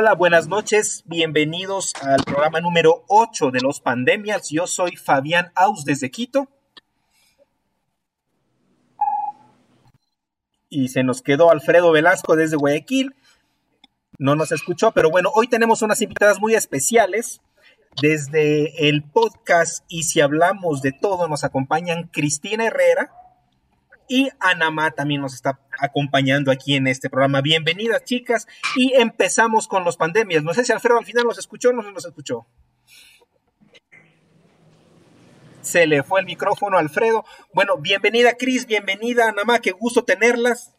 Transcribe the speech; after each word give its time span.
Hola, 0.00 0.14
buenas 0.14 0.46
noches. 0.46 1.02
Bienvenidos 1.06 1.92
al 2.02 2.22
programa 2.22 2.60
número 2.60 3.04
8 3.08 3.50
de 3.50 3.58
los 3.60 3.80
pandemias. 3.80 4.48
Yo 4.48 4.68
soy 4.68 4.94
Fabián 4.94 5.50
Aus 5.56 5.84
desde 5.84 6.08
Quito. 6.08 6.46
Y 10.68 10.86
se 10.86 11.02
nos 11.02 11.20
quedó 11.20 11.50
Alfredo 11.50 11.90
Velasco 11.90 12.36
desde 12.36 12.54
Guayaquil. 12.54 13.16
No 14.20 14.36
nos 14.36 14.52
escuchó, 14.52 14.92
pero 14.92 15.10
bueno, 15.10 15.32
hoy 15.34 15.48
tenemos 15.48 15.82
unas 15.82 16.00
invitadas 16.00 16.38
muy 16.38 16.54
especiales. 16.54 17.40
Desde 18.00 18.88
el 18.88 19.02
podcast 19.02 19.84
Y 19.88 20.04
si 20.04 20.20
hablamos 20.20 20.80
de 20.80 20.92
todo, 20.92 21.26
nos 21.26 21.42
acompañan 21.42 22.04
Cristina 22.04 22.66
Herrera 22.66 23.10
y 24.08 24.30
Anamá 24.40 24.90
también 24.90 25.20
nos 25.20 25.34
está 25.34 25.60
acompañando 25.78 26.50
aquí 26.50 26.74
en 26.74 26.86
este 26.86 27.10
programa. 27.10 27.42
Bienvenidas, 27.42 28.02
chicas. 28.04 28.46
Y 28.74 28.94
empezamos 28.94 29.68
con 29.68 29.84
los 29.84 29.96
pandemias. 29.96 30.42
No 30.42 30.54
sé 30.54 30.64
si 30.64 30.72
Alfredo 30.72 30.98
al 30.98 31.04
final 31.04 31.24
nos 31.24 31.38
escuchó 31.38 31.70
o 31.70 31.72
no 31.72 31.82
nos 31.82 32.06
escuchó. 32.06 32.46
Se 35.60 35.86
le 35.86 36.02
fue 36.02 36.20
el 36.20 36.26
micrófono 36.26 36.78
a 36.78 36.80
Alfredo. 36.80 37.24
Bueno, 37.52 37.76
bienvenida, 37.76 38.32
Cris. 38.34 38.66
Bienvenida, 38.66 39.28
Anamá. 39.28 39.58
Qué 39.58 39.72
gusto 39.72 40.04
tenerlas. 40.04 40.74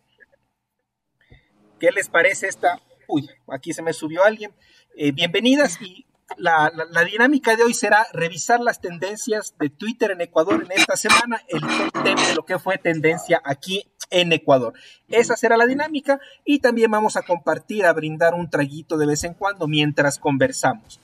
¿Qué 1.80 1.92
les 1.92 2.10
parece 2.10 2.48
esta? 2.48 2.82
Uy, 3.08 3.30
aquí 3.48 3.74
se 3.74 3.84
me 3.84 3.94
subió 3.94 4.24
alguien. 4.24 4.52
Eh, 4.96 5.12
bienvenidas 5.12 5.80
y 5.82 6.06
la, 6.38 6.72
dinámica 7.10 7.56
de 7.56 7.64
hoy 7.64 7.74
será 7.74 8.06
revisar 8.14 8.60
las 8.60 8.82
tendencias 8.82 9.56
de 9.60 9.70
Twitter 9.70 10.12
en 10.12 10.22
Ecuador 10.22 10.64
en 10.64 10.72
esta 10.72 10.96
semana, 10.96 11.42
el 11.48 11.62
tema 12.04 12.28
de 12.28 12.36
lo 12.36 12.46
que 12.46 12.60
fue 12.60 12.78
tendencia 12.78 13.42
aquí 13.44 13.86
en 14.10 14.32
Ecuador. 14.32 14.74
Esa 15.08 15.36
será 15.36 15.58
la 15.58 15.66
dinámica 15.66 16.20
y 16.46 16.60
también 16.60 16.92
vamos 16.92 17.16
a 17.18 17.22
compartir, 17.22 17.86
a 17.86 17.94
brindar 17.94 18.34
un 18.34 18.50
traguito 18.50 18.98
de 18.98 19.06
vez 19.06 19.24
en 19.24 19.34
cuando 19.34 19.68
mientras 19.68 20.20
conversamos. 20.20 21.00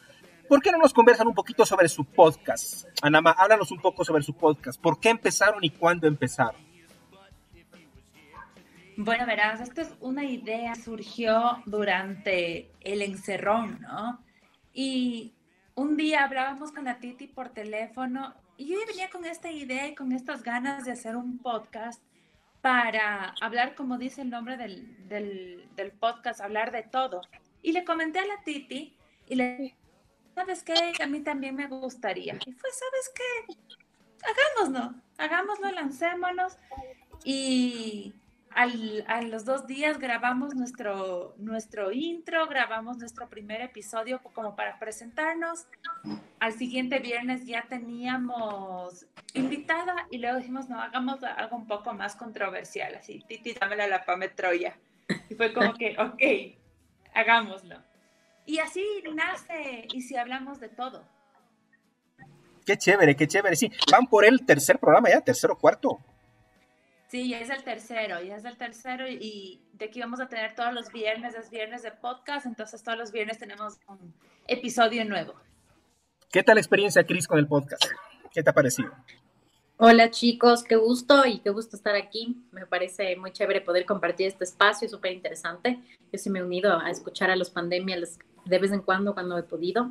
¿Por 0.47 0.61
qué 0.61 0.71
no 0.71 0.77
nos 0.77 0.93
conversan 0.93 1.27
un 1.27 1.33
poquito 1.33 1.65
sobre 1.65 1.89
su 1.89 2.05
podcast? 2.05 2.85
Anama, 3.01 3.31
háblanos 3.31 3.71
un 3.71 3.79
poco 3.79 4.05
sobre 4.05 4.23
su 4.23 4.33
podcast. 4.33 4.79
¿Por 4.79 4.99
qué 4.99 5.09
empezaron 5.09 5.63
y 5.63 5.71
cuándo 5.71 6.07
empezaron? 6.07 6.63
Bueno, 8.97 9.25
verás, 9.25 9.59
esto 9.59 9.81
es 9.81 9.93
una 9.99 10.23
idea, 10.23 10.73
surgió 10.75 11.61
durante 11.65 12.71
el 12.79 13.01
encerrón, 13.01 13.81
¿no? 13.81 14.24
Y 14.75 15.33
un 15.73 15.95
día 15.95 16.25
hablábamos 16.25 16.73
con 16.73 16.83
la 16.83 16.99
Titi 16.99 17.27
por 17.27 17.49
teléfono 17.49 18.35
y 18.57 18.67
yo 18.67 18.77
venía 18.85 19.09
con 19.09 19.25
esta 19.25 19.49
idea 19.49 19.87
y 19.87 19.95
con 19.95 20.11
estas 20.11 20.43
ganas 20.43 20.83
de 20.83 20.91
hacer 20.91 21.15
un 21.15 21.39
podcast 21.39 22.03
para 22.59 23.33
hablar, 23.41 23.73
como 23.75 23.97
dice 23.97 24.21
el 24.21 24.29
nombre 24.29 24.57
del, 24.57 25.07
del, 25.07 25.91
podcast, 25.93 26.41
hablar 26.41 26.73
de 26.73 26.83
todo. 26.83 27.21
Y 27.61 27.71
le 27.71 27.85
comenté 27.85 28.19
a 28.19 28.25
la 28.25 28.43
Titi 28.43 28.97
y 29.27 29.35
le 29.35 29.75
¿sabes 30.35 30.61
qué? 30.61 30.73
A 31.01 31.07
mí 31.07 31.21
también 31.21 31.55
me 31.55 31.67
gustaría. 31.67 32.33
Y 32.45 32.51
fue, 32.51 32.69
¿sabes 32.71 33.11
qué? 33.15 33.55
Hagámoslo, 34.59 35.01
hagámoslo, 35.17 35.71
lancémonos. 35.71 36.57
Y 37.23 38.13
a 38.55 39.21
los 39.21 39.43
dos 39.43 39.67
días 39.67 39.99
grabamos 39.99 40.55
nuestro, 40.55 41.35
nuestro 41.37 41.91
intro, 41.91 42.47
grabamos 42.47 42.97
nuestro 42.97 43.27
primer 43.27 43.61
episodio 43.61 44.21
como 44.23 44.55
para 44.55 44.79
presentarnos. 44.79 45.67
Al 46.39 46.53
siguiente 46.53 46.99
viernes 46.99 47.45
ya 47.45 47.65
teníamos 47.67 49.05
invitada 49.33 50.07
y 50.09 50.19
luego 50.19 50.37
dijimos, 50.37 50.69
no, 50.69 50.81
hagamos 50.81 51.21
algo 51.23 51.57
un 51.57 51.67
poco 51.67 51.93
más 51.93 52.15
controversial, 52.15 52.95
así, 52.95 53.21
Titi, 53.27 53.53
dámela 53.53 53.83
a 53.83 53.87
la 53.87 54.05
Pame 54.05 54.29
Troya. 54.29 54.77
Y 55.29 55.35
fue 55.35 55.53
como 55.53 55.73
que, 55.73 55.97
ok, 55.99 56.57
hagámoslo. 57.13 57.83
Y 58.45 58.59
así 58.59 58.85
nace, 59.13 59.85
y 59.91 60.01
si 60.01 60.15
hablamos 60.15 60.61
de 60.61 60.69
todo. 60.69 61.03
Qué 62.65 62.77
chévere, 62.77 63.17
qué 63.17 63.27
chévere. 63.27 63.55
Sí, 63.57 63.69
van 63.91 64.07
por 64.07 64.23
el 64.23 64.45
tercer 64.45 64.79
programa 64.79 65.09
ya, 65.09 65.19
tercero, 65.19 65.57
cuarto. 65.57 65.99
Sí, 67.15 67.29
ya 67.29 67.39
es 67.39 67.49
el 67.49 67.63
tercero, 67.63 68.21
ya 68.21 68.35
es 68.35 68.43
el 68.43 68.57
tercero 68.57 69.07
y 69.07 69.61
de 69.71 69.85
aquí 69.85 70.01
vamos 70.01 70.19
a 70.19 70.27
tener 70.27 70.53
todos 70.53 70.73
los 70.73 70.91
viernes, 70.91 71.33
es 71.33 71.49
viernes 71.49 71.81
de 71.81 71.91
podcast, 71.91 72.45
entonces 72.45 72.83
todos 72.83 72.97
los 72.97 73.13
viernes 73.13 73.37
tenemos 73.37 73.79
un 73.87 74.13
episodio 74.47 75.05
nuevo. 75.05 75.33
¿Qué 76.29 76.43
tal 76.43 76.55
la 76.55 76.59
experiencia, 76.59 77.05
Cris, 77.05 77.25
con 77.25 77.39
el 77.39 77.47
podcast? 77.47 77.85
¿Qué 78.33 78.43
te 78.43 78.49
ha 78.49 78.53
parecido? 78.53 78.91
Hola 79.77 80.11
chicos, 80.11 80.65
qué 80.65 80.75
gusto 80.75 81.25
y 81.25 81.39
qué 81.39 81.51
gusto 81.51 81.77
estar 81.77 81.95
aquí. 81.95 82.35
Me 82.51 82.65
parece 82.65 83.15
muy 83.15 83.31
chévere 83.31 83.61
poder 83.61 83.85
compartir 83.85 84.27
este 84.27 84.43
espacio, 84.43 84.89
súper 84.89 85.13
interesante. 85.13 85.79
Yo 86.11 86.19
sí 86.19 86.29
me 86.29 86.39
he 86.39 86.43
unido 86.43 86.77
a 86.77 86.89
escuchar 86.89 87.29
a 87.29 87.37
los 87.37 87.49
pandemias 87.49 88.19
de 88.43 88.59
vez 88.59 88.73
en 88.73 88.81
cuando 88.81 89.13
cuando 89.13 89.37
he 89.37 89.43
podido. 89.43 89.89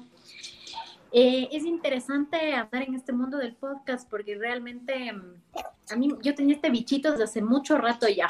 Eh, 1.17 1.49
es 1.53 1.65
interesante 1.65 2.55
hablar 2.55 2.83
en 2.83 2.97
este 2.97 3.13
mundo 3.13 3.39
del 3.39 3.55
podcast 3.55 4.11
porque 4.11 4.35
realmente 4.35 5.13
mm, 5.13 5.43
a 5.93 5.97
mí 5.97 6.09
yo 6.21 6.35
tenía 6.35 6.57
este 6.57 6.71
bichito 6.71 7.13
desde 7.13 7.23
hace 7.23 7.41
mucho 7.41 7.79
rato 7.79 8.09
ya 8.09 8.27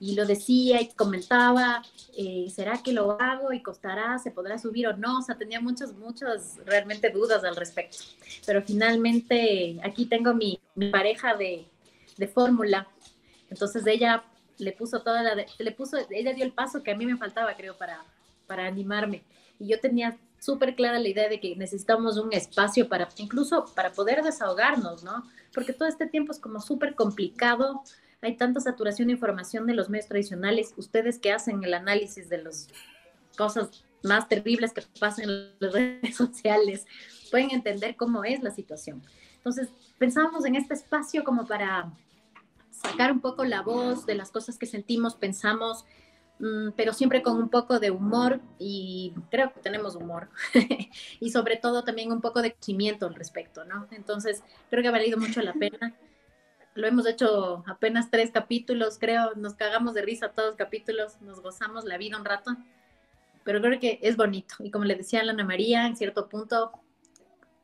y 0.00 0.14
lo 0.14 0.24
decía 0.24 0.80
y 0.80 0.88
comentaba, 0.94 1.82
eh, 2.16 2.46
¿será 2.48 2.82
que 2.82 2.94
lo 2.94 3.20
hago 3.20 3.52
y 3.52 3.60
costará? 3.60 4.18
¿Se 4.18 4.30
podrá 4.30 4.56
subir 4.56 4.88
o 4.88 4.96
no? 4.96 5.18
O 5.18 5.22
sea, 5.22 5.36
tenía 5.36 5.60
muchas, 5.60 5.92
muchas 5.92 6.58
realmente 6.64 7.10
dudas 7.10 7.44
al 7.44 7.54
respecto. 7.54 7.98
Pero 8.46 8.62
finalmente 8.62 9.78
aquí 9.84 10.06
tengo 10.06 10.32
mi, 10.32 10.58
mi 10.74 10.88
pareja 10.88 11.36
de, 11.36 11.66
de 12.16 12.28
fórmula. 12.28 12.88
Entonces 13.50 13.86
ella 13.86 14.24
le 14.56 14.72
puso 14.72 15.02
toda 15.02 15.22
la, 15.22 15.44
le 15.58 15.72
puso, 15.72 15.98
ella 16.08 16.32
dio 16.32 16.46
el 16.46 16.52
paso 16.52 16.82
que 16.82 16.92
a 16.92 16.96
mí 16.96 17.04
me 17.04 17.18
faltaba, 17.18 17.54
creo, 17.54 17.76
para, 17.76 18.02
para 18.46 18.64
animarme. 18.64 19.22
Y 19.58 19.66
yo 19.66 19.80
tenía 19.80 20.16
súper 20.40 20.74
clara 20.74 20.98
la 20.98 21.08
idea 21.08 21.28
de 21.28 21.38
que 21.38 21.54
necesitamos 21.54 22.16
un 22.16 22.32
espacio 22.32 22.88
para, 22.88 23.08
incluso 23.18 23.66
para 23.76 23.92
poder 23.92 24.22
desahogarnos, 24.22 25.04
¿no? 25.04 25.22
Porque 25.54 25.72
todo 25.72 25.88
este 25.88 26.06
tiempo 26.06 26.32
es 26.32 26.40
como 26.40 26.60
súper 26.60 26.94
complicado, 26.94 27.82
hay 28.22 28.36
tanta 28.36 28.60
saturación 28.60 29.08
de 29.08 29.14
información 29.14 29.66
de 29.66 29.74
los 29.74 29.88
medios 29.88 30.08
tradicionales, 30.08 30.74
ustedes 30.76 31.18
que 31.18 31.32
hacen 31.32 31.62
el 31.62 31.74
análisis 31.74 32.28
de 32.28 32.42
las 32.42 32.68
cosas 33.36 33.84
más 34.02 34.28
terribles 34.28 34.72
que 34.72 34.82
pasan 34.98 35.26
en 35.26 35.52
las 35.60 35.72
redes 35.74 36.16
sociales, 36.16 36.86
pueden 37.30 37.50
entender 37.50 37.96
cómo 37.96 38.24
es 38.24 38.42
la 38.42 38.50
situación. 38.50 39.02
Entonces, 39.36 39.68
pensábamos 39.98 40.44
en 40.46 40.56
este 40.56 40.74
espacio 40.74 41.22
como 41.22 41.46
para 41.46 41.92
sacar 42.70 43.12
un 43.12 43.20
poco 43.20 43.44
la 43.44 43.60
voz 43.60 44.06
de 44.06 44.14
las 44.14 44.30
cosas 44.30 44.56
que 44.58 44.66
sentimos, 44.66 45.14
pensamos, 45.14 45.84
pero 46.74 46.92
siempre 46.94 47.22
con 47.22 47.36
un 47.36 47.50
poco 47.50 47.78
de 47.78 47.90
humor 47.90 48.40
y 48.58 49.12
creo 49.30 49.52
que 49.52 49.60
tenemos 49.60 49.94
humor 49.94 50.30
y 51.20 51.30
sobre 51.30 51.56
todo 51.56 51.84
también 51.84 52.12
un 52.12 52.20
poco 52.20 52.40
de 52.40 52.52
conocimiento 52.52 53.06
al 53.06 53.14
respecto, 53.14 53.64
¿no? 53.64 53.86
Entonces, 53.90 54.42
creo 54.70 54.82
que 54.82 54.88
ha 54.88 54.92
valido 54.92 55.18
mucho 55.18 55.42
la 55.42 55.52
pena. 55.52 55.94
Lo 56.74 56.86
hemos 56.86 57.06
hecho 57.06 57.62
apenas 57.66 58.10
tres 58.10 58.30
capítulos, 58.30 58.98
creo, 58.98 59.34
nos 59.34 59.54
cagamos 59.54 59.92
de 59.92 60.02
risa 60.02 60.30
todos 60.30 60.50
los 60.50 60.56
capítulos, 60.56 61.20
nos 61.20 61.40
gozamos 61.40 61.84
la 61.84 61.98
vida 61.98 62.16
un 62.16 62.24
rato, 62.24 62.56
pero 63.44 63.60
creo 63.60 63.78
que 63.78 63.98
es 64.02 64.16
bonito. 64.16 64.54
Y 64.60 64.70
como 64.70 64.84
le 64.84 64.94
decía 64.94 65.20
Ana 65.20 65.44
María, 65.44 65.86
en 65.86 65.96
cierto 65.96 66.28
punto, 66.28 66.72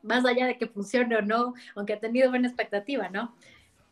más 0.03 0.27
allá 0.27 0.47
de 0.47 0.59
que 0.59 0.67
funcione 0.67 1.17
o 1.17 1.23
no, 1.23 1.55
aunque 1.77 1.95
ha 1.95 2.01
tenido 2.01 2.29
buena 2.29 2.49
expectativa, 2.49 3.09
¿no? 3.09 3.35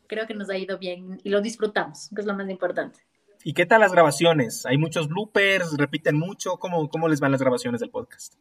Creo 0.08 0.26
que 0.26 0.34
nos 0.34 0.50
ha 0.50 0.58
ido 0.58 0.78
bien 0.78 1.20
y 1.24 1.30
lo 1.30 1.40
disfrutamos, 1.40 2.10
que 2.14 2.20
es 2.20 2.26
lo 2.26 2.34
más 2.34 2.50
importante. 2.50 3.00
¿Y 3.46 3.52
qué 3.52 3.66
tal 3.66 3.82
las 3.82 3.92
grabaciones? 3.92 4.64
¿Hay 4.64 4.78
muchos 4.78 5.06
bloopers? 5.06 5.76
¿Repiten 5.76 6.18
mucho? 6.18 6.56
¿Cómo, 6.56 6.88
cómo 6.88 7.08
les 7.08 7.20
van 7.20 7.30
las 7.30 7.42
grabaciones 7.42 7.78
del 7.78 7.90
podcast? 7.90 8.36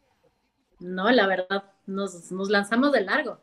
No, 0.80 1.12
la 1.12 1.28
verdad, 1.28 1.66
nos, 1.85 2.32
nos 2.32 2.50
lanzamos 2.50 2.94
de 2.94 3.02
largo, 3.02 3.41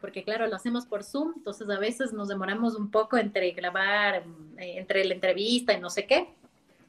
porque 0.00 0.22
claro, 0.22 0.46
lo 0.46 0.54
hacemos 0.54 0.86
por 0.86 1.02
Zoom, 1.02 1.32
entonces 1.36 1.68
a 1.68 1.80
veces 1.80 2.12
nos 2.12 2.28
demoramos 2.28 2.76
un 2.76 2.92
poco 2.92 3.16
entre 3.16 3.50
grabar, 3.50 4.22
eh, 4.56 4.78
entre 4.78 5.04
la 5.04 5.14
entrevista 5.14 5.72
y 5.72 5.80
no 5.80 5.90
sé 5.90 6.06
qué. 6.06 6.32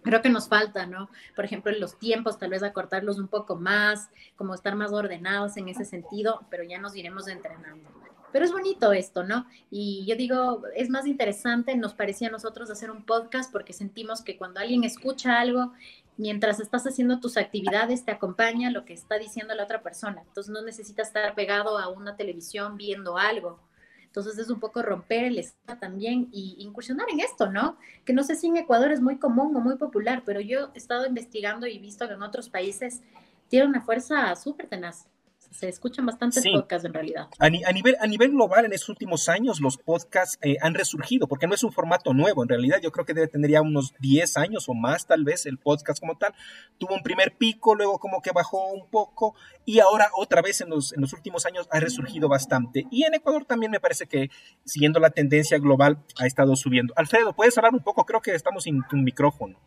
Creo 0.04 0.22
que 0.22 0.30
nos 0.30 0.48
falta, 0.48 0.86
¿no? 0.86 1.10
Por 1.36 1.46
ejemplo, 1.46 1.72
en 1.72 1.80
los 1.80 1.98
tiempos, 1.98 2.38
tal 2.38 2.52
vez 2.52 2.62
acortarlos 2.62 3.18
un 3.18 3.28
poco 3.28 3.56
más, 3.56 4.12
como 4.36 4.54
estar 4.54 4.76
más 4.76 4.92
ordenados 4.92 5.58
en 5.58 5.68
ese 5.68 5.84
sentido, 5.84 6.46
pero 6.52 6.64
ya 6.64 6.78
nos 6.80 6.96
iremos 6.96 7.28
entrenando. 7.28 7.90
Pero 8.36 8.44
es 8.44 8.52
bonito 8.52 8.92
esto, 8.92 9.24
¿no? 9.24 9.46
Y 9.72 10.04
yo 10.06 10.18
digo, 10.18 10.64
es 10.76 10.90
más 10.90 11.08
interesante, 11.08 11.74
nos 11.78 11.94
parecía 11.94 12.28
a 12.28 12.32
nosotros 12.32 12.70
hacer 12.70 12.92
un 12.92 13.06
podcast 13.06 13.50
porque 13.50 13.72
sentimos 13.72 14.22
que 14.22 14.38
cuando 14.38 14.60
alguien 14.60 14.84
escucha 14.84 15.40
algo, 15.40 15.72
mientras 16.18 16.60
estás 16.60 16.86
haciendo 16.86 17.22
tus 17.22 17.38
actividades, 17.38 18.04
te 18.04 18.12
acompaña 18.12 18.72
lo 18.72 18.84
que 18.84 18.92
está 18.92 19.18
diciendo 19.18 19.56
la 19.56 19.64
otra 19.64 19.82
persona. 19.82 20.22
Entonces 20.28 20.52
no 20.52 20.62
necesitas 20.64 21.08
estar 21.08 21.34
pegado 21.34 21.78
a 21.78 21.88
una 21.88 22.18
televisión 22.18 22.76
viendo 22.76 23.18
algo. 23.18 23.62
Entonces 24.04 24.38
es 24.38 24.50
un 24.50 24.60
poco 24.60 24.82
romper 24.82 25.24
el 25.24 25.40
esquema 25.40 25.80
también 25.80 26.28
y 26.34 26.58
incursionar 26.60 27.10
en 27.10 27.22
esto, 27.22 27.50
¿no? 27.50 27.78
Que 28.04 28.12
no 28.12 28.24
sé 28.24 28.36
si 28.36 28.48
en 28.48 28.58
Ecuador 28.58 28.92
es 28.92 29.00
muy 29.00 29.18
común 29.18 29.56
o 29.56 29.62
muy 29.62 29.78
popular, 29.78 30.24
pero 30.26 30.42
yo 30.42 30.72
he 30.74 30.78
estado 30.78 31.08
investigando 31.08 31.68
y 31.68 31.80
visto 31.80 32.06
que 32.06 32.16
en 32.16 32.22
otros 32.22 32.50
países 32.50 33.02
tiene 33.48 33.66
una 33.66 33.80
fuerza 33.80 34.36
súper 34.36 34.68
tenaz 34.68 35.08
se 35.56 35.70
escuchan 35.70 36.06
bastantes 36.06 36.44
podcasts 36.44 36.86
en 36.86 36.94
realidad. 36.94 37.28
A, 37.40 37.50
nivel, 37.50 37.96
a 38.00 38.08
nivel 38.08 38.32
global, 38.32 38.66
en 38.66 38.74
estos 38.74 38.90
últimos 38.90 39.30
años, 39.30 39.62
los 39.62 39.78
podcasts 39.78 40.38
eh, 40.42 40.58
han 40.62 40.74
resurgido, 40.74 41.28
porque 41.28 41.48
no 41.48 41.54
es 41.54 41.64
un 41.64 41.72
formato 41.72 42.14
nuevo, 42.14 42.44
en 42.44 42.50
realidad 42.50 42.80
yo 42.82 42.92
creo 42.92 43.06
que 43.06 43.14
debe 43.14 43.28
tener 43.28 43.52
ya 43.52 43.62
unos 43.62 43.94
10 44.00 44.38
años 44.38 44.68
o 44.68 44.74
más 44.74 45.08
tal 45.08 45.24
vez 45.24 45.46
el 45.46 45.58
podcast 45.58 46.00
como 46.00 46.18
tal. 46.18 46.34
Tuvo 46.78 46.94
un 46.96 47.04
primer 47.04 47.36
pico, 47.38 47.74
luego 47.74 48.00
como 48.00 48.22
que 48.22 48.32
bajó 48.32 48.72
un 48.72 48.90
poco, 48.90 49.36
y 49.64 49.80
ahora 49.80 50.10
otra 50.18 50.42
vez 50.42 50.60
en 50.62 50.70
los, 50.70 50.94
en 50.94 51.02
los 51.02 51.14
últimos 51.14 51.46
años 51.46 51.68
ha 51.72 51.80
resurgido 51.80 52.28
bastante. 52.28 52.86
Y 52.92 53.04
en 53.04 53.14
Ecuador 53.14 53.46
también 53.46 53.72
me 53.72 53.80
parece 53.80 54.08
que, 54.08 54.30
siguiendo 54.66 55.00
la 55.00 55.12
tendencia 55.12 55.58
global, 55.58 56.00
ha 56.20 56.28
estado 56.28 56.56
subiendo. 56.56 56.94
Alfredo, 56.98 57.34
¿puedes 57.34 57.58
hablar 57.58 57.74
un 57.74 57.84
poco? 57.84 58.06
Creo 58.06 58.22
que 58.22 58.36
estamos 58.36 58.64
sin 58.64 58.82
tu 58.90 58.98
micrófono. 58.98 59.58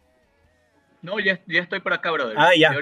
No, 1.03 1.21
ya, 1.21 1.41
ya 1.47 1.61
estoy 1.61 1.81
por 1.81 1.93
acá, 1.93 2.11
brother. 2.11 2.37
Ah, 2.39 2.51
ya. 2.57 2.75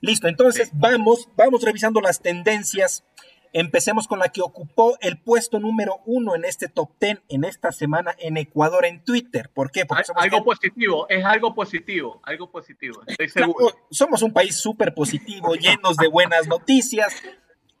Listo, 0.00 0.28
entonces 0.28 0.70
vamos, 0.72 1.28
vamos 1.36 1.62
revisando 1.62 2.00
las 2.00 2.20
tendencias. 2.20 3.04
Empecemos 3.52 4.06
con 4.06 4.18
la 4.18 4.28
que 4.28 4.42
ocupó 4.42 4.98
el 5.00 5.18
puesto 5.18 5.58
número 5.58 6.00
uno 6.04 6.34
en 6.34 6.44
este 6.44 6.68
top 6.68 6.90
ten 6.98 7.20
en 7.28 7.44
esta 7.44 7.72
semana 7.72 8.14
en 8.18 8.36
Ecuador 8.36 8.84
en 8.84 9.02
Twitter. 9.02 9.48
¿Por 9.54 9.70
qué? 9.70 9.86
Porque 9.86 10.04
somos 10.04 10.22
algo 10.22 10.44
positivo, 10.44 11.06
es 11.08 11.24
algo 11.24 11.54
positivo, 11.54 12.20
algo 12.24 12.50
positivo, 12.50 13.02
estoy 13.06 13.28
seguro. 13.30 13.74
somos 13.90 14.20
un 14.22 14.32
país 14.32 14.56
súper 14.56 14.92
positivo, 14.92 15.54
llenos 15.54 15.96
de 15.96 16.08
buenas 16.08 16.48
noticias. 16.48 17.14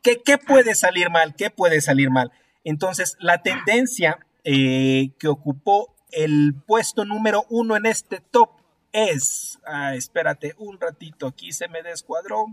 ¿Qué, 0.02 0.22
¿Qué, 0.24 0.38
puede 0.38 0.74
salir 0.74 1.10
mal? 1.10 1.34
¿Qué 1.36 1.50
puede 1.50 1.80
salir 1.80 2.10
mal? 2.10 2.30
Entonces, 2.64 3.16
la 3.20 3.42
tendencia 3.42 4.20
eh, 4.44 5.10
que 5.18 5.28
ocupó 5.28 5.94
el 6.12 6.54
puesto 6.66 7.04
número 7.04 7.44
uno 7.50 7.76
en 7.76 7.84
este 7.86 8.20
top 8.20 8.50
es, 8.96 9.58
ah, 9.66 9.94
espérate 9.94 10.54
un 10.56 10.80
ratito, 10.80 11.26
aquí 11.26 11.52
se 11.52 11.68
me 11.68 11.82
descuadró. 11.82 12.46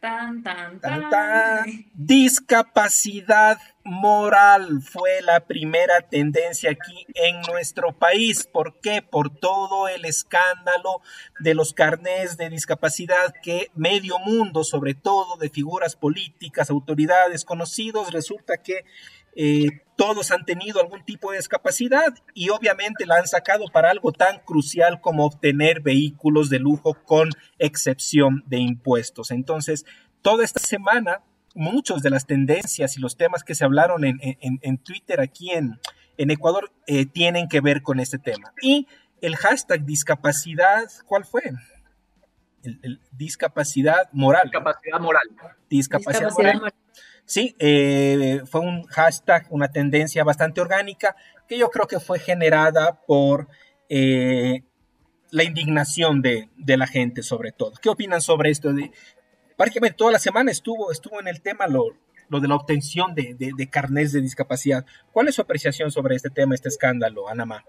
Tan, 0.00 0.42
tan, 0.42 0.80
tan. 0.80 1.86
Discapacidad 1.94 3.56
moral 3.84 4.82
fue 4.82 5.22
la 5.22 5.46
primera 5.46 6.00
tendencia 6.00 6.72
aquí 6.72 7.06
en 7.14 7.40
nuestro 7.42 7.96
país. 7.96 8.48
¿Por 8.52 8.80
qué? 8.80 9.00
Por 9.00 9.30
todo 9.30 9.86
el 9.86 10.04
escándalo 10.04 11.02
de 11.38 11.54
los 11.54 11.72
carnés 11.72 12.36
de 12.36 12.50
discapacidad 12.50 13.32
que 13.44 13.70
medio 13.76 14.18
mundo, 14.18 14.64
sobre 14.64 14.94
todo 14.94 15.36
de 15.36 15.50
figuras 15.50 15.94
políticas, 15.94 16.68
autoridades, 16.68 17.44
conocidos, 17.44 18.12
resulta 18.12 18.56
que 18.56 18.84
eh, 19.34 19.82
todos 19.96 20.30
han 20.30 20.44
tenido 20.44 20.80
algún 20.80 21.04
tipo 21.04 21.30
de 21.30 21.38
discapacidad 21.38 22.14
y 22.34 22.48
obviamente 22.48 23.06
la 23.06 23.18
han 23.18 23.28
sacado 23.28 23.66
para 23.72 23.90
algo 23.90 24.12
tan 24.12 24.40
crucial 24.40 25.00
como 25.00 25.24
obtener 25.24 25.80
vehículos 25.80 26.50
de 26.50 26.58
lujo 26.58 26.94
con 27.04 27.30
excepción 27.58 28.42
de 28.46 28.58
impuestos. 28.58 29.30
Entonces, 29.30 29.84
toda 30.22 30.44
esta 30.44 30.60
semana, 30.60 31.22
muchos 31.54 32.02
de 32.02 32.10
las 32.10 32.26
tendencias 32.26 32.96
y 32.96 33.00
los 33.00 33.16
temas 33.16 33.44
que 33.44 33.54
se 33.54 33.64
hablaron 33.64 34.04
en, 34.04 34.78
Twitter 34.78 35.20
aquí 35.20 35.50
en, 35.50 35.78
Ecuador 36.16 36.72
eh, 36.86 37.06
tienen 37.06 37.48
que 37.48 37.60
ver 37.60 37.82
con 37.82 38.00
este 38.00 38.18
tema. 38.18 38.52
Y 38.62 38.86
el 39.20 39.36
hashtag 39.36 39.84
discapacidad, 39.84 40.88
¿cuál 41.06 41.24
fue? 41.24 41.42
El, 42.62 43.00
discapacidad 43.12 44.08
moral. 44.12 44.44
Discapacidad 44.44 45.00
moral. 45.00 45.22
Discapacidad, 45.68 46.32
moral. 46.32 46.74
Sí, 47.32 47.56
eh, 47.60 48.42
fue 48.44 48.60
un 48.60 48.82
hashtag, 48.88 49.46
una 49.48 49.68
tendencia 49.68 50.22
bastante 50.22 50.60
orgánica 50.60 51.16
que 51.48 51.56
yo 51.56 51.70
creo 51.70 51.86
que 51.86 51.98
fue 51.98 52.18
generada 52.18 53.00
por 53.06 53.48
eh, 53.88 54.64
la 55.30 55.42
indignación 55.42 56.20
de, 56.20 56.50
la 56.58 56.86
gente 56.86 57.22
sobre 57.22 57.50
todo. 57.50 57.72
¿Qué 57.80 57.88
opinan 57.88 58.20
sobre 58.20 58.50
esto? 58.50 58.74
De, 58.74 58.92
prácticamente 59.56 59.96
toda 59.96 60.12
la 60.12 60.18
semana 60.18 60.50
estuvo, 60.50 60.92
estuvo 60.92 61.20
en 61.20 61.26
el 61.26 61.40
tema 61.40 61.66
lo, 61.68 61.96
de 62.28 62.48
la 62.48 62.54
obtención 62.54 63.14
de, 63.14 63.32
de, 63.32 63.52
de 63.56 63.66
carnés 63.70 64.12
de 64.12 64.20
discapacidad. 64.20 64.84
¿Cuál 65.10 65.28
es 65.28 65.36
su 65.36 65.40
apreciación 65.40 65.90
sobre 65.90 66.16
este 66.16 66.28
tema, 66.28 66.54
este 66.54 66.68
escándalo, 66.68 67.30
Anamá? 67.30 67.64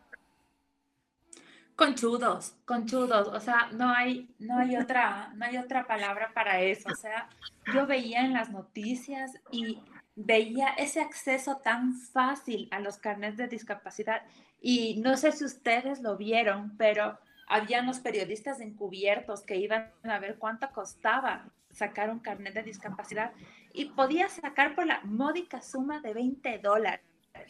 Conchudos, 1.76 2.56
conchudos, 2.66 3.28
o 3.30 3.40
sea, 3.40 3.70
no 3.72 3.90
hay, 3.90 4.30
no 4.40 4.58
hay 4.60 4.78
otra, 4.78 5.34
no 5.36 5.46
hay 5.46 5.58
otra 5.58 5.88
palabra 5.88 6.32
para 6.34 6.62
eso. 6.62 6.90
O 6.92 6.96
sea, 6.96 7.30
yo 7.74 7.88
veía 7.88 8.22
en 8.22 8.34
las 8.34 8.52
noticias 8.52 9.32
y 9.52 9.80
veía 10.16 10.70
ese 10.78 11.02
acceso 11.02 11.58
tan 11.58 11.96
fácil 11.96 12.68
a 12.72 12.80
los 12.80 12.98
carnets 12.98 13.38
de 13.38 13.48
discapacidad 13.48 14.22
y 14.62 15.02
no 15.02 15.18
sé 15.18 15.32
si 15.32 15.44
ustedes 15.46 16.02
lo 16.02 16.16
vieron, 16.16 16.78
pero 16.78 17.18
habían 17.48 17.86
los 17.86 18.00
periodistas 18.00 18.62
encubiertos 18.62 19.42
que 19.42 19.58
iban 19.58 19.92
a 20.04 20.20
ver 20.20 20.38
cuánto 20.38 20.72
costaba 20.72 21.50
sacar 21.72 22.10
un 22.10 22.20
carnet 22.20 22.54
de 22.54 22.64
discapacidad 22.64 23.32
y 23.74 23.86
podía 23.86 24.30
sacar 24.30 24.76
por 24.76 24.86
la 24.86 25.02
módica 25.04 25.62
suma 25.62 26.00
de 26.00 26.14
20 26.14 26.60
dólares. 26.60 27.06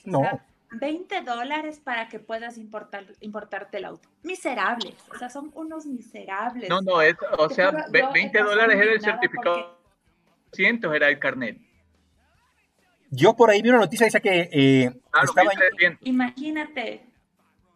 No. 0.06 0.22
20 0.74 1.22
dólares 1.22 1.80
para 1.80 2.08
que 2.08 2.20
puedas 2.20 2.58
importar, 2.58 3.06
importarte 3.20 3.78
el 3.78 3.86
auto. 3.86 4.10
Miserables, 4.24 4.96
o 5.14 5.18
sea, 5.18 5.30
son 5.30 5.52
unos 5.56 5.86
miserables. 5.86 6.70
No, 6.70 6.82
no, 6.82 7.02
es, 7.02 7.16
o 7.38 7.50
sea, 7.50 7.72
20 7.92 8.40
dólares 8.40 8.78
era 8.78 8.94
el 8.94 9.02
certificado, 9.02 9.80
cientos 10.52 10.94
era 10.94 11.10
el 11.10 11.20
carnet. 11.20 11.58
Yo 13.10 13.36
por 13.36 13.52
ahí 13.52 13.62
vi 13.62 13.70
una 13.70 13.80
noticia 13.80 14.06
dice 14.06 14.22
que 14.22 14.50
eh, 14.52 14.92
estaba 15.24 15.52
Imagínate. 16.02 17.06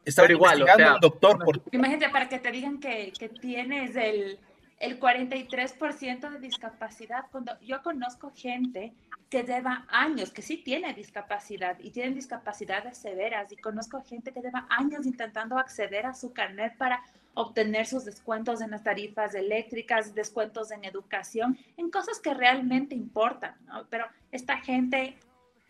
Estaba 0.04 0.32
igual, 0.32 0.60
investigando 0.60 0.96
un 0.96 1.02
doctor. 1.02 1.46
Por... 1.46 1.62
Imagínate 1.72 2.10
para 2.10 2.28
que 2.28 2.40
te 2.40 2.52
digan 2.52 2.80
que, 2.80 3.14
que 3.20 3.30
tienes 3.30 3.96
el, 3.96 4.40
el 4.80 5.00
43% 5.00 6.30
de 6.30 6.40
discapacidad. 6.40 7.26
Cuando 7.32 7.60
yo 7.62 7.82
conozco 7.82 8.32
gente 8.36 8.94
que 9.30 9.44
lleva 9.44 9.86
años, 9.90 10.32
que 10.32 10.42
sí 10.42 10.58
tiene 10.58 10.94
discapacidad 10.94 11.78
y 11.80 11.92
tienen 11.92 12.16
discapacidades 12.16 12.98
severas 12.98 13.52
y 13.52 13.58
conozco 13.58 14.04
gente 14.04 14.32
que 14.32 14.42
lleva 14.42 14.68
años 14.70 15.06
intentando 15.06 15.58
acceder 15.58 16.06
a 16.06 16.14
su 16.14 16.32
carnet 16.32 16.78
para 16.78 17.04
obtener 17.34 17.86
sus 17.86 18.06
descuentos 18.06 18.62
en 18.62 18.72
las 18.72 18.84
tarifas 18.84 19.36
eléctricas, 19.36 20.16
descuentos 20.16 20.72
en 20.72 20.86
educación, 20.86 21.58
en 21.76 21.92
cosas 21.92 22.20
que 22.20 22.34
realmente 22.34 22.96
importan, 22.96 23.56
Pero 23.90 24.06
esta 24.32 24.58
gente 24.58 25.18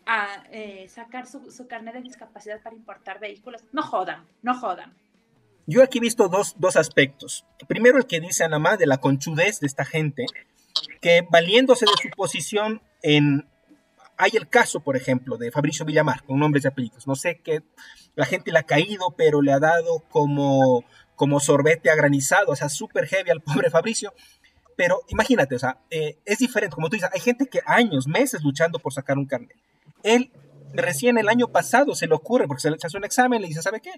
a 0.06 0.46
eh, 0.52 0.88
sacar 0.88 1.28
su, 1.28 1.52
su 1.52 1.68
carnet 1.68 1.96
de 1.96 2.02
discapacidad 2.02 2.62
para 2.62 2.76
importar 2.76 3.20
vehículos, 3.20 3.62
no 3.74 3.82
jodan, 3.84 4.26
no 4.42 4.58
jodan. 4.58 4.94
Yo 5.68 5.84
aquí 5.84 5.98
he 5.98 6.02
visto 6.02 6.30
dos, 6.30 6.56
dos 6.58 6.78
aspectos. 6.78 7.46
Primero, 7.68 7.98
el 7.98 8.08
que 8.08 8.22
dice 8.22 8.46
Anamá 8.46 8.78
de 8.78 8.88
la 8.88 9.00
conchudez 9.00 9.60
de 9.60 9.68
esta 9.68 9.84
gente, 9.84 10.26
que 11.02 11.28
valiéndose 11.30 11.86
de 11.86 11.92
su 12.02 12.10
posición 12.16 12.82
en... 13.04 13.48
Hay 14.20 14.32
el 14.34 14.48
caso, 14.48 14.80
por 14.80 14.96
ejemplo, 14.96 15.38
de 15.38 15.52
Fabricio 15.52 15.86
Villamar, 15.86 16.24
con 16.24 16.40
nombres 16.40 16.64
y 16.64 16.70
apellidos. 16.70 17.06
No 17.06 17.16
sé 17.16 17.40
qué, 17.44 17.62
la 18.16 18.26
gente 18.26 18.52
le 18.52 18.58
ha 18.58 18.64
caído, 18.64 19.14
pero 19.16 19.44
le 19.44 19.52
ha 19.52 19.60
dado 19.60 20.00
como, 20.10 20.84
como 21.16 21.40
sorbete 21.40 21.92
agranizado, 21.92 22.52
o 22.52 22.56
sea, 22.56 22.70
súper 22.70 23.06
heavy 23.06 23.30
al 23.30 23.42
pobre 23.42 23.70
Fabricio. 23.70 24.14
Pero 24.76 25.02
imagínate, 25.10 25.56
o 25.56 25.60
sea, 25.60 25.78
eh, 25.92 26.18
es 26.26 26.40
diferente, 26.40 26.74
como 26.74 26.90
tú 26.90 26.96
dices, 26.96 27.10
hay 27.14 27.20
gente 27.20 27.46
que 27.46 27.62
años, 27.66 28.08
meses 28.08 28.42
luchando 28.42 28.80
por 28.80 28.94
sacar 28.94 29.18
un 29.18 29.26
carnet. 29.26 29.56
Él 30.02 30.32
recién 30.74 31.18
el 31.18 31.30
año 31.30 31.48
pasado 31.48 31.96
se 31.96 32.08
le 32.08 32.16
ocurre, 32.16 32.48
porque 32.48 32.62
se 32.62 32.70
le 32.70 32.78
hace 32.82 32.98
un 32.98 33.06
examen, 33.06 33.42
le 33.42 33.48
dice, 33.48 33.62
¿sabe 33.62 33.82
qué? 33.82 33.92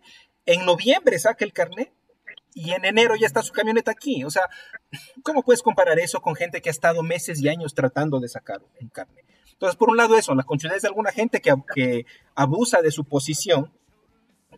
En 0.45 0.65
noviembre 0.65 1.17
saca 1.19 1.45
el 1.45 1.53
carnet 1.53 1.91
y 2.53 2.71
en 2.71 2.85
enero 2.85 3.15
ya 3.15 3.27
está 3.27 3.41
su 3.41 3.53
camioneta 3.53 3.91
aquí. 3.91 4.23
O 4.23 4.29
sea, 4.29 4.49
¿cómo 5.23 5.43
puedes 5.43 5.61
comparar 5.61 5.99
eso 5.99 6.21
con 6.21 6.35
gente 6.35 6.61
que 6.61 6.69
ha 6.69 6.71
estado 6.71 7.03
meses 7.03 7.41
y 7.41 7.49
años 7.49 7.73
tratando 7.73 8.19
de 8.19 8.27
sacar 8.27 8.61
un 8.81 8.89
carnet? 8.89 9.25
Entonces, 9.51 9.75
por 9.75 9.89
un 9.89 9.97
lado 9.97 10.17
eso, 10.17 10.33
la 10.35 10.43
conchudez 10.43 10.81
de 10.81 10.88
alguna 10.88 11.11
gente 11.11 11.41
que, 11.41 11.53
que 11.75 12.05
abusa 12.35 12.81
de 12.81 12.91
su 12.91 13.03
posición 13.03 13.73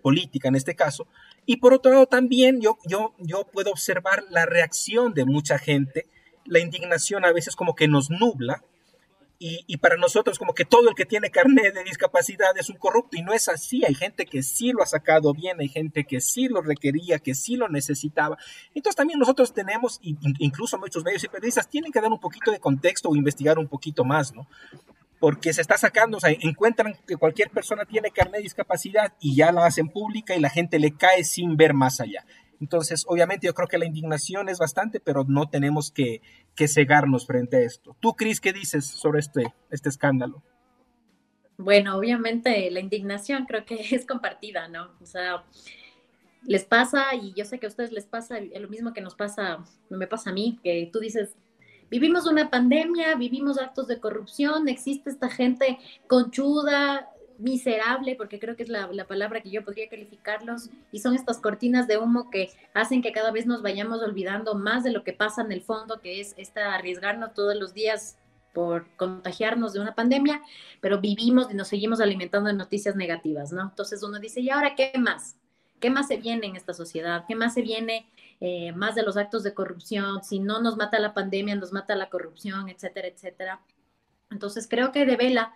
política 0.02 0.48
en 0.48 0.56
este 0.56 0.76
caso, 0.76 1.08
y 1.46 1.58
por 1.58 1.74
otro 1.74 1.92
lado 1.92 2.06
también 2.08 2.62
yo, 2.62 2.78
yo, 2.86 3.14
yo 3.20 3.46
puedo 3.46 3.72
observar 3.72 4.24
la 4.30 4.46
reacción 4.46 5.14
de 5.14 5.26
mucha 5.26 5.58
gente, 5.58 6.08
la 6.46 6.60
indignación 6.60 7.26
a 7.26 7.32
veces 7.32 7.56
como 7.56 7.76
que 7.76 7.88
nos 7.88 8.10
nubla, 8.10 8.64
y, 9.44 9.78
para 9.78 9.98
nosotros 9.98 10.38
como 10.38 10.54
que 10.54 10.66
todo 10.66 10.88
el 10.90 10.94
que 10.94 11.06
tiene 11.06 11.32
carnet 11.32 11.74
de 11.74 11.84
discapacidad 11.84 12.56
es 12.60 12.70
un 12.70 12.78
corrupto 12.78 13.18
y 13.18 13.24
no 13.24 13.34
es 13.34 13.50
así. 13.50 13.84
Hay 13.84 13.96
gente 13.96 14.28
que 14.28 14.44
sí 14.44 14.72
lo 14.72 14.84
ha 14.84 14.86
sacado 14.86 15.34
bien, 15.34 15.60
hay 15.60 15.68
gente 15.68 16.04
que 16.04 16.22
sí 16.22 16.48
lo 16.48 16.62
requería, 16.62 17.18
que 17.18 17.34
sí 17.34 17.56
lo 17.56 17.68
necesitaba. 17.68 18.38
Entonces 18.76 18.96
también 18.96 19.18
nosotros 19.18 19.52
tenemos, 19.52 20.00
incluso 20.04 20.78
muchos 20.78 21.04
medios 21.04 21.24
y 21.24 21.28
periodistas, 21.28 21.68
tienen 21.68 21.92
que 21.92 22.00
dar 22.00 22.12
un 22.12 22.20
poquito 22.20 22.52
de 22.52 22.60
contexto 22.60 23.10
o 23.10 23.16
investigar 23.16 23.58
un 23.58 23.68
poquito 23.68 24.06
más, 24.06 24.32
¿no? 24.32 24.48
Porque 25.20 25.54
se 25.54 25.62
está 25.62 25.76
sacando, 25.76 26.18
o 26.18 26.20
sea, 26.20 26.36
encuentran 26.40 26.96
que 27.08 27.18
cualquier 27.18 27.50
persona 27.50 27.86
tiene 27.86 28.12
carnet 28.12 28.38
de 28.38 28.44
discapacidad 28.44 29.14
y 29.20 29.36
ya 29.36 29.52
la 29.52 29.66
hacen 29.66 29.90
pública 29.90 30.36
y 30.36 30.40
la 30.40 30.52
gente 30.52 30.78
le 30.78 30.96
cae 30.96 31.24
sin 31.24 31.58
ver 31.58 31.74
más 31.74 32.00
allá. 32.00 32.28
Entonces, 32.62 33.06
obviamente 33.08 33.48
yo 33.48 33.56
creo 33.56 33.68
que 33.68 33.80
la 33.80 33.88
indignación 33.88 34.48
es 34.48 34.60
bastante, 34.60 35.00
pero 35.00 35.26
no 35.28 35.50
tenemos 35.50 35.92
que, 35.92 36.22
cegarnos 36.56 37.26
frente 37.26 37.58
a 37.58 37.62
esto. 37.62 37.98
¿Tú, 38.00 38.14
Cris, 38.14 38.40
qué 38.40 38.54
dices 38.54 38.86
sobre 38.86 39.20
este, 39.20 39.52
este 39.72 39.90
escándalo? 39.90 40.44
Bueno, 41.58 41.98
obviamente 41.98 42.70
la 42.70 42.80
indignación 42.80 43.46
creo 43.46 43.66
que 43.66 43.76
es 43.96 44.06
compartida, 44.06 44.68
¿no? 44.68 44.92
O 45.02 45.06
sea, 45.08 45.44
les 46.44 46.64
pasa, 46.64 47.16
y 47.16 47.34
yo 47.34 47.46
sé 47.46 47.60
que 47.60 47.66
a 47.66 47.70
ustedes 47.70 47.92
les 47.92 48.06
pasa 48.06 48.40
lo 48.40 48.70
mismo 48.70 48.94
que 48.94 49.02
nos 49.02 49.16
pasa, 49.16 49.66
me 49.90 50.06
pasa 50.08 50.30
a 50.30 50.34
mí, 50.34 50.60
que 50.64 50.88
tú 50.94 51.00
dices, 51.00 51.36
vivimos 51.90 52.28
una 52.28 52.52
pandemia, 52.52 53.16
vivimos 53.16 53.58
actos 53.58 53.88
de 53.88 54.00
corrupción, 54.00 54.68
existe 54.68 55.10
esta 55.10 55.30
gente 55.30 55.80
conchuda, 56.08 57.10
miserable, 57.42 58.16
porque 58.16 58.40
creo 58.40 58.56
que 58.56 58.64
es 58.64 58.70
la, 58.70 58.88
la, 58.88 59.06
palabra 59.06 59.42
que 59.42 59.50
yo 59.50 59.66
podría 59.66 59.90
calificarlos, 59.90 60.70
y 60.92 61.00
son 61.00 61.16
estas 61.16 61.40
cortinas 61.40 61.88
de 61.88 61.98
humo 61.98 62.30
que 62.30 62.52
hacen 62.74 63.02
que 63.02 63.12
cada 63.12 63.32
vez 63.32 63.46
nos 63.46 63.62
vayamos 63.62 64.02
olvidando 64.02 64.56
más 64.56 64.84
de 64.84 64.92
lo 64.92 65.04
que 65.04 65.14
pasa 65.14 65.42
en 65.42 65.52
el 65.52 65.62
fondo, 65.62 66.00
que 66.02 66.22
es 66.22 66.34
esta 66.38 66.76
arriesgarnos 66.76 67.34
todos 67.34 67.56
los 67.56 67.74
días 67.74 68.18
por 68.54 68.86
contagiarnos 68.96 69.74
de 69.74 69.80
una 69.80 69.96
pandemia, 69.96 70.42
pero 70.82 71.00
vivimos 71.00 71.50
y 71.52 71.54
nos 71.54 71.68
seguimos 71.68 72.02
alimentando 72.02 72.50
de 72.50 72.56
noticias 72.56 72.96
negativas, 72.96 73.52
¿no? 73.52 73.62
Entonces 73.64 74.04
uno 74.04 74.20
dice, 74.20 74.42
¿y 74.42 74.50
ahora 74.50 74.76
qué 74.76 74.92
más? 75.00 75.36
¿Qué 75.80 75.90
más 75.90 76.08
se 76.08 76.18
viene 76.18 76.48
en 76.48 76.56
esta 76.56 76.74
sociedad? 76.74 77.26
¿Qué 77.28 77.36
más 77.36 77.54
se 77.54 77.62
viene 77.62 78.08
eh, 78.40 78.72
más 78.74 78.96
de 78.96 79.04
los 79.04 79.18
actos 79.18 79.44
de 79.44 79.54
corrupción? 79.54 80.24
Si 80.24 80.40
no 80.40 80.62
nos 80.62 80.78
mata 80.78 81.00
la 81.00 81.14
pandemia, 81.14 81.56
nos 81.56 81.72
mata 81.72 81.96
la 81.96 82.10
corrupción, 82.10 82.70
etcétera, 82.70 83.08
etcétera. 83.08 83.62
Entonces 84.30 84.68
creo 84.70 84.92
que 84.92 85.06
revela 85.06 85.54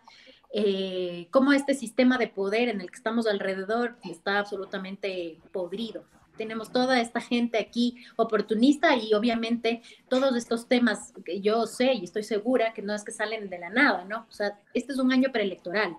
eh, 0.53 1.27
cómo 1.31 1.53
este 1.53 1.73
sistema 1.73 2.17
de 2.17 2.27
poder 2.27 2.69
en 2.69 2.81
el 2.81 2.89
que 2.89 2.95
estamos 2.95 3.27
alrededor 3.27 3.97
está 4.09 4.39
absolutamente 4.39 5.39
podrido. 5.51 6.03
Tenemos 6.37 6.71
toda 6.71 6.99
esta 6.99 7.21
gente 7.21 7.57
aquí 7.57 7.97
oportunista 8.17 8.95
y 8.95 9.13
obviamente 9.13 9.81
todos 10.09 10.35
estos 10.35 10.67
temas 10.67 11.13
que 11.23 11.39
yo 11.41 11.65
sé 11.65 11.93
y 11.93 12.03
estoy 12.03 12.23
segura 12.23 12.73
que 12.73 12.81
no 12.81 12.93
es 12.93 13.03
que 13.03 13.11
salen 13.11 13.49
de 13.49 13.59
la 13.59 13.69
nada, 13.69 14.03
¿no? 14.05 14.25
O 14.29 14.33
sea, 14.33 14.59
este 14.73 14.91
es 14.91 14.99
un 14.99 15.11
año 15.11 15.31
preelectoral. 15.31 15.97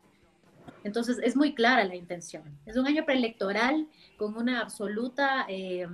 Entonces 0.85 1.19
es 1.23 1.37
muy 1.37 1.55
clara 1.55 1.85
la 1.85 1.97
intención. 1.97 2.45
Es 2.65 2.77
un 2.77 2.87
año 2.87 3.05
preelectoral 3.05 3.89
con 4.17 4.37
una 4.37 4.61
absoluta, 4.61 5.47
eh, 5.49 5.87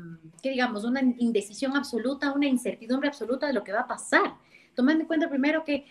¿qué 0.42 0.50
digamos? 0.50 0.84
Una 0.84 1.00
indecisión 1.00 1.76
absoluta, 1.76 2.32
una 2.32 2.46
incertidumbre 2.46 3.08
absoluta 3.08 3.46
de 3.46 3.54
lo 3.54 3.64
que 3.64 3.72
va 3.72 3.80
a 3.80 3.86
pasar. 3.86 4.34
Tomando 4.74 5.02
en 5.02 5.06
cuenta 5.06 5.28
primero 5.28 5.64
que 5.64 5.86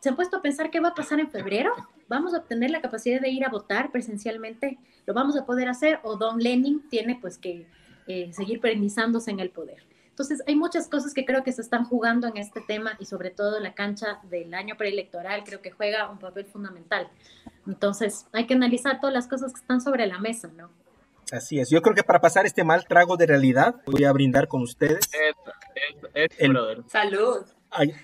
se 0.00 0.08
han 0.08 0.16
puesto 0.16 0.38
a 0.38 0.42
pensar 0.42 0.70
qué 0.70 0.80
va 0.80 0.88
a 0.88 0.94
pasar 0.94 1.20
en 1.20 1.30
febrero. 1.30 1.72
¿Vamos 2.08 2.34
a 2.34 2.38
obtener 2.38 2.70
la 2.70 2.80
capacidad 2.80 3.20
de 3.20 3.30
ir 3.30 3.44
a 3.44 3.48
votar 3.48 3.90
presencialmente? 3.90 4.78
¿Lo 5.06 5.14
vamos 5.14 5.36
a 5.36 5.44
poder 5.44 5.68
hacer? 5.68 6.00
¿O 6.04 6.16
Don 6.16 6.38
Lenin 6.38 6.88
tiene 6.88 7.18
pues 7.20 7.38
que 7.38 7.66
eh, 8.06 8.32
seguir 8.32 8.60
perennizándose 8.60 9.30
en 9.30 9.40
el 9.40 9.50
poder? 9.50 9.82
Entonces, 10.16 10.42
hay 10.46 10.56
muchas 10.56 10.88
cosas 10.88 11.12
que 11.12 11.26
creo 11.26 11.44
que 11.44 11.52
se 11.52 11.60
están 11.60 11.84
jugando 11.84 12.26
en 12.26 12.38
este 12.38 12.62
tema 12.62 12.96
y 12.98 13.04
sobre 13.04 13.30
todo 13.30 13.60
la 13.60 13.74
cancha 13.74 14.20
del 14.30 14.54
año 14.54 14.74
preelectoral 14.78 15.44
creo 15.44 15.60
que 15.60 15.70
juega 15.70 16.10
un 16.10 16.18
papel 16.18 16.46
fundamental. 16.46 17.10
Entonces, 17.66 18.26
hay 18.32 18.46
que 18.46 18.54
analizar 18.54 18.98
todas 18.98 19.12
las 19.12 19.28
cosas 19.28 19.52
que 19.52 19.60
están 19.60 19.82
sobre 19.82 20.06
la 20.06 20.18
mesa, 20.18 20.48
¿no? 20.56 20.70
Así 21.32 21.58
es. 21.58 21.68
Yo 21.68 21.82
creo 21.82 21.94
que 21.94 22.02
para 22.02 22.20
pasar 22.20 22.46
este 22.46 22.64
mal 22.64 22.86
trago 22.86 23.16
de 23.16 23.26
realidad, 23.26 23.74
voy 23.84 24.04
a 24.04 24.12
brindar 24.12 24.48
con 24.48 24.62
ustedes. 24.62 25.00
Salud. 26.86 27.44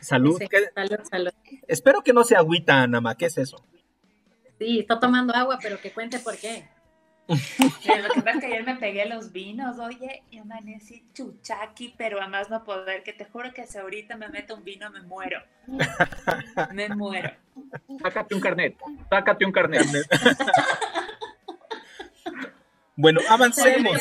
salud. 0.01 0.39
salud, 0.75 0.99
salud. 1.09 1.31
Espero 1.67 2.03
que 2.03 2.13
no 2.13 2.25
se 2.25 2.37
agüita, 2.37 2.83
Anama. 2.83 3.15
¿Qué 3.15 3.27
es 3.27 3.39
eso? 3.39 3.65
Sí, 4.63 4.79
está 4.79 5.01
tomando 5.01 5.35
agua, 5.35 5.59
pero 5.61 5.81
que 5.81 5.91
cuente 5.91 6.21
por 6.21 6.37
qué. 6.39 6.69
lo 7.27 7.35
que 8.15 8.23
pasa 8.23 8.31
es 8.31 8.41
que 8.41 8.47
ayer 8.47 8.65
me 8.65 8.77
pegué 8.77 9.07
los 9.07 9.33
vinos, 9.33 9.81
oye, 9.81 10.23
y 10.31 10.39
amanecí 10.39 11.05
chuchaki, 11.13 11.95
pero 11.99 12.21
además 12.21 12.49
no 12.49 12.63
poder, 12.63 13.03
que 13.03 13.13
te 13.13 13.25
juro 13.25 13.53
que 13.53 13.67
si 13.67 13.79
ahorita 13.79 14.17
me 14.17 14.29
meto 14.29 14.55
un 14.55 14.63
vino 14.63 14.89
me 14.91 15.03
muero. 15.03 15.43
Me 16.73 16.89
muero. 16.91 17.33
Sácate 18.03 18.37
un 18.37 18.41
carnet, 18.41 18.77
sácate 19.11 19.45
un 19.45 19.53
carnet. 19.53 19.87
bueno, 22.95 23.21
avancemos. 23.29 24.01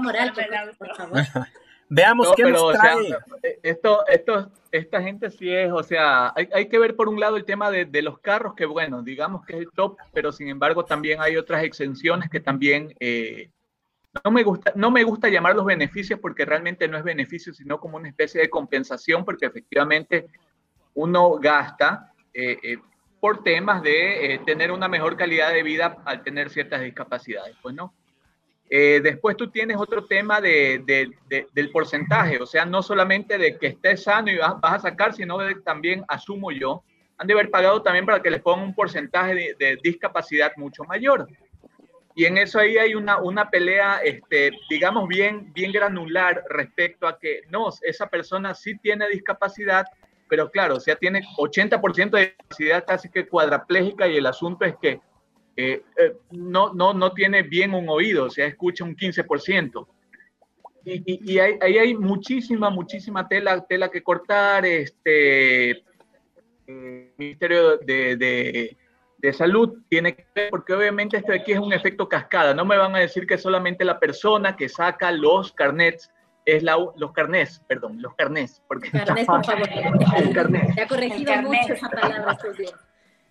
moral, 0.00 0.32
por 0.78 0.96
favor. 0.96 1.26
Veamos 1.88 2.32
qué 2.36 2.44
nos 2.44 2.72
trae. 2.72 3.16
esto, 3.62 4.06
esto, 4.06 4.50
esta 4.70 5.02
gente 5.02 5.30
sí 5.30 5.52
es, 5.52 5.72
o 5.72 5.82
sea, 5.82 6.32
hay, 6.36 6.48
hay 6.52 6.68
que 6.68 6.78
ver 6.78 6.94
por 6.94 7.08
un 7.08 7.18
lado 7.18 7.36
el 7.36 7.44
tema 7.44 7.70
de, 7.70 7.86
de, 7.86 8.02
los 8.02 8.18
carros, 8.18 8.54
que 8.54 8.66
bueno, 8.66 9.02
digamos 9.02 9.44
que 9.46 9.54
es 9.54 9.60
el 9.60 9.70
top, 9.72 9.96
pero 10.12 10.30
sin 10.30 10.48
embargo 10.48 10.84
también 10.84 11.20
hay 11.20 11.36
otras 11.36 11.64
exenciones 11.64 12.28
que 12.28 12.40
también 12.40 12.94
eh, 13.00 13.50
no, 14.22 14.30
me 14.30 14.42
gusta, 14.42 14.72
no 14.74 14.90
me 14.90 15.02
gusta 15.02 15.28
llamarlos 15.28 15.64
beneficios 15.64 16.20
porque 16.20 16.44
realmente 16.44 16.88
no 16.88 16.98
es 16.98 17.04
beneficio, 17.04 17.54
sino 17.54 17.80
como 17.80 17.96
una 17.96 18.08
especie 18.08 18.40
de 18.40 18.50
compensación, 18.50 19.24
porque 19.24 19.46
efectivamente 19.46 20.26
uno 20.94 21.38
gasta 21.38 22.12
eh, 22.34 22.58
eh, 22.62 22.78
por 23.18 23.42
temas 23.42 23.82
de 23.82 24.40
tener 24.44 24.70
una 24.70 24.88
mejor 24.88 25.16
calidad 25.16 25.52
de 25.52 25.62
vida 25.62 25.96
al 26.04 26.22
tener 26.22 26.50
ciertas 26.50 26.82
discapacidades, 26.82 27.56
pues 27.62 27.74
no. 27.74 27.94
Eh, 28.70 29.00
después 29.02 29.36
tú 29.36 29.50
tienes 29.50 29.78
otro 29.78 30.04
tema 30.04 30.40
de, 30.40 30.82
del 31.52 31.70
porcentaje, 31.70 32.40
o 32.40 32.46
sea, 32.46 32.66
no 32.66 32.82
solamente 32.82 33.38
de 33.38 33.56
que 33.56 33.68
estés 33.68 34.02
sano 34.02 34.30
y 34.30 34.36
vas, 34.36 34.56
a 34.60 34.78
sacar, 34.78 35.14
sino 35.14 35.38
de, 35.38 35.54
también, 35.56 36.04
asumo 36.06 36.52
yo, 36.52 36.82
han 37.16 37.26
de 37.26 37.32
haber 37.32 37.50
pagado 37.50 37.82
también 37.82 38.04
para 38.04 38.20
que 38.20 38.30
les 38.30 38.42
pongan 38.42 38.66
un 38.66 38.74
porcentaje 38.74 39.54
de, 39.58 39.78
discapacidad 39.82 40.52
mucho 40.56 40.84
mayor. 40.84 41.26
Y 42.14 42.26
en 42.26 42.36
eso 42.36 42.58
ahí 42.58 42.76
hay 42.76 42.94
una, 42.94 43.18
una 43.18 43.48
pelea, 43.48 44.00
este, 44.04 44.50
digamos, 44.68 45.08
bien, 45.08 45.52
bien 45.52 45.72
granular 45.72 46.42
respecto 46.50 47.06
a 47.06 47.18
que 47.18 47.42
no, 47.48 47.70
esa 47.82 48.08
persona 48.08 48.54
sí 48.54 48.76
tiene 48.78 49.08
discapacidad, 49.08 49.86
pero 50.28 50.50
claro, 50.50 50.76
o 50.76 50.80
sea, 50.80 50.96
tiene 50.96 51.22
80% 51.38 52.10
de 52.10 52.20
discapacidad 52.26 52.84
casi 52.86 53.08
que 53.08 53.26
cuadraplégica 53.26 54.08
y 54.08 54.16
el 54.16 54.26
asunto 54.26 54.64
es 54.64 54.74
que 54.82 55.00
eh, 55.60 55.82
eh, 55.96 56.14
no, 56.30 56.72
no, 56.72 56.94
no 56.94 57.12
tiene 57.12 57.42
bien 57.42 57.74
un 57.74 57.88
oído, 57.88 58.26
o 58.26 58.30
sea, 58.30 58.46
escucha 58.46 58.84
un 58.84 58.94
15%. 58.94 59.88
Y, 60.84 61.32
y, 61.32 61.38
ahí 61.40 61.78
hay, 61.78 61.94
muchísima, 61.96 62.70
muchísima 62.70 63.26
tela, 63.26 63.66
tela 63.66 63.90
que 63.90 64.00
cortar. 64.00 64.64
Este, 64.64 65.70
el 66.68 67.12
Ministerio 67.18 67.76
de, 67.78 68.16
de, 68.16 68.76
de, 69.18 69.32
Salud 69.32 69.82
tiene 69.88 70.14
que 70.14 70.26
ver, 70.32 70.50
porque 70.50 70.74
obviamente 70.74 71.16
esto 71.16 71.32
de 71.32 71.40
aquí 71.40 71.50
es 71.50 71.58
un 71.58 71.72
efecto 71.72 72.08
cascada. 72.08 72.54
No 72.54 72.64
me 72.64 72.76
van 72.76 72.94
a 72.94 73.00
decir 73.00 73.26
que 73.26 73.36
solamente 73.36 73.84
la 73.84 73.98
persona 73.98 74.54
que 74.54 74.68
saca 74.68 75.10
los 75.10 75.52
carnets 75.52 76.08
es 76.44 76.62
la, 76.62 76.76
los 76.96 77.12
carnés, 77.12 77.60
perdón, 77.66 78.00
los 78.00 78.14
carnés. 78.14 78.62
Porque, 78.68 78.92
carnés, 78.92 79.26
por 79.26 79.44
favor. 79.44 79.68
El 80.16 80.80
ha 80.80 80.86
corregido 80.86 81.42
mucho 81.42 81.72
esa 81.72 81.88
palabra 81.90 82.32
estos 82.32 82.56
días. 82.56 82.87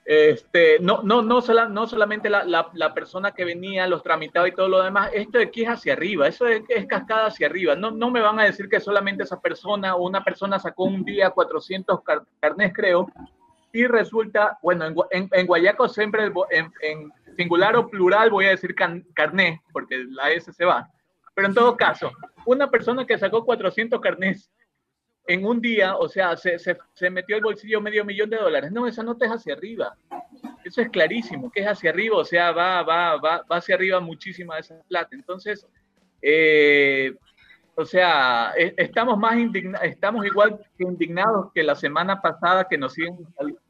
Este, 0.10 0.80
no, 0.80 1.04
no, 1.04 1.22
no, 1.22 1.42
no 1.42 1.86
solamente 1.86 2.30
la, 2.30 2.46
la, 2.46 2.94
persona 2.94 3.34
que 3.34 3.44
venía, 3.44 3.88
los 3.88 4.04
tramitaba 4.04 4.48
y 4.48 4.54
todo 4.54 4.70
lo 4.70 4.82
demás, 4.82 5.10
esto 5.14 5.38
de 5.38 5.44
aquí 5.44 5.64
es 5.64 5.68
hacia 5.68 5.92
arriba, 5.92 6.30
eso 6.30 6.48
es, 6.48 6.64
cascada 6.88 7.26
hacia 7.26 7.48
arriba. 7.48 7.76
No, 7.76 7.92
no 7.92 8.10
me 8.10 8.22
van 8.22 8.40
a 8.40 8.46
decir 8.46 8.70
que 8.70 8.80
solamente 8.80 9.24
esa 9.24 9.42
persona 9.42 9.96
o 9.96 10.08
una 10.08 10.24
persona 10.24 10.60
sacó 10.60 10.86
un 10.86 11.04
día 11.04 11.32
400 11.32 12.00
carnes, 12.40 12.72
creo, 12.74 13.12
y 13.74 13.86
resulta, 13.86 14.58
bueno, 14.64 14.86
en, 15.12 15.28
en, 15.30 15.46
Guayaco 15.46 15.90
siempre 15.90 16.32
en, 16.52 16.72
en, 16.84 17.12
singular 17.36 17.76
o 17.76 17.90
plural 17.90 18.30
voy 18.30 18.46
a 18.46 18.52
decir 18.52 18.76
carné, 19.14 19.62
porque 19.74 20.06
la 20.08 20.32
S 20.32 20.54
se 20.54 20.64
va. 20.64 20.90
Pero 21.36 21.50
en 21.50 21.54
todo 21.54 21.76
caso, 21.76 22.14
una 22.46 22.70
persona 22.70 23.06
que 23.06 23.18
sacó 23.18 23.44
400 23.44 24.00
carnés 24.00 24.50
en 25.27 25.46
un 25.46 25.62
día, 25.62 25.98
o 25.98 26.07
sea, 26.07 26.38
se, 26.38 26.57
se, 26.57 26.77
se, 26.93 27.10
metió 27.10 27.36
al 27.36 27.41
bolsillo 27.41 27.81
medio 27.81 28.05
millón 28.05 28.29
de 28.29 28.38
dólares. 28.38 28.72
No, 28.72 28.88
esa 28.88 29.03
nota 29.03 29.25
es 29.25 29.31
hacia 29.31 29.53
arriba. 29.53 29.96
Eso 30.63 30.81
es 30.81 30.89
clarísimo, 30.89 31.51
que 31.51 31.62
es 31.62 31.67
hacia 31.67 31.89
arriba, 31.89 32.17
o 32.17 32.25
sea, 32.25 32.51
va, 32.51 32.81
va, 32.84 33.17
va, 33.17 33.43
va 33.50 33.57
hacia 33.57 33.75
arriba 33.75 34.00
muchísima 34.00 34.55
de 34.55 34.62
esa 34.62 34.81
plata. 34.88 35.10
Entonces, 35.12 35.67
eh, 36.22 37.13
o 37.75 37.86
sea, 37.86 38.53
e, 38.57 38.74
estamos 38.77 39.17
más 39.17 39.38
indignados, 39.38 39.86
estamos 39.86 40.25
igual 40.25 40.60
que 40.77 40.84
indignados 40.84 41.51
que 41.53 41.62
la 41.62 41.75
semana 41.75 42.22
pasada 42.22 42.67
que 42.67 42.77
nos 42.77 42.93
siguen 42.93 43.17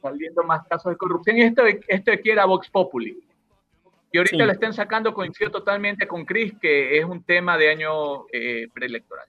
saliendo 0.01 0.43
más 0.43 0.65
casos 0.67 0.91
de 0.91 0.97
corrupción. 0.97 1.37
Y 1.37 1.41
esto, 1.41 1.63
esto 1.87 2.11
aquí 2.11 2.29
era 2.29 2.45
Vox 2.45 2.69
Populi. 2.69 3.19
Y 4.11 4.17
ahorita 4.17 4.45
lo 4.45 4.51
están 4.51 4.73
sacando, 4.73 5.13
coincido 5.13 5.51
totalmente 5.51 6.07
con 6.07 6.23
Chris, 6.23 6.53
que 6.61 6.97
es 6.97 7.03
un 7.03 7.23
tema 7.23 7.57
de 7.57 7.69
año 7.69 8.25
eh, 8.31 8.67
preelectoral. 8.73 9.27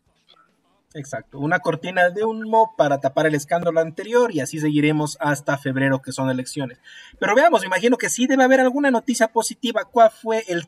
Exacto, 0.94 1.38
una 1.38 1.58
cortina 1.60 2.08
de 2.08 2.24
humo 2.24 2.74
para 2.76 2.98
tapar 2.98 3.26
el 3.26 3.34
escándalo 3.34 3.80
anterior 3.80 4.34
y 4.34 4.40
así 4.40 4.58
seguiremos 4.58 5.18
hasta 5.20 5.58
febrero 5.58 6.00
que 6.00 6.12
son 6.12 6.30
elecciones. 6.30 6.78
Pero 7.18 7.34
veamos, 7.34 7.64
imagino 7.64 7.98
que 7.98 8.08
sí 8.08 8.26
debe 8.26 8.44
haber 8.44 8.60
alguna 8.60 8.90
noticia 8.90 9.28
positiva. 9.28 9.84
¿Cuál 9.84 10.10
fue 10.10 10.44
el 10.48 10.66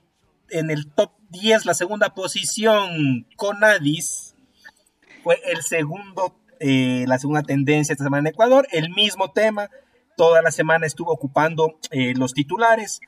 en 0.51 0.71
el 0.71 0.91
top 0.91 1.13
10 1.31 1.65
la 1.65 1.75
segunda 1.75 2.15
posición? 2.15 3.27
Conadis 3.37 4.35
fue 5.23 5.41
el 5.47 5.63
segundo, 5.63 6.37
eh, 6.59 7.05
la 7.07 7.19
segunda 7.19 7.43
tendencia 7.43 7.93
esta 7.93 8.05
semana 8.05 8.29
en 8.29 8.35
Ecuador. 8.35 8.69
El 8.73 8.91
mismo 8.91 9.33
tema, 9.33 9.71
toda 10.17 10.43
la 10.43 10.51
semana 10.51 10.87
estuvo 10.87 11.13
ocupando 11.13 11.79
eh, 11.91 12.15
los 12.15 12.35
titulares. 12.35 13.01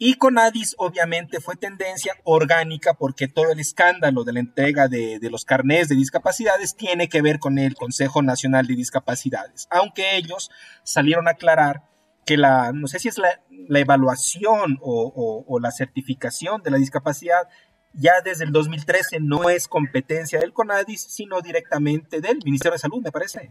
Y 0.00 0.14
Conadis 0.14 0.76
obviamente 0.78 1.40
fue 1.40 1.56
tendencia 1.56 2.14
orgánica 2.22 2.94
porque 2.94 3.26
todo 3.26 3.50
el 3.50 3.58
escándalo 3.58 4.22
de 4.22 4.32
la 4.32 4.38
entrega 4.38 4.86
de, 4.86 5.18
los 5.28 5.44
carnés 5.44 5.88
de 5.88 5.96
discapacidades 5.96 6.76
tiene 6.76 7.08
que 7.08 7.20
ver 7.20 7.40
con 7.40 7.58
el 7.58 7.74
Consejo 7.74 8.22
Nacional 8.22 8.68
de 8.68 8.76
Discapacidades, 8.76 9.66
aunque 9.70 10.16
ellos 10.16 10.50
salieron 10.84 11.26
a 11.26 11.32
aclarar 11.32 11.82
que 12.24 12.36
la, 12.36 12.72
no 12.72 12.86
sé 12.86 13.00
si 13.00 13.08
es 13.08 13.18
la, 13.18 13.40
evaluación 13.80 14.78
o, 14.82 15.58
la 15.60 15.72
certificación 15.72 16.62
de 16.62 16.70
la 16.70 16.76
discapacidad 16.76 17.48
ya 17.94 18.20
desde 18.22 18.44
el 18.44 18.52
2013 18.52 19.18
no 19.20 19.50
es 19.50 19.66
competencia 19.66 20.38
del 20.38 20.52
CONADIS, 20.52 21.00
sino 21.00 21.40
directamente 21.40 22.20
del 22.20 22.38
Ministerio 22.44 22.74
de 22.74 22.78
Salud, 22.78 23.02
me 23.02 23.10
parece. 23.10 23.50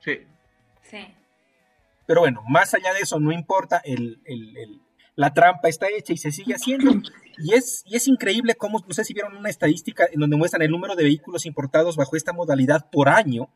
Sí. 0.00 0.26
Sí. 0.82 1.14
Pero 2.06 2.20
bueno, 2.20 2.42
más 2.48 2.72
allá 2.72 2.94
de 2.94 3.00
eso, 3.00 3.18
no 3.18 3.32
importa, 3.32 3.82
el, 3.84 4.20
el, 4.24 4.56
el, 4.56 4.80
la 5.14 5.34
trampa 5.34 5.68
está 5.68 5.86
hecha 5.88 6.12
y 6.12 6.18
se 6.18 6.32
sigue 6.32 6.54
haciendo. 6.54 6.92
Y 7.38 7.54
es, 7.54 7.82
y 7.86 7.96
es 7.96 8.08
increíble 8.08 8.54
cómo, 8.54 8.84
no 8.86 8.94
sé 8.94 9.04
si 9.04 9.14
vieron 9.14 9.36
una 9.36 9.50
estadística 9.50 10.06
en 10.10 10.20
donde 10.20 10.36
muestran 10.36 10.62
el 10.62 10.70
número 10.70 10.94
de 10.96 11.04
vehículos 11.04 11.46
importados 11.46 11.96
bajo 11.96 12.16
esta 12.16 12.32
modalidad 12.32 12.90
por 12.90 13.08
año. 13.08 13.48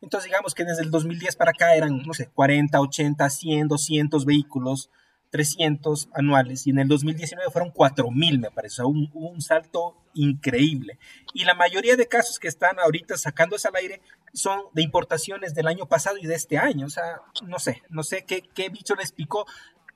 Entonces 0.00 0.30
digamos 0.30 0.54
que 0.54 0.64
desde 0.64 0.82
el 0.82 0.90
2010 0.90 1.36
para 1.36 1.50
acá 1.50 1.74
eran, 1.74 2.02
no 2.06 2.14
sé, 2.14 2.28
40, 2.28 2.80
80, 2.80 3.30
100, 3.30 3.68
200 3.68 4.24
vehículos 4.24 4.90
300 5.30 6.08
anuales 6.14 6.66
y 6.66 6.70
en 6.70 6.78
el 6.78 6.88
2019 6.88 7.50
fueron 7.50 7.72
4.000, 7.72 8.40
me 8.40 8.50
parece, 8.50 8.74
o 8.74 8.76
sea, 8.76 8.86
un, 8.86 9.10
un, 9.12 9.40
salto 9.40 9.96
increíble. 10.14 10.98
Y 11.34 11.44
la 11.44 11.54
mayoría 11.54 11.96
de 11.96 12.06
casos 12.06 12.38
que 12.38 12.48
están 12.48 12.78
ahorita 12.78 13.16
sacándose 13.16 13.68
al 13.68 13.76
aire 13.76 14.00
son 14.32 14.60
de 14.72 14.82
importaciones 14.82 15.54
del 15.54 15.66
año 15.66 15.86
pasado 15.86 16.16
y 16.18 16.26
de 16.26 16.34
este 16.34 16.58
año, 16.58 16.86
o 16.86 16.90
sea, 16.90 17.20
no 17.46 17.58
sé, 17.58 17.82
no 17.90 18.02
sé 18.02 18.24
qué, 18.26 18.42
qué 18.54 18.68
bicho 18.68 18.94
les 18.94 19.12
picó. 19.12 19.46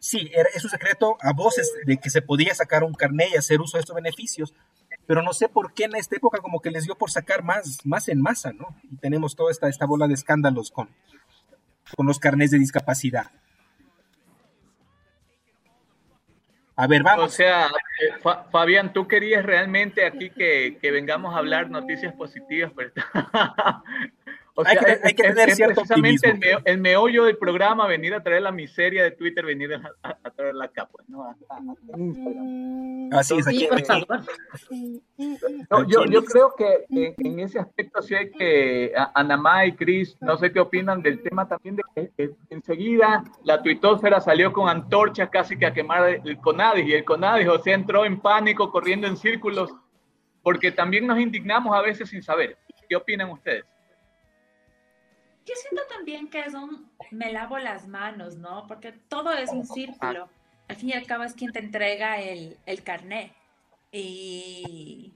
Sí, 0.02 0.32
es 0.34 0.64
un 0.64 0.70
secreto 0.70 1.16
a 1.20 1.32
voces 1.32 1.72
de 1.86 1.96
que 1.96 2.10
se 2.10 2.22
podía 2.22 2.52
sacar 2.56 2.82
un 2.82 2.92
carnet 2.92 3.28
y 3.32 3.36
hacer 3.36 3.60
uso 3.60 3.76
de 3.76 3.82
estos 3.82 3.94
beneficios, 3.94 4.52
pero 5.06 5.22
no 5.22 5.32
sé 5.32 5.48
por 5.48 5.74
qué 5.74 5.84
en 5.84 5.94
esta 5.94 6.16
época 6.16 6.40
como 6.40 6.58
que 6.58 6.72
les 6.72 6.86
dio 6.86 6.96
por 6.96 7.12
sacar 7.12 7.44
más, 7.44 7.78
más 7.86 8.08
en 8.08 8.20
masa, 8.20 8.52
¿no? 8.52 8.76
Y 8.90 8.96
tenemos 8.96 9.36
toda 9.36 9.52
esta, 9.52 9.68
esta 9.68 9.86
bola 9.86 10.08
de 10.08 10.14
escándalos 10.14 10.72
con, 10.72 10.88
con 11.96 12.04
los 12.08 12.18
carnets 12.18 12.50
de 12.50 12.58
discapacidad. 12.58 13.30
A 16.74 16.88
ver, 16.88 17.04
vamos. 17.04 17.26
O 17.26 17.28
sea, 17.28 17.68
eh, 17.68 18.18
Fabián, 18.50 18.92
tú 18.92 19.06
querías 19.06 19.46
realmente 19.46 20.04
aquí 20.04 20.30
que, 20.30 20.78
que, 20.82 20.90
vengamos 20.90 21.32
a 21.32 21.38
hablar 21.38 21.70
noticias 21.70 22.12
positivas, 22.14 22.72
pero 22.74 22.90
O 24.54 24.64
sea, 24.64 24.72
hay 24.72 24.78
que, 24.78 25.00
hay 25.02 25.14
que 25.14 25.22
tener 25.22 25.48
es, 25.48 25.56
cierto 25.56 25.80
precisamente 25.80 26.28
el, 26.28 26.38
me, 26.38 26.46
el, 26.64 26.78
meollo 26.78 27.24
del 27.24 27.38
programa, 27.38 27.86
venir 27.86 28.12
a 28.12 28.22
traer 28.22 28.42
la 28.42 28.52
miseria 28.52 29.02
de 29.02 29.12
Twitter, 29.12 29.46
venir 29.46 29.72
a, 29.74 29.92
a, 30.02 30.18
a 30.22 30.30
traerla 30.30 30.66
acá, 30.66 30.86
pues, 30.92 31.08
¿no? 31.08 31.24
A, 31.24 31.34
Instagram. 31.96 33.10
Así 33.12 33.38
es, 33.38 33.48
aquí. 33.48 33.68
No, 35.70 35.88
yo, 35.88 36.04
yo 36.04 36.22
creo 36.24 36.54
que 36.56 36.84
en, 36.90 37.14
en, 37.16 37.40
ese 37.40 37.60
aspecto 37.60 38.02
sí 38.02 38.14
hay 38.14 38.30
que, 38.30 38.92
Anamá 39.14 39.64
y 39.64 39.72
Cris, 39.72 40.18
no 40.20 40.36
sé 40.36 40.52
qué 40.52 40.60
opinan 40.60 41.00
del 41.02 41.22
tema 41.22 41.48
también 41.48 41.76
de 41.76 41.82
que, 41.94 42.10
que 42.16 42.34
enseguida 42.50 43.24
la 43.44 43.62
tuitósfera 43.62 44.20
salió 44.20 44.52
con 44.52 44.68
antorchas 44.68 45.30
casi 45.30 45.58
que 45.58 45.64
a 45.64 45.72
quemar 45.72 46.20
el 46.24 46.38
CONADIS 46.38 46.86
y 46.86 46.92
el 46.92 47.04
CONADIS, 47.04 47.48
o 47.48 47.58
sea, 47.58 47.74
entró 47.74 48.04
en 48.04 48.20
pánico, 48.20 48.70
corriendo 48.70 49.06
en 49.06 49.16
círculos, 49.16 49.74
porque 50.42 50.72
también 50.72 51.06
nos 51.06 51.18
indignamos 51.18 51.74
a 51.74 51.80
veces 51.80 52.10
sin 52.10 52.22
saber. 52.22 52.58
¿Qué 52.86 52.96
opinan 52.96 53.30
ustedes? 53.30 53.64
Yo 55.44 55.54
siento 55.56 55.82
también 55.88 56.28
que 56.28 56.40
es 56.40 56.54
un 56.54 56.90
me 57.10 57.32
lavo 57.32 57.58
las 57.58 57.88
manos, 57.88 58.36
¿no? 58.36 58.66
Porque 58.66 58.92
todo 58.92 59.32
es 59.32 59.50
un 59.50 59.66
círculo. 59.66 60.28
Al 60.68 60.76
fin 60.76 60.90
y 60.90 60.92
al 60.92 61.06
cabo 61.06 61.24
es 61.24 61.34
quien 61.34 61.52
te 61.52 61.58
entrega 61.58 62.20
el, 62.20 62.56
el 62.64 62.82
carnet. 62.82 63.32
Y, 63.90 65.12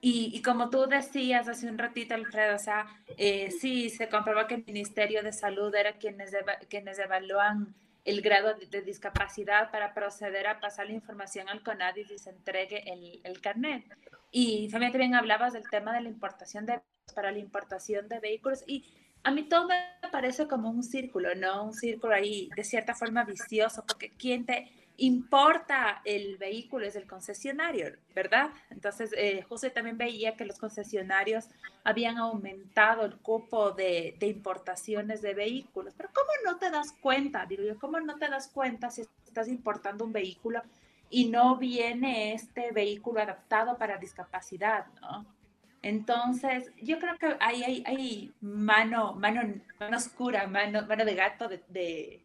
y, 0.00 0.30
y, 0.34 0.42
como 0.42 0.68
tú 0.68 0.86
decías 0.86 1.48
hace 1.48 1.68
un 1.68 1.78
ratito, 1.78 2.14
Alfredo, 2.14 2.56
o 2.56 2.58
sea, 2.58 2.86
eh, 3.16 3.50
sí, 3.50 3.88
se 3.88 4.08
comprobó 4.08 4.46
que 4.46 4.56
el 4.56 4.64
Ministerio 4.66 5.22
de 5.22 5.32
Salud 5.32 5.74
era 5.74 5.94
quienes, 5.94 6.36
quienes 6.68 6.98
evalúan 6.98 7.74
el 8.04 8.20
grado 8.20 8.54
de, 8.54 8.66
de, 8.66 8.82
discapacidad 8.82 9.70
para 9.70 9.94
proceder 9.94 10.46
a 10.46 10.60
pasar 10.60 10.86
la 10.86 10.92
información 10.92 11.48
al 11.48 11.62
CONADIS 11.62 12.10
y 12.10 12.18
se 12.18 12.30
entregue 12.30 12.82
el, 12.92 13.20
el 13.24 13.40
carnet. 13.40 13.84
Y 14.30 14.68
también, 14.70 14.92
también 14.92 15.14
hablabas 15.14 15.54
del 15.54 15.68
tema 15.70 15.94
de 15.94 16.02
la 16.02 16.08
importación 16.08 16.66
de 16.66 16.80
para 17.14 17.32
la 17.32 17.38
importación 17.38 18.08
de 18.08 18.20
vehículos 18.20 18.62
y 18.66 18.84
a 19.28 19.30
mí 19.30 19.42
todo 19.42 19.68
me 19.68 20.08
parece 20.10 20.48
como 20.48 20.70
un 20.70 20.82
círculo, 20.82 21.34
¿no? 21.34 21.64
Un 21.64 21.74
círculo 21.74 22.14
ahí 22.14 22.48
de 22.56 22.64
cierta 22.64 22.94
forma 22.94 23.24
vicioso, 23.24 23.84
porque 23.86 24.10
quien 24.10 24.46
te 24.46 24.72
importa 24.96 26.00
el 26.06 26.38
vehículo 26.38 26.86
es 26.86 26.96
el 26.96 27.06
concesionario, 27.06 27.92
¿verdad? 28.14 28.50
Entonces, 28.70 29.12
eh, 29.14 29.42
José 29.46 29.68
también 29.68 29.98
veía 29.98 30.34
que 30.34 30.46
los 30.46 30.58
concesionarios 30.58 31.44
habían 31.84 32.16
aumentado 32.16 33.04
el 33.04 33.18
cupo 33.18 33.72
de, 33.72 34.16
importaciones 34.22 35.20
de 35.20 35.34
vehículos, 35.34 35.92
pero 35.94 36.08
¿cómo 36.14 36.30
no 36.46 36.58
te 36.58 36.70
das 36.70 36.92
cuenta? 36.92 37.44
Digo 37.44 37.62
yo, 37.64 37.78
¿cómo 37.78 38.00
no 38.00 38.16
te 38.16 38.28
das 38.28 38.48
cuenta 38.48 38.90
si 38.90 39.02
estás 39.26 39.48
importando 39.48 40.06
un 40.06 40.12
vehículo 40.12 40.62
y 41.10 41.26
no 41.26 41.56
viene 41.56 42.32
este 42.32 42.72
vehículo 42.72 43.20
adaptado 43.20 43.76
para 43.76 43.98
discapacidad, 43.98 44.86
¿no? 45.02 45.37
Entonces, 45.82 46.70
yo 46.82 46.98
creo 46.98 47.16
que 47.18 47.36
hay, 47.40 47.62
hay, 47.62 47.84
hay 47.86 48.32
mano, 48.40 49.14
mano, 49.14 49.42
mano 49.78 49.96
oscura, 49.96 50.46
mano, 50.46 50.86
mano 50.86 51.04
de 51.04 51.14
gato 51.14 51.48
de, 51.48 51.62
de, 51.68 52.24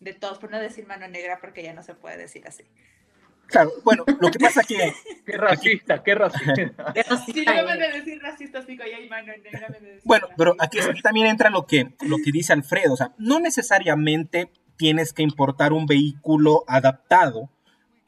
de, 0.00 0.14
todos, 0.14 0.38
por 0.38 0.50
no 0.50 0.60
decir 0.60 0.86
mano 0.86 1.08
negra, 1.08 1.38
porque 1.40 1.62
ya 1.62 1.72
no 1.72 1.82
se 1.82 1.94
puede 1.94 2.16
decir 2.16 2.46
así. 2.46 2.64
Claro, 3.46 3.70
bueno, 3.84 4.04
lo 4.20 4.30
que 4.30 4.38
pasa 4.38 4.62
que... 4.62 4.94
qué 5.26 5.36
racista, 5.36 6.02
qué 6.02 6.14
racista. 6.14 6.94
Si 7.26 7.44
no 7.44 7.64
me 7.64 7.76
de 7.76 7.92
decir 7.92 8.20
racista, 8.22 8.60
digo, 8.62 8.84
ya 8.84 8.96
hay 8.96 9.08
mano 9.08 9.32
negra. 9.36 9.68
Me 9.80 10.00
bueno, 10.04 10.28
pero 10.36 10.54
aquí, 10.58 10.78
aquí 10.80 11.02
también 11.02 11.26
entra 11.26 11.50
lo 11.50 11.66
que, 11.66 11.94
lo 12.00 12.16
que 12.18 12.32
dice 12.32 12.52
Alfredo, 12.52 12.94
o 12.94 12.96
sea, 12.96 13.12
no 13.18 13.40
necesariamente 13.40 14.50
tienes 14.76 15.12
que 15.12 15.22
importar 15.22 15.72
un 15.72 15.86
vehículo 15.86 16.64
adaptado 16.66 17.50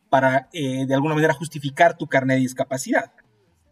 para, 0.08 0.48
eh, 0.52 0.86
de 0.86 0.94
alguna 0.94 1.14
manera, 1.14 1.34
justificar 1.34 1.96
tu 1.96 2.06
carnet 2.06 2.36
de 2.36 2.42
discapacidad. 2.42 3.12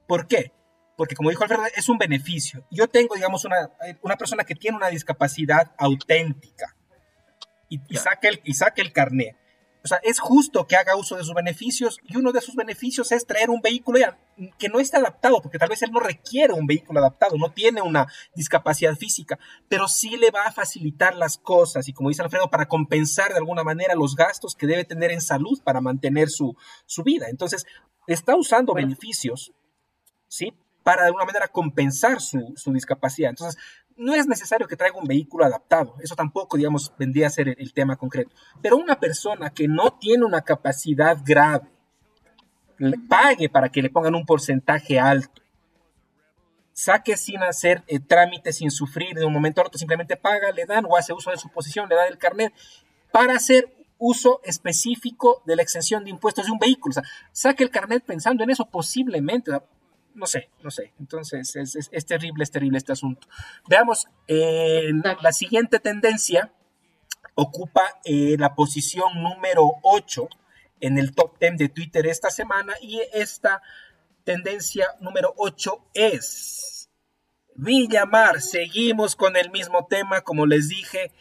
¿Por 0.07 0.27
qué? 0.27 0.53
Porque 0.97 1.15
como 1.15 1.31
dijo 1.31 1.43
Alfredo, 1.43 1.65
es 1.75 1.89
un 1.89 1.99
beneficio. 1.99 2.67
Yo 2.71 2.89
tengo, 2.89 3.15
digamos, 3.15 3.45
una, 3.45 3.71
una 4.03 4.17
persona 4.17 4.45
que 4.45 4.55
tiene 4.55 4.77
una 4.77 4.89
discapacidad 4.89 5.73
auténtica 5.79 6.77
y, 7.69 7.81
y, 7.89 7.97
saque 7.97 8.29
el, 8.29 8.41
y 8.45 8.55
saque 8.55 8.83
el 8.83 8.93
carnet. 8.93 9.37
O 9.85 9.87
sea, 9.87 10.01
es 10.03 10.19
justo 10.19 10.67
que 10.67 10.77
haga 10.77 10.97
uso 10.97 11.15
de 11.15 11.25
sus 11.25 11.35
beneficios 11.35 11.99
y 12.05 12.17
uno 12.17 12.33
de 12.33 12.41
sus 12.41 12.55
beneficios 12.55 13.13
es 13.13 13.27
traer 13.27 13.51
un 13.51 13.61
vehículo 13.61 13.99
que 14.59 14.71
no 14.71 14.81
está 14.81 14.97
adaptado, 14.97 15.43
porque 15.43 15.59
tal 15.59 15.69
vez 15.69 15.83
él 15.83 15.91
no 15.93 16.01
requiere 16.01 16.55
un 16.55 16.67
vehículo 16.67 17.01
adaptado, 17.01 17.37
no 17.37 17.53
tiene 17.53 17.83
una 17.83 18.07
discapacidad 18.35 18.97
física, 18.97 19.39
pero 19.69 19.87
sí 19.87 20.17
le 20.17 20.31
va 20.31 20.47
a 20.47 20.53
facilitar 20.53 21.15
las 21.15 21.37
cosas 21.37 21.87
y 21.87 21.93
como 21.93 22.09
dice 22.09 22.23
Alfredo, 22.23 22.49
para 22.49 22.67
compensar 22.67 23.33
de 23.33 23.37
alguna 23.37 23.63
manera 23.63 23.95
los 23.95 24.17
gastos 24.17 24.55
que 24.55 24.67
debe 24.67 24.87
tener 24.87 25.11
en 25.11 25.21
salud 25.21 25.61
para 25.63 25.83
mantener 25.83 26.31
su, 26.31 26.57
su 26.87 27.03
vida. 27.03 27.27
Entonces, 27.29 27.67
está 28.07 28.37
usando 28.37 28.73
beneficios, 28.73 29.53
¿sí? 30.29 30.55
Para 30.85 31.03
de 31.03 31.07
alguna 31.09 31.25
manera 31.25 31.49
compensar 31.49 32.21
su, 32.21 32.53
su, 32.55 32.73
discapacidad. 32.73 33.31
Entonces, 33.31 33.61
no 33.97 34.15
es 34.15 34.29
necesario 34.29 34.69
que 34.69 34.77
traiga 34.77 34.99
un 34.99 35.09
vehículo 35.09 35.45
adaptado, 35.45 35.97
eso 36.01 36.15
tampoco, 36.15 36.57
digamos, 36.57 36.93
vendría 36.97 37.27
a 37.27 37.31
ser 37.31 37.49
el, 37.49 37.57
el 37.59 37.73
tema 37.73 37.97
concreto. 37.97 38.31
Pero 38.63 38.77
una 38.77 39.01
persona 39.01 39.51
que 39.51 39.67
no 39.67 39.99
tiene 39.99 40.25
una 40.25 40.43
capacidad 40.43 41.19
grave, 41.25 41.69
le 42.79 42.99
pague 43.09 43.49
para 43.49 43.69
que 43.71 43.83
le 43.83 43.91
pongan 43.91 44.15
un 44.15 44.27
porcentaje 44.27 45.01
alto, 45.01 45.43
saque 46.75 47.17
sin 47.17 47.43
hacer 47.43 47.83
eh, 47.87 48.01
trámites, 48.01 48.57
sin 48.57 48.71
sufrir 48.71 49.17
de 49.17 49.25
un 49.25 49.33
momento 49.33 49.61
a 49.61 49.67
otro, 49.67 49.79
simplemente 49.79 50.17
paga, 50.17 50.53
le 50.53 50.67
dan 50.67 50.85
o 50.87 50.97
hace 50.97 51.13
uso 51.13 51.31
de 51.31 51.39
su 51.39 51.49
posición, 51.49 51.89
le 51.89 51.95
dan 51.95 52.09
el 52.09 52.19
carnet, 52.19 52.53
para 53.11 53.35
hacer 53.35 53.73
uso 53.97 54.41
específico 54.45 55.43
de 55.47 55.57
la 55.57 55.63
exención 55.63 56.05
de 56.05 56.11
impuestos 56.11 56.47
de 56.47 56.53
un 56.53 56.59
vehículo. 56.59 56.91
O 56.91 56.95
sea, 56.95 57.05
saque 57.33 57.63
el 57.63 57.71
carnet 57.71 58.05
pensando 58.05 58.43
en 58.43 58.51
eso 58.51 58.67
posiblemente. 58.67 59.53
O 59.53 59.55
sea, 59.55 59.65
no 60.15 60.27
sé, 60.27 60.49
no 60.63 60.71
sé. 60.71 60.93
Entonces 60.99 61.57
es, 61.57 61.77
es, 61.77 61.89
es, 61.93 62.07
terrible, 62.07 62.45
es 62.45 62.51
terrible 62.51 62.79
este 62.79 62.93
asunto. 62.93 63.29
Veamos, 63.69 64.07
eh, 64.29 64.91
la 65.21 65.33
siguiente 65.33 65.81
tendencia 65.81 66.53
ocupa 67.35 67.83
eh, 68.05 68.37
la 68.39 68.55
posición 68.55 69.23
número 69.23 69.73
8 69.83 70.29
en 70.81 70.99
el 70.99 71.15
top 71.15 71.39
10 71.39 71.59
de 71.59 71.69
Twitter 71.69 72.07
esta 72.07 72.31
semana 72.31 72.75
y 72.81 73.01
esta 73.13 73.63
tendencia 74.25 74.87
número 75.01 75.35
8 75.37 75.91
es 75.95 76.91
Villamar. 77.57 78.41
Seguimos 78.41 79.17
con 79.17 79.37
el 79.37 79.51
mismo 79.51 79.87
tema, 79.87 80.21
como 80.23 80.47
les 80.47 80.69
dije, 80.69 81.13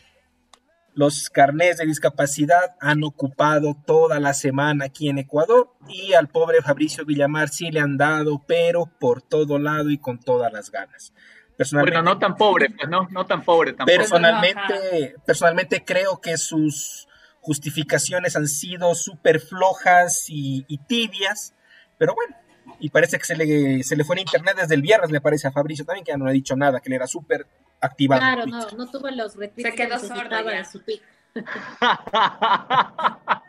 los 0.95 1.29
carnés 1.29 1.77
de 1.77 1.85
discapacidad 1.85 2.75
han 2.79 3.03
ocupado 3.03 3.75
toda 3.85 4.19
la 4.19 4.33
semana 4.33 4.85
aquí 4.85 5.09
en 5.09 5.17
Ecuador 5.17 5.71
y 5.87 6.13
al 6.13 6.27
pobre 6.27 6.61
Fabricio 6.61 7.05
Villamar 7.05 7.49
sí 7.49 7.71
le 7.71 7.79
han 7.79 7.97
dado, 7.97 8.43
pero 8.47 8.85
por 8.99 9.21
todo 9.21 9.57
lado 9.59 9.89
y 9.89 9.97
con 9.97 10.19
todas 10.19 10.51
las 10.53 10.71
ganas. 10.71 11.13
Personalmente, 11.57 11.99
bueno, 11.99 12.13
no 12.13 12.19
tan 12.19 12.35
pobre, 12.35 12.69
pues 12.69 12.89
no, 12.89 13.07
no 13.11 13.25
tan 13.25 13.43
pobre 13.43 13.73
tampoco. 13.73 13.97
Personalmente, 13.97 15.15
personalmente 15.25 15.83
creo 15.85 16.19
que 16.19 16.37
sus 16.37 17.07
justificaciones 17.41 18.35
han 18.35 18.47
sido 18.47 18.95
súper 18.95 19.39
flojas 19.39 20.25
y, 20.29 20.65
y, 20.67 20.77
tibias, 20.79 21.53
pero 21.97 22.15
bueno, 22.15 22.35
y 22.79 22.89
parece 22.89 23.17
que 23.17 23.25
se 23.25 23.35
le, 23.35 23.83
se 23.83 23.95
le 23.95 24.03
fue 24.03 24.15
en 24.15 24.21
internet 24.21 24.55
desde 24.57 24.75
el 24.75 24.81
viernes, 24.81 25.11
me 25.11 25.21
parece 25.21 25.47
a 25.47 25.51
Fabricio 25.51 25.85
también, 25.85 26.05
que 26.05 26.11
ya 26.11 26.17
no 26.17 26.27
ha 26.27 26.31
dicho 26.31 26.55
nada, 26.55 26.79
que 26.79 26.89
le 26.89 26.95
era 26.95 27.07
súper 27.07 27.45
activado. 27.83 28.21
Claro, 28.21 28.45
no, 28.45 28.69
no 28.71 28.89
tuvo 28.89 29.09
los 29.09 29.35
retweets. 29.35 29.69
Se 29.69 29.75
quedó 29.75 29.99
sordo 29.99 30.49
ya. 30.49 30.65
Su 30.65 30.81
pic. 30.83 31.01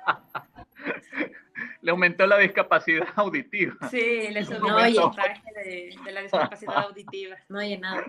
le 1.84 1.90
aumentó 1.90 2.26
la 2.26 2.38
discapacidad 2.38 3.06
auditiva. 3.16 3.74
Sí, 3.90 4.28
le 4.30 4.44
subió 4.44 4.60
no, 4.60 4.84
el 4.84 4.94
porcentaje 4.94 5.42
de, 5.54 5.96
de, 6.04 6.12
la 6.12 6.22
discapacidad 6.22 6.78
auditiva. 6.88 7.36
No 7.48 7.58
oye 7.58 7.78
nada. 7.78 8.04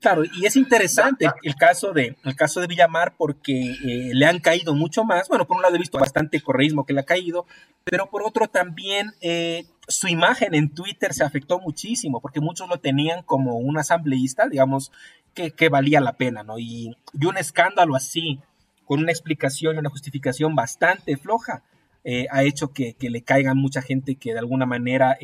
Claro, 0.00 0.24
y 0.24 0.46
es 0.46 0.56
interesante 0.56 1.26
el 1.42 1.54
caso 1.54 1.92
de, 1.92 2.16
el 2.24 2.36
caso 2.36 2.60
de 2.60 2.66
Villamar 2.66 3.14
porque 3.16 3.52
eh, 3.52 4.10
le 4.12 4.26
han 4.26 4.40
caído 4.40 4.74
mucho 4.74 5.04
más. 5.04 5.28
Bueno, 5.28 5.46
por 5.46 5.56
un 5.56 5.62
lado 5.62 5.76
he 5.76 5.78
visto 5.78 5.98
bastante 5.98 6.40
correísmo 6.40 6.84
que 6.84 6.92
le 6.92 7.00
ha 7.00 7.04
caído, 7.04 7.46
pero 7.84 8.10
por 8.10 8.22
otro 8.22 8.48
también 8.48 9.12
eh, 9.20 9.64
su 9.88 10.08
imagen 10.08 10.54
en 10.54 10.74
Twitter 10.74 11.14
se 11.14 11.24
afectó 11.24 11.60
muchísimo 11.60 12.20
porque 12.20 12.40
muchos 12.40 12.68
lo 12.68 12.78
tenían 12.78 13.22
como 13.22 13.56
un 13.56 13.78
asambleísta, 13.78 14.48
digamos, 14.48 14.92
que, 15.34 15.50
que 15.50 15.68
valía 15.68 16.00
la 16.00 16.14
pena, 16.14 16.42
¿no? 16.42 16.58
Y, 16.58 16.96
y, 17.12 17.26
un 17.26 17.36
escándalo 17.36 17.94
así, 17.94 18.40
con 18.84 19.00
una 19.00 19.12
explicación 19.12 19.76
y 19.76 19.78
una 19.78 19.90
justificación 19.90 20.54
bastante 20.54 21.16
floja, 21.16 21.62
eh, 22.04 22.26
ha 22.30 22.44
hecho 22.44 22.72
que, 22.72 22.94
que, 22.94 23.10
le 23.10 23.22
caiga 23.22 23.54
mucha 23.54 23.82
gente 23.82 24.14
que 24.14 24.32
de 24.32 24.38
alguna 24.38 24.64
manera 24.64 25.18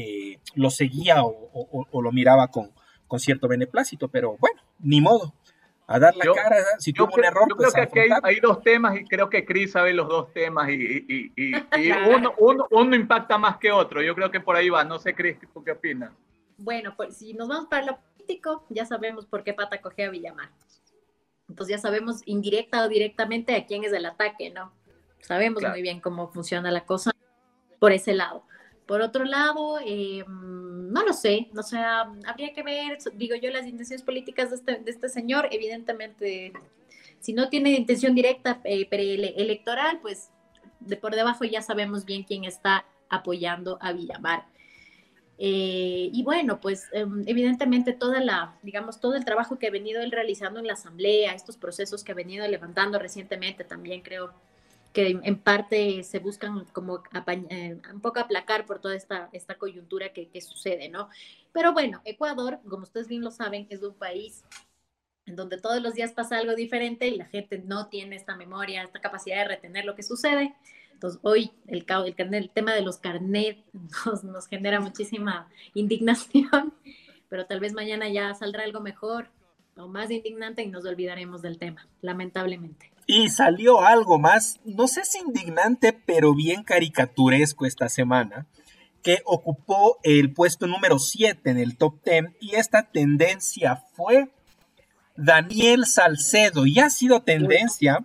lo 0.54 0.70
seguía 0.70 1.22
o, 1.22 1.50
o, 1.52 1.86
o 1.90 2.02
lo 2.02 2.10
miraba 2.10 2.48
con 2.48 2.72
con 3.12 3.20
cierto 3.20 3.46
beneplácito, 3.46 4.08
pero 4.08 4.38
bueno, 4.40 4.62
ni 4.78 5.02
modo. 5.02 5.34
A 5.92 5.98
dar 5.98 6.16
la 6.16 6.32
cara, 6.32 6.56
si 6.78 6.92
tuvo 6.92 7.14
un 7.14 7.24
error. 7.24 7.46
Yo 7.48 7.56
creo 7.56 7.70
pues, 7.70 7.90
que 7.90 8.00
aquí 8.00 8.12
hay, 8.22 8.40
dos 8.40 8.62
temas 8.62 8.96
y 8.96 9.04
creo 9.04 9.28
que 9.28 9.44
Chris 9.44 9.72
sabe 9.72 9.92
los 9.92 10.08
dos 10.08 10.32
temas 10.32 10.70
y, 10.70 10.74
y, 10.74 11.32
y, 11.36 11.52
uno, 12.08 12.34
uno, 12.38 12.66
uno, 12.70 12.96
impacta 12.96 13.36
más 13.36 13.58
que 13.58 13.70
otro. 13.70 14.02
Yo 14.02 14.14
creo 14.14 14.30
que 14.30 14.40
por 14.40 14.56
ahí 14.56 14.70
va. 14.70 14.84
No 14.84 14.98
sé, 14.98 15.14
Chris, 15.14 15.36
¿tú 15.52 15.62
qué 15.62 15.72
opinas? 15.72 16.12
Bueno, 16.56 16.94
pues 16.96 17.16
si 17.16 17.34
nos 17.34 17.48
vamos 17.48 17.66
para 17.66 17.84
lo 17.84 17.98
político, 17.98 18.64
ya 18.70 18.86
sabemos 18.86 19.26
por 19.26 19.44
qué 19.44 19.52
Pata 19.52 19.80
coge 19.80 20.04
a 20.04 20.10
Villamar. 20.10 20.50
Entonces 21.48 21.76
ya 21.76 21.78
sabemos 21.78 22.22
indirecta 22.24 22.84
o 22.84 22.88
directamente 22.88 23.54
a 23.54 23.66
quién 23.66 23.84
es 23.84 23.92
el 23.92 24.06
ataque, 24.06 24.50
¿no? 24.50 24.72
Sabemos 25.20 25.62
muy 25.62 25.82
bien 25.82 26.00
cómo 26.00 26.32
funciona 26.32 26.70
la 26.70 26.86
cosa 26.86 27.12
por 27.78 27.92
ese 27.92 28.14
lado. 28.14 28.44
Por 28.92 29.00
otro 29.00 29.24
lado, 29.24 29.78
eh, 29.82 30.22
no 30.28 31.02
lo 31.02 31.14
sé, 31.14 31.48
o 31.56 31.62
sea, 31.62 32.12
habría 32.26 32.52
que 32.52 32.62
ver, 32.62 32.98
digo 33.14 33.34
yo, 33.36 33.50
las 33.50 33.66
intenciones 33.66 34.02
políticas 34.02 34.50
de 34.50 34.56
este, 34.56 34.76
de 34.80 34.90
este 34.90 35.08
señor, 35.08 35.48
evidentemente, 35.50 36.52
si 37.18 37.32
no 37.32 37.48
tiene 37.48 37.70
intención 37.70 38.14
directa 38.14 38.60
eh, 38.64 38.86
electoral, 38.90 40.00
pues 40.02 40.28
de 40.80 40.98
por 40.98 41.14
debajo 41.14 41.46
ya 41.46 41.62
sabemos 41.62 42.04
bien 42.04 42.24
quién 42.24 42.44
está 42.44 42.84
apoyando 43.08 43.78
a 43.80 43.94
Villamar. 43.94 44.44
Eh, 45.38 46.10
y 46.12 46.22
bueno, 46.22 46.60
pues 46.60 46.90
em, 46.92 47.24
evidentemente 47.26 47.94
toda 47.94 48.20
la, 48.20 48.58
digamos, 48.62 49.00
todo 49.00 49.14
el 49.14 49.24
trabajo 49.24 49.58
que 49.58 49.68
ha 49.68 49.70
venido 49.70 50.02
él 50.02 50.12
realizando 50.12 50.60
en 50.60 50.66
la 50.66 50.74
asamblea, 50.74 51.32
estos 51.32 51.56
procesos 51.56 52.04
que 52.04 52.12
ha 52.12 52.14
venido 52.14 52.46
levantando 52.46 52.98
recientemente, 52.98 53.64
también 53.64 54.02
creo 54.02 54.34
que 54.92 55.18
en 55.22 55.38
parte 55.38 56.02
se 56.02 56.18
buscan 56.18 56.64
como 56.72 57.02
eh, 57.48 57.78
un 57.92 58.00
poco 58.00 58.20
aplacar 58.20 58.66
por 58.66 58.80
toda 58.80 58.94
esta, 58.94 59.28
esta 59.32 59.56
coyuntura 59.56 60.12
que, 60.12 60.28
que, 60.28 60.40
sucede, 60.40 60.88
¿no? 60.88 61.08
Pero 61.52 61.72
bueno, 61.72 62.02
Ecuador, 62.04 62.60
como 62.68 62.82
ustedes 62.82 63.08
bien 63.08 63.22
lo 63.22 63.30
saben, 63.30 63.66
es 63.70 63.82
un 63.82 63.94
país 63.94 64.44
en 65.26 65.36
donde 65.36 65.58
todos 65.58 65.80
los 65.80 65.94
días 65.94 66.12
pasa 66.12 66.38
algo 66.38 66.54
diferente 66.54 67.08
y 67.08 67.16
la 67.16 67.26
gente 67.26 67.58
no 67.58 67.88
tiene 67.88 68.16
esta 68.16 68.36
memoria, 68.36 68.82
esta 68.82 69.00
capacidad 69.00 69.38
de 69.38 69.48
retener 69.48 69.84
lo 69.84 69.94
que 69.94 70.02
sucede. 70.02 70.54
Entonces, 70.92 71.20
hoy 71.22 71.50
el, 71.66 71.84
el, 71.88 72.34
el 72.34 72.50
tema 72.50 72.74
de 72.74 72.82
los 72.82 72.98
carnet 72.98 73.58
nos, 74.06 74.24
nos 74.24 74.46
genera 74.46 74.80
muchísima 74.80 75.48
indignación, 75.74 76.74
pero 77.28 77.46
tal 77.46 77.60
vez 77.60 77.72
mañana 77.72 78.08
ya 78.08 78.34
saldrá 78.34 78.64
algo 78.64 78.80
mejor 78.80 79.28
o 79.76 79.88
más 79.88 80.10
indignante 80.10 80.62
y 80.62 80.68
nos 80.68 80.84
olvidaremos 80.84 81.40
del 81.40 81.58
tema, 81.58 81.88
lamentablemente. 82.02 82.91
Y 83.06 83.28
salió 83.30 83.80
algo 83.82 84.18
más, 84.18 84.60
no 84.64 84.86
sé 84.86 85.04
si 85.04 85.18
indignante, 85.18 85.92
pero 85.92 86.34
bien 86.34 86.62
caricaturesco 86.62 87.66
esta 87.66 87.88
semana, 87.88 88.46
que 89.02 89.22
ocupó 89.24 89.98
el 90.02 90.32
puesto 90.32 90.66
número 90.66 90.98
7 90.98 91.50
en 91.50 91.58
el 91.58 91.76
top 91.76 92.02
10 92.04 92.36
y 92.40 92.54
esta 92.54 92.90
tendencia 92.90 93.84
fue 93.94 94.30
Daniel 95.16 95.86
Salcedo. 95.86 96.66
Y 96.66 96.78
ha 96.78 96.90
sido 96.90 97.22
tendencia 97.22 98.04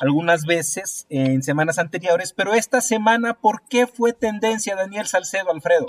algunas 0.00 0.44
veces 0.44 1.06
en 1.10 1.42
semanas 1.42 1.78
anteriores, 1.78 2.32
pero 2.32 2.54
esta 2.54 2.80
semana, 2.80 3.34
¿por 3.34 3.62
qué 3.68 3.86
fue 3.86 4.12
tendencia 4.12 4.74
Daniel 4.74 5.06
Salcedo, 5.06 5.50
Alfredo? 5.50 5.86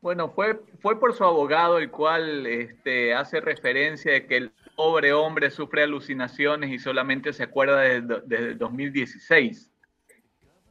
Bueno, 0.00 0.30
fue, 0.30 0.60
fue 0.80 1.00
por 1.00 1.14
su 1.14 1.24
abogado, 1.24 1.78
el 1.78 1.90
cual 1.90 2.46
este, 2.46 3.14
hace 3.14 3.40
referencia 3.40 4.12
de 4.12 4.26
que 4.26 4.36
el 4.36 4.52
pobre 4.78 5.12
hombre 5.12 5.50
sufre 5.50 5.82
alucinaciones 5.82 6.70
y 6.70 6.78
solamente 6.78 7.32
se 7.32 7.42
acuerda 7.42 7.80
desde 7.80 8.54
2016. 8.54 9.72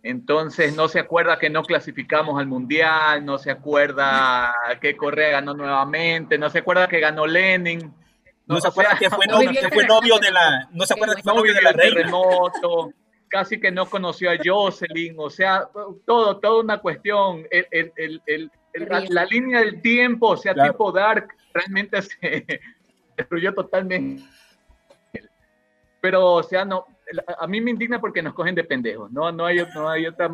Entonces 0.02 0.74
no 0.78 0.88
se 0.88 1.02
acuerda 1.02 1.38
que 1.38 1.50
no 1.50 1.62
clasificamos 1.62 2.40
al 2.40 2.48
mundial, 2.48 3.26
no 3.26 3.38
se 3.38 3.52
acuerda 3.52 4.56
que 4.80 4.96
Correa 4.96 5.32
ganó 5.32 5.54
nuevamente, 5.54 6.38
no 6.38 6.50
se 6.50 6.60
acuerda 6.60 6.88
que 6.88 7.02
ganó 7.02 7.28
Lenin. 7.28 7.94
No, 8.46 8.62
se 8.62 8.70
acuerda 8.70 8.98
que 8.98 9.10
fue, 9.10 9.26
novio, 9.28 9.52
que 9.52 9.68
fue 9.68 9.86
novio 9.86 10.18
de 10.20 10.32
la, 10.32 10.70
no 10.72 10.86
se 10.86 10.94
acuerda 10.94 11.14
que 11.14 11.24
fue 11.24 11.36
novio 11.36 11.54
de 11.54 11.62
la 11.62 11.74
reina. 11.74 12.10
casi 13.28 13.60
que 13.60 13.72
no 13.72 13.90
conoció 13.90 14.32
a 14.32 14.38
Jocelyn, 14.42 15.16
o 15.18 15.30
sea, 15.30 15.68
todo, 16.06 16.38
toda 16.38 16.62
una 16.62 16.78
cuestión. 16.78 17.46
El, 17.52 17.68
el, 17.72 18.22
el, 18.26 18.52
la, 19.10 19.26
línea 19.26 19.60
del 19.60 19.82
tiempo, 19.82 20.30
o 20.30 20.38
sea, 20.38 20.54
tipo 20.54 20.94
Dark, 20.94 21.28
realmente 21.54 22.02
se, 22.04 22.62
destruyó 23.18 23.54
totalmente. 23.54 24.24
Pero, 26.00 26.36
o 26.36 26.44
sea, 26.44 26.64
no, 26.64 26.86
a 27.40 27.48
mí 27.48 27.60
me 27.60 27.72
indigna 27.72 28.00
porque 28.00 28.22
nos 28.22 28.34
cogen 28.34 28.56
de 28.56 28.64
pendejos, 28.64 29.12
no, 29.12 29.32
no, 29.32 29.46
hay, 29.46 29.58
no 29.74 29.90
hay 29.90 30.06
otra 30.06 30.32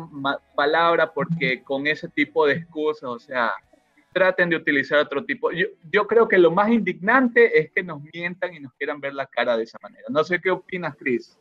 palabra 0.54 1.12
porque 1.12 1.62
con 1.62 1.86
ese 1.86 2.08
tipo 2.08 2.46
de 2.46 2.54
excusas, 2.54 3.04
o 3.04 3.18
sea, 3.18 3.52
traten 4.12 4.50
de 4.50 4.56
utilizar 4.56 5.00
otro 5.00 5.24
tipo. 5.24 5.50
Yo, 5.50 5.66
yo 5.90 6.06
creo 6.06 6.28
que 6.28 6.38
lo 6.38 6.50
más 6.50 6.70
indignante 6.70 7.58
es 7.58 7.70
que 7.72 7.82
nos 7.82 8.00
mientan 8.12 8.54
y 8.54 8.60
nos 8.60 8.72
quieran 8.74 9.00
ver 9.00 9.14
la 9.14 9.26
cara 9.26 9.56
de 9.56 9.64
esa 9.64 9.78
manera. 9.82 10.04
No 10.08 10.22
sé 10.22 10.40
qué 10.40 10.50
opinas, 10.50 10.94
Cris. 10.96 11.38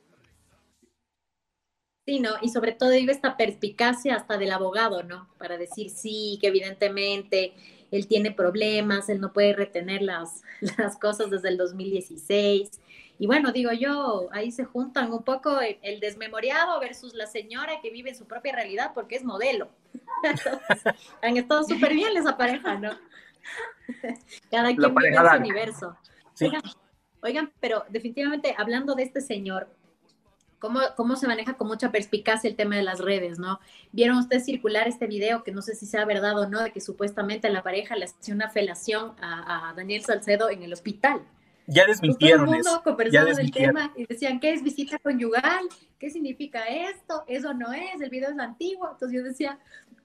Sí, 2.06 2.20
¿no? 2.20 2.32
Y 2.42 2.50
sobre 2.50 2.74
todo 2.74 2.90
digo 2.90 3.12
esta 3.12 3.38
perspicacia 3.38 4.16
hasta 4.16 4.38
del 4.38 4.52
abogado, 4.52 5.04
¿no? 5.04 5.30
Para 5.38 5.58
decir 5.58 5.90
sí, 5.90 6.38
que 6.42 6.48
evidentemente 6.48 7.54
él 7.94 8.08
tiene 8.08 8.32
problemas, 8.32 9.08
él 9.08 9.22
no 9.22 9.34
puede 9.34 9.54
retener 9.54 10.02
las, 10.02 10.42
las 10.78 10.98
cosas 10.98 11.30
desde 11.30 11.50
el 11.50 11.58
2016. 11.58 12.82
Y 13.20 13.28
bueno, 13.28 13.52
digo 13.52 13.72
yo, 13.72 14.30
ahí 14.32 14.52
se 14.52 14.66
juntan 14.66 15.14
un 15.14 15.24
poco 15.24 15.60
el, 15.62 16.00
desmemoriado 16.00 16.80
versus 16.80 17.14
la 17.14 17.28
señora 17.28 17.80
que 17.82 17.92
vive 17.92 18.10
en 18.10 18.16
su 18.16 18.26
propia 18.26 18.56
realidad 18.56 18.92
porque 18.96 19.16
es 19.16 19.24
modelo. 19.24 19.70
han 21.22 21.38
estado 21.38 21.64
súper 21.64 21.94
bien 21.94 22.18
esa 22.18 22.36
pareja, 22.36 22.80
¿no? 22.80 22.90
Cada 24.50 24.76
quien 24.76 24.96
vive 24.96 25.10
en 25.10 25.30
su 25.30 25.36
universo. 25.36 25.98
oigan, 27.22 27.54
pero 27.60 27.86
definitivamente 27.90 28.56
hablando 28.58 28.96
de 28.96 29.04
este 29.04 29.22
señor, 29.22 29.70
cómo, 30.96 31.16
se 31.16 31.28
maneja 31.28 31.56
con 31.56 31.68
mucha 31.68 31.92
perspicacia 31.92 32.50
el 32.50 32.56
tema 32.56 32.78
de 32.78 32.84
las 32.84 33.00
redes, 33.00 33.38
¿no? 33.38 33.60
Vieron 33.92 34.18
ustedes 34.18 34.46
circular 34.46 34.88
este 34.88 35.08
video, 35.08 35.44
que 35.44 35.52
no 35.52 35.62
sé 35.62 35.76
si 35.76 35.86
sea 35.86 36.06
verdad 36.06 36.40
o 36.40 36.48
no, 36.48 36.62
de 36.62 36.72
que 36.72 36.80
supuestamente 36.80 37.50
la 37.50 37.64
pareja 37.64 37.96
le 37.96 38.06
hacía 38.06 38.34
una 38.34 38.50
felación 38.50 39.14
a, 39.22 39.74
Daniel 39.76 40.04
Salcedo 40.04 40.50
en 40.50 40.64
el 40.64 40.72
hospital. 40.72 41.22
Ya 41.68 41.86
desmintieron 41.86 42.46
pues 42.46 42.62
todo 42.62 42.76
el 42.76 42.76
mundo 42.76 42.84
conversaba 42.84 43.34
del 43.34 43.52
tema 43.52 43.94
y 43.96 44.06
decían, 44.06 44.40
¿qué 44.40 44.54
es 44.54 44.64
visita 44.64 45.00
conyugal? 45.00 45.66
¿Qué 46.00 46.10
significa 46.10 46.66
esto? 46.66 47.24
Eso 47.28 47.54
no 47.54 47.72
es, 47.74 48.02
el 48.02 48.10
video 48.10 48.30
es 48.30 48.40
antiguo. 48.40 48.90
Entonces 48.92 49.18
yo 49.18 49.24
decía, 49.24 49.60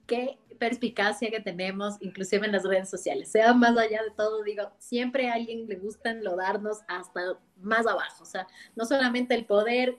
qué 0.07 0.37
perspicacia 0.57 1.29
que 1.29 1.39
tenemos, 1.39 1.95
inclusive 2.01 2.45
en 2.45 2.51
las 2.51 2.63
redes 2.63 2.89
sociales. 2.89 3.29
Sea 3.31 3.53
más 3.53 3.77
allá 3.77 4.03
de 4.03 4.11
todo, 4.11 4.43
digo, 4.43 4.71
siempre 4.77 5.29
a 5.29 5.33
alguien 5.35 5.67
le 5.67 5.75
gusta 5.75 6.11
enlodarnos 6.11 6.79
hasta 6.87 7.37
más 7.61 7.85
abajo. 7.85 8.23
O 8.23 8.25
sea, 8.25 8.47
no 8.75 8.85
solamente 8.85 9.35
el 9.35 9.45
poder 9.45 9.97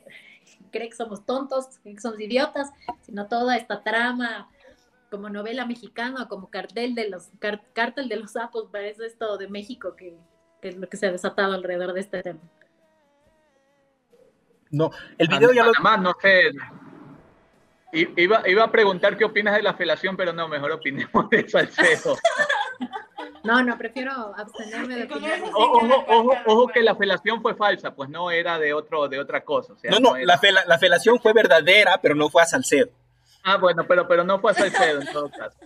cree 0.70 0.88
que 0.88 0.96
somos 0.96 1.24
tontos, 1.24 1.78
que 1.82 2.00
somos 2.00 2.20
idiotas, 2.20 2.70
sino 3.02 3.26
toda 3.28 3.56
esta 3.56 3.82
trama 3.82 4.48
como 5.10 5.28
novela 5.28 5.66
mexicana, 5.66 6.28
como 6.28 6.50
cartel 6.50 6.94
de 6.94 7.10
los 7.10 7.30
cártel 7.74 8.08
de 8.08 8.16
los 8.16 8.32
sapos, 8.32 8.68
parece 8.70 9.06
esto 9.06 9.36
de 9.36 9.48
México 9.48 9.96
que, 9.96 10.16
es 10.62 10.76
lo 10.76 10.88
que 10.88 10.96
se 10.96 11.06
ha 11.06 11.12
desatado 11.12 11.52
alrededor 11.52 11.92
de 11.92 12.00
este 12.00 12.22
tema. 12.22 12.40
No, 14.70 14.90
el 15.18 15.26
video 15.26 15.52
ya 15.52 15.64
lo... 15.64 15.72
Más, 15.82 16.00
no 16.00 16.14
sé. 16.22 16.52
Iba, 17.92 18.48
iba 18.48 18.62
a 18.62 18.70
preguntar 18.70 19.16
qué 19.16 19.24
opinas 19.24 19.56
de 19.56 19.62
la 19.62 19.74
felación, 19.74 20.16
pero 20.16 20.32
no, 20.32 20.46
mejor 20.46 20.70
opinemos 20.70 21.28
de 21.28 21.48
Salcedo. 21.48 22.16
No, 23.42 23.62
no, 23.62 23.78
prefiero 23.78 24.12
abstenerme 24.36 24.96
de 24.96 25.04
opinar. 25.04 25.40
Ojo, 25.42 26.04
ojo, 26.08 26.36
ojo, 26.46 26.68
que 26.68 26.82
la 26.82 26.94
felación 26.94 27.40
fue 27.42 27.54
falsa, 27.54 27.94
pues 27.94 28.08
no 28.10 28.30
era 28.30 28.58
de 28.58 28.72
otro, 28.74 29.08
de 29.08 29.18
otra 29.18 29.42
cosa. 29.42 29.74
no, 29.90 29.98
no, 30.00 30.16
la, 30.16 30.38
la, 30.66 30.78
felación 30.78 31.18
fue 31.20 31.32
verdadera, 31.32 31.98
pero 32.00 32.14
no 32.14 32.28
fue 32.28 32.42
a 32.42 32.46
Salcedo. 32.46 32.90
Ah, 33.42 33.56
bueno, 33.56 33.86
pero, 33.86 34.06
pero 34.06 34.24
no 34.24 34.40
fue 34.40 34.52
a 34.52 34.54
Salcedo 34.54 35.00
en 35.00 35.12
todo 35.12 35.30
caso. 35.30 35.58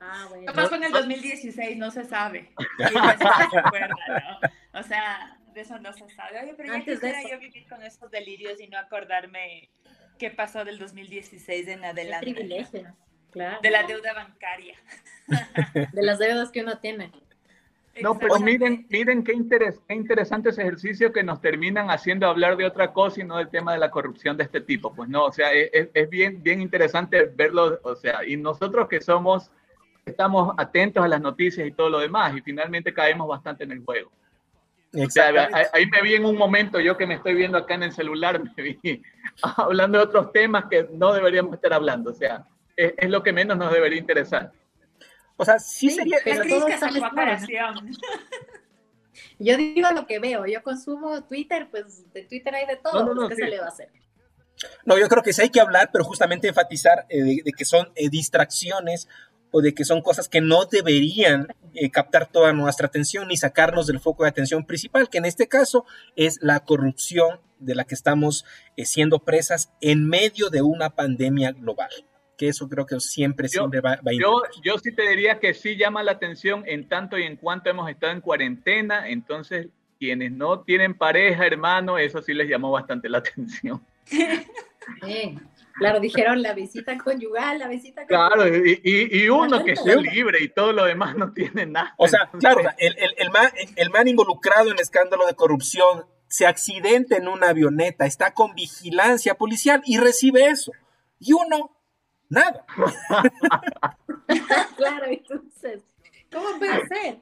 Ah, 0.00 0.26
bueno. 0.28 0.46
¿Qué 0.46 0.52
pasó 0.52 0.74
en 0.76 0.84
el 0.84 0.92
2016? 0.92 1.76
No 1.76 1.90
se 1.90 2.04
sabe. 2.04 2.52
O 4.74 4.82
sea, 4.84 5.36
de 5.54 5.62
eso 5.62 5.78
no 5.80 5.92
se 5.92 6.08
sabe. 6.10 6.40
Oye, 6.40 6.54
pero 6.56 6.72
ya 6.72 6.84
quisiera 6.84 7.18
yo 7.28 7.38
vivir 7.40 7.66
con 7.68 7.82
esos 7.82 8.08
delirios 8.12 8.60
y 8.60 8.68
no 8.68 8.78
acordarme 8.78 9.70
qué 10.18 10.30
pasó 10.30 10.64
del 10.64 10.78
2016 10.78 11.66
en 11.68 11.84
adelante. 11.84 12.26
Qué 12.26 12.34
privilegio. 12.34 12.94
De 13.62 13.70
la 13.70 13.82
deuda 13.84 14.12
bancaria. 14.14 14.76
De 15.92 16.02
las 16.02 16.18
deudas 16.18 16.50
que 16.50 16.62
uno 16.62 16.78
tiene. 16.78 17.12
No, 18.00 18.16
pero 18.18 18.38
miren, 18.38 18.86
miren 18.90 19.24
qué, 19.24 19.32
qué 19.88 19.94
interesante 19.94 20.50
ese 20.50 20.62
ejercicio 20.62 21.12
que 21.12 21.22
nos 21.22 21.40
terminan 21.40 21.90
haciendo 21.90 22.28
hablar 22.28 22.56
de 22.56 22.64
otra 22.64 22.92
cosa 22.92 23.20
y 23.20 23.24
no 23.24 23.38
del 23.38 23.48
tema 23.48 23.72
de 23.72 23.78
la 23.78 23.90
corrupción 23.90 24.36
de 24.36 24.44
este 24.44 24.60
tipo. 24.60 24.94
Pues 24.94 25.08
no, 25.08 25.24
o 25.24 25.32
sea, 25.32 25.52
es, 25.52 25.88
es 25.92 26.10
bien, 26.10 26.42
bien 26.42 26.60
interesante 26.60 27.24
verlo, 27.34 27.80
o 27.82 27.96
sea, 27.96 28.24
y 28.24 28.36
nosotros 28.36 28.88
que 28.88 29.00
somos, 29.00 29.50
estamos 30.06 30.54
atentos 30.58 31.04
a 31.04 31.08
las 31.08 31.20
noticias 31.20 31.66
y 31.66 31.72
todo 31.72 31.90
lo 31.90 31.98
demás, 31.98 32.36
y 32.36 32.40
finalmente 32.40 32.94
caemos 32.94 33.26
bastante 33.26 33.64
en 33.64 33.72
el 33.72 33.84
juego. 33.84 34.10
O 34.94 35.10
sea, 35.10 35.48
ahí 35.74 35.86
me 35.86 36.02
vi 36.02 36.14
en 36.14 36.24
un 36.24 36.36
momento, 36.36 36.80
yo 36.80 36.96
que 36.96 37.06
me 37.06 37.14
estoy 37.14 37.34
viendo 37.34 37.58
acá 37.58 37.74
en 37.74 37.82
el 37.82 37.92
celular, 37.92 38.40
me 38.56 38.62
vi 38.62 39.02
hablando 39.42 39.98
de 39.98 40.04
otros 40.04 40.32
temas 40.32 40.64
que 40.70 40.88
no 40.92 41.12
deberíamos 41.12 41.54
estar 41.54 41.72
hablando. 41.72 42.10
O 42.10 42.14
sea, 42.14 42.46
es, 42.78 42.94
es 42.96 43.10
lo 43.10 43.22
que 43.22 43.32
menos 43.32 43.58
nos 43.58 43.72
debería 43.72 43.98
interesar. 43.98 44.52
O 45.36 45.44
sea, 45.44 45.58
sí, 45.58 45.90
sería... 45.90 46.18
Pero 46.24 46.44
todo 46.48 46.66
Yo 49.40 49.56
digo 49.56 49.88
lo 49.92 50.06
que 50.06 50.20
veo, 50.20 50.46
yo 50.46 50.62
consumo 50.62 51.24
Twitter, 51.24 51.68
pues 51.70 52.12
de 52.12 52.22
Twitter 52.22 52.54
hay 52.54 52.66
de 52.66 52.76
todo, 52.76 53.14
no, 53.14 53.28
¿qué 53.28 53.34
se 53.34 53.48
le 53.48 53.58
va 53.58 53.66
a 53.66 53.68
hacer? 53.68 53.88
No, 54.84 54.96
yo 54.96 55.08
creo 55.08 55.24
que 55.24 55.32
sí 55.32 55.42
hay 55.42 55.50
que 55.50 55.60
hablar, 55.60 55.90
pero 55.92 56.04
justamente 56.04 56.46
enfatizar 56.46 57.04
eh, 57.08 57.42
de, 57.44 57.52
que 57.52 57.64
son 57.64 57.90
eh, 57.96 58.08
distracciones 58.10 59.08
o 59.50 59.60
de 59.60 59.74
que 59.74 59.84
son 59.84 60.02
cosas 60.02 60.28
que 60.28 60.40
no 60.40 60.66
deberían 60.66 61.48
eh, 61.74 61.90
captar 61.90 62.30
toda 62.30 62.52
nuestra 62.52 62.86
atención 62.86 63.26
ni 63.26 63.36
sacarnos 63.36 63.88
del 63.88 63.98
foco 63.98 64.22
de 64.22 64.30
atención 64.30 64.64
principal, 64.64 65.08
que 65.08 65.18
en 65.18 65.24
este 65.24 65.48
caso 65.48 65.84
es 66.14 66.38
la 66.40 66.60
corrupción 66.60 67.40
de 67.58 67.74
la 67.74 67.84
que 67.84 67.94
estamos 67.94 68.44
siendo 68.76 69.18
presas 69.20 69.72
en 69.80 70.08
medio 70.08 70.48
de 70.48 70.62
una 70.62 70.90
pandemia 70.90 71.50
global 71.52 71.90
que 72.38 72.48
eso 72.48 72.68
creo 72.68 72.86
que 72.86 73.00
siempre, 73.00 73.48
siempre 73.48 73.80
va, 73.80 73.94
a 73.94 74.12
ir. 74.12 74.22
Yo, 74.22 74.42
yo 74.62 74.78
sí 74.78 74.92
te 74.92 75.02
diría 75.10 75.40
que 75.40 75.52
sí 75.52 75.76
llama 75.76 76.04
la 76.04 76.12
atención 76.12 76.62
en 76.66 76.88
tanto 76.88 77.18
y 77.18 77.24
en 77.24 77.36
cuanto 77.36 77.68
hemos 77.68 77.90
estado 77.90 78.12
en 78.12 78.20
cuarentena, 78.20 79.08
entonces 79.08 79.66
quienes 79.98 80.30
no 80.30 80.60
tienen 80.60 80.94
pareja, 80.94 81.44
hermano, 81.44 81.98
eso 81.98 82.22
sí 82.22 82.32
les 82.32 82.48
llamó 82.48 82.70
bastante 82.70 83.08
la 83.08 83.18
atención. 83.58 83.84
claro, 85.74 85.98
dijeron 85.98 86.40
la 86.40 86.54
visita 86.54 86.96
conyugal, 86.96 87.58
la 87.58 87.66
visita 87.66 88.06
conyugal. 88.06 88.32
Claro, 88.32 88.56
y, 88.56 88.80
y, 88.84 89.28
uno 89.28 89.64
que 89.64 89.72
esté 89.72 90.00
libre 90.00 90.38
y 90.40 90.48
todo 90.48 90.72
lo 90.72 90.84
demás 90.84 91.16
no 91.16 91.32
tiene 91.32 91.66
nada. 91.66 91.94
O 91.98 92.06
sea, 92.06 92.30
claro, 92.38 92.60
el, 92.78 92.96
el, 92.98 93.14
el, 93.18 93.30
man, 93.30 93.50
el 93.74 93.90
man 93.90 94.06
involucrado 94.06 94.70
en 94.70 94.78
escándalo 94.78 95.26
de 95.26 95.34
corrupción 95.34 96.06
se 96.28 96.46
accidenta 96.46 97.16
en 97.16 97.26
una 97.26 97.48
avioneta, 97.48 98.06
está 98.06 98.32
con 98.32 98.54
vigilancia 98.54 99.34
policial 99.34 99.82
y 99.84 99.98
recibe 99.98 100.46
eso. 100.46 100.70
Y 101.18 101.32
uno 101.32 101.77
nada. 102.28 102.64
claro, 104.76 105.06
entonces, 105.06 105.82
¿cómo 106.30 106.58
puede 106.58 106.86
ser? 106.88 107.18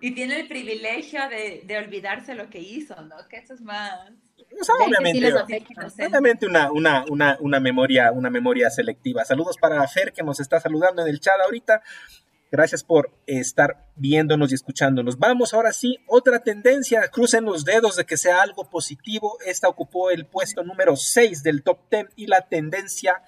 Y 0.00 0.14
tiene 0.14 0.40
el 0.40 0.48
privilegio 0.48 1.28
de, 1.28 1.62
de, 1.64 1.78
olvidarse 1.78 2.34
lo 2.34 2.48
que 2.48 2.60
hizo, 2.60 2.94
¿no? 3.02 3.16
Que 3.28 3.38
eso 3.38 3.54
es 3.54 3.60
más... 3.60 4.10
obviamente, 5.98 6.46
una, 6.46 6.70
una, 6.70 7.04
una, 7.08 7.36
una, 7.40 7.60
memoria, 7.60 8.12
una 8.12 8.30
memoria 8.30 8.70
selectiva. 8.70 9.24
Saludos 9.24 9.56
para 9.58 9.86
Fer 9.88 10.12
que 10.12 10.22
nos 10.22 10.40
está 10.40 10.60
saludando 10.60 11.02
en 11.02 11.08
el 11.08 11.20
chat 11.20 11.40
ahorita. 11.44 11.82
Gracias 12.52 12.84
por 12.84 13.10
estar 13.26 13.88
viéndonos 13.96 14.52
y 14.52 14.56
escuchándonos. 14.56 15.18
Vamos 15.18 15.54
ahora 15.54 15.72
sí, 15.72 15.96
otra 16.06 16.40
tendencia, 16.40 17.08
crucen 17.08 17.46
los 17.46 17.64
dedos 17.64 17.96
de 17.96 18.04
que 18.04 18.18
sea 18.18 18.42
algo 18.42 18.68
positivo. 18.68 19.38
Esta 19.46 19.70
ocupó 19.70 20.10
el 20.10 20.26
puesto 20.26 20.62
número 20.62 20.94
6 20.94 21.42
del 21.42 21.62
top 21.62 21.78
10 21.90 22.08
y 22.14 22.26
la 22.26 22.42
tendencia 22.42 23.22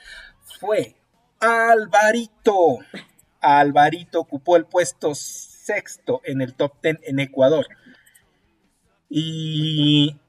fue 0.61 0.97
Alvarito. 1.41 2.81
Alvarito 3.41 4.21
ocupó 4.21 4.57
el 4.59 4.67
puesto 4.67 5.15
sexto 5.15 6.21
en 6.25 6.43
el 6.43 6.55
top 6.55 6.75
10 6.83 6.99
en 7.05 7.19
Ecuador. 7.19 7.67
¿Y 9.09 10.21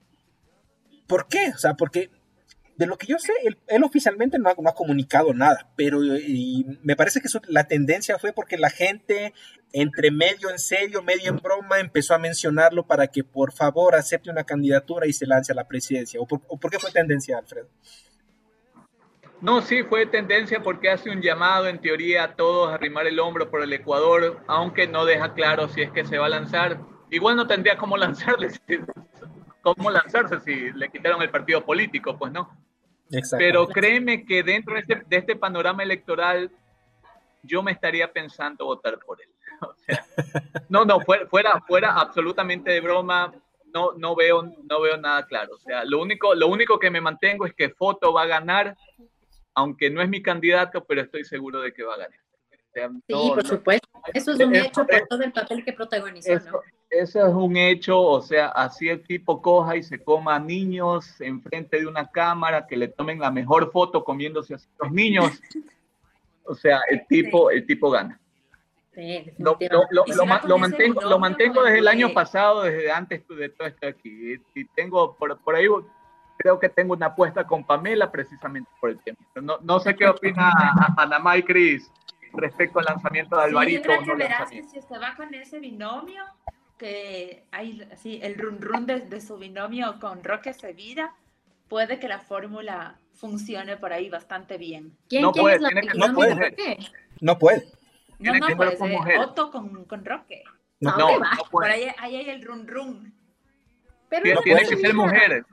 por 1.06 1.28
qué? 1.28 1.52
O 1.54 1.58
sea, 1.58 1.74
porque 1.74 2.12
de 2.78 2.88
lo 2.88 2.98
que 2.98 3.08
yo 3.08 3.18
sé, 3.20 3.32
él, 3.68 3.84
oficialmente 3.84 4.38
no 4.38 4.50
ha, 4.50 4.76
comunicado 4.76 5.34
nada, 5.34 5.70
pero 5.76 6.00
me 6.84 6.96
parece 6.96 7.22
que 7.22 7.30
la 7.48 7.68
tendencia 7.68 8.20
fue 8.20 8.34
porque 8.34 8.58
la 8.58 8.70
gente, 8.70 9.34
entre 9.72 10.12
medio 10.12 10.50
en 10.50 10.60
serio, 10.60 11.02
medio 11.02 11.30
en 11.30 11.38
broma, 11.38 11.80
empezó 11.80 12.14
a 12.14 12.20
mencionarlo 12.20 12.86
para 12.86 13.08
que 13.08 13.24
por 13.24 13.54
favor 13.54 13.96
acepte 13.96 14.30
una 14.30 14.44
candidatura 14.44 15.08
y 15.08 15.14
se 15.14 15.26
lance 15.26 15.54
a 15.54 15.56
la 15.56 15.68
presidencia. 15.68 16.20
¿O 16.20 16.28
por, 16.28 16.72
qué 16.72 16.80
fue 16.80 16.92
tendencia, 16.92 17.38
Alfredo? 17.38 17.70
No, 19.40 19.62
sí, 19.62 19.84
fue 19.84 20.06
tendencia 20.06 20.62
porque 20.62 20.90
hace 20.90 21.10
un 21.10 21.22
llamado 21.22 21.68
en 21.68 21.80
teoría 21.80 22.24
a 22.24 22.36
todos 22.36 22.72
a 22.72 22.76
arrimar 22.76 23.08
el 23.08 23.20
hombro 23.20 23.50
por 23.50 23.62
el 23.62 23.72
Ecuador, 23.72 24.42
aunque 24.48 24.88
no 24.88 25.06
deja 25.06 25.34
claro 25.34 25.70
si 25.70 25.82
es 25.82 25.92
que 25.92 26.06
se 26.06 26.18
va 26.18 26.26
a 26.26 26.30
lanzar. 26.30 26.80
Igual 27.10 27.38
no 27.38 27.48
tendría 27.48 27.78
cómo 27.78 27.96
lanzarle, 27.98 28.50
cómo 29.62 29.92
lanzarse 29.92 30.42
si 30.42 30.72
le 30.74 30.90
quitaron 30.90 31.22
el 31.22 31.30
partido 31.30 31.66
político, 31.66 32.18
pues 32.18 32.34
no. 32.34 32.65
Pero 33.38 33.68
créeme 33.68 34.26
que 34.26 34.44
dentro 34.44 34.74
de 34.76 34.82
este, 34.82 34.96
de 35.08 35.18
este, 35.18 35.36
panorama 35.36 35.84
electoral 35.84 36.52
yo 37.44 37.62
me 37.62 37.72
estaría 37.72 38.12
pensando 38.12 38.66
votar 38.66 38.98
por 39.00 39.22
él. 39.22 39.30
no, 40.70 40.86
no, 40.86 41.00
fuera, 41.02 41.62
fuera, 41.68 41.94
absolutamente 41.94 42.72
de 42.72 42.82
broma, 42.82 43.34
no, 43.74 43.94
no, 43.94 44.16
veo, 44.16 44.44
no 44.44 44.82
veo 44.82 44.98
nada 44.98 45.26
claro. 45.26 45.56
O 45.56 45.60
sea, 45.60 45.86
lo 45.86 46.02
único, 46.02 46.34
lo 46.34 46.48
único 46.48 46.80
que 46.80 46.90
me 46.90 47.02
mantengo 47.02 47.46
es 47.46 47.54
que 47.54 47.70
Foto 47.70 48.12
va 48.12 48.24
a 48.24 48.28
ganar, 48.28 48.76
aunque 49.54 49.90
no 49.90 50.02
es 50.02 50.10
mi 50.10 50.22
candidato, 50.22 50.84
pero 50.86 51.02
estoy 51.02 51.24
seguro 51.24 51.62
de 51.62 51.74
que 51.74 51.84
va 51.84 51.94
a 51.94 52.00
ganar. 52.00 52.25
Sí, 53.08 53.32
por 53.34 53.46
supuesto. 53.46 53.88
Eso 54.14 54.32
es 54.32 54.40
un 54.40 54.56
hecho 54.56 54.86
por 54.86 55.08
todo 55.08 55.24
el 55.24 55.32
papel 55.32 55.64
que 55.64 55.74
protagonizó, 55.74 56.34
¿no? 56.40 56.60
Eso 56.90 57.28
es 57.28 57.34
un 57.34 57.58
hecho, 57.58 58.00
o 58.00 58.22
sea, 58.22 58.48
así 58.50 58.88
el 58.88 59.04
tipo 59.04 59.42
coja 59.42 59.76
y 59.76 59.84
se 59.84 60.04
coma 60.04 60.40
niños 60.40 61.20
enfrente 61.20 61.80
de 61.80 61.88
una 61.88 62.10
cámara, 62.10 62.68
que 62.68 62.78
le 62.78 62.88
tomen 62.88 63.20
la 63.20 63.32
mejor 63.32 63.72
foto 63.72 64.04
comiéndose 64.04 64.56
a 64.56 64.58
los 64.80 64.92
niños. 64.92 65.42
O 66.44 66.54
sea, 66.54 66.82
el 66.90 67.06
tipo, 67.08 67.50
el 67.50 67.66
tipo 67.66 67.90
gana. 67.90 68.20
lo, 69.40 69.58
mantengo, 70.58 71.02
lo 71.02 71.20
mantengo 71.20 71.64
desde 71.64 71.80
el 71.80 71.88
año 71.88 72.14
pasado, 72.14 72.64
desde 72.64 72.92
antes 72.92 73.28
de 73.28 73.50
todo 73.50 73.68
esto 73.68 73.88
aquí. 73.88 74.40
Y 74.54 74.66
tengo 74.76 75.16
por, 75.16 75.38
por 75.40 75.56
ahí, 75.56 75.66
creo 76.38 76.60
que 76.60 76.70
tengo 76.70 76.94
una 76.94 77.08
apuesta 77.08 77.46
con 77.46 77.66
Pamela 77.66 78.12
precisamente 78.12 78.70
por 78.80 78.92
el 78.92 79.00
tema. 79.00 79.18
No, 79.42 79.58
no 79.62 79.80
sé 79.80 79.96
qué 79.96 80.08
opina 80.08 80.52
Panamá 80.96 81.38
y 81.38 81.44
Cris 81.44 81.92
respecto 82.38 82.80
al 82.80 82.86
lanzamiento 82.86 83.36
de 83.38 83.44
Alvarito. 83.44 83.92
Sí, 83.92 84.06
que 84.06 84.16
verás 84.16 84.50
que 84.50 84.64
si 84.64 84.82
se 84.82 84.98
va 84.98 85.16
con 85.16 85.34
ese 85.34 85.60
binomio, 85.60 86.24
que 86.78 87.46
hay 87.52 87.88
así 87.92 88.20
el 88.22 88.36
run 88.36 88.62
run 88.62 88.86
de, 88.86 89.22
su 89.22 89.38
binomio 89.38 90.00
con 90.00 90.24
Roque 90.24 90.54
Sevilla, 90.54 91.14
puede 91.68 92.00
que 92.00 92.08
la 92.08 92.20
fórmula 92.20 93.00
funcione 93.14 93.78
por 93.78 93.94
ahí 93.94 94.10
bastante 94.10 94.58
bien. 94.58 94.98
¿Quién, 95.08 95.22
no 95.22 95.32
puede, 95.32 95.56
es 95.56 95.62
la 95.62 95.70
no, 95.72 96.14
puede. 96.14 96.78
no 97.22 97.40
puede. 97.40 97.66
No, 98.20 98.34
no, 98.34 98.56
puede 98.56 98.78
ser 98.78 99.20
Otto 99.20 99.52
con, 99.52 99.86
con 99.86 100.06
Roque. 100.06 100.44
No, 100.80 100.96
no, 100.98 101.20
no 101.20 101.26
Por 101.50 101.66
ahí, 101.66 101.88
ahí, 101.98 102.16
hay 102.16 102.30
el 102.30 102.44
run 102.44 102.68
run. 102.68 103.14
Pero 104.10 104.24
tiene, 104.24 104.42
tiene 104.42 104.70
que 104.70 104.78
ser 104.78 104.94
mujer 104.94 105.46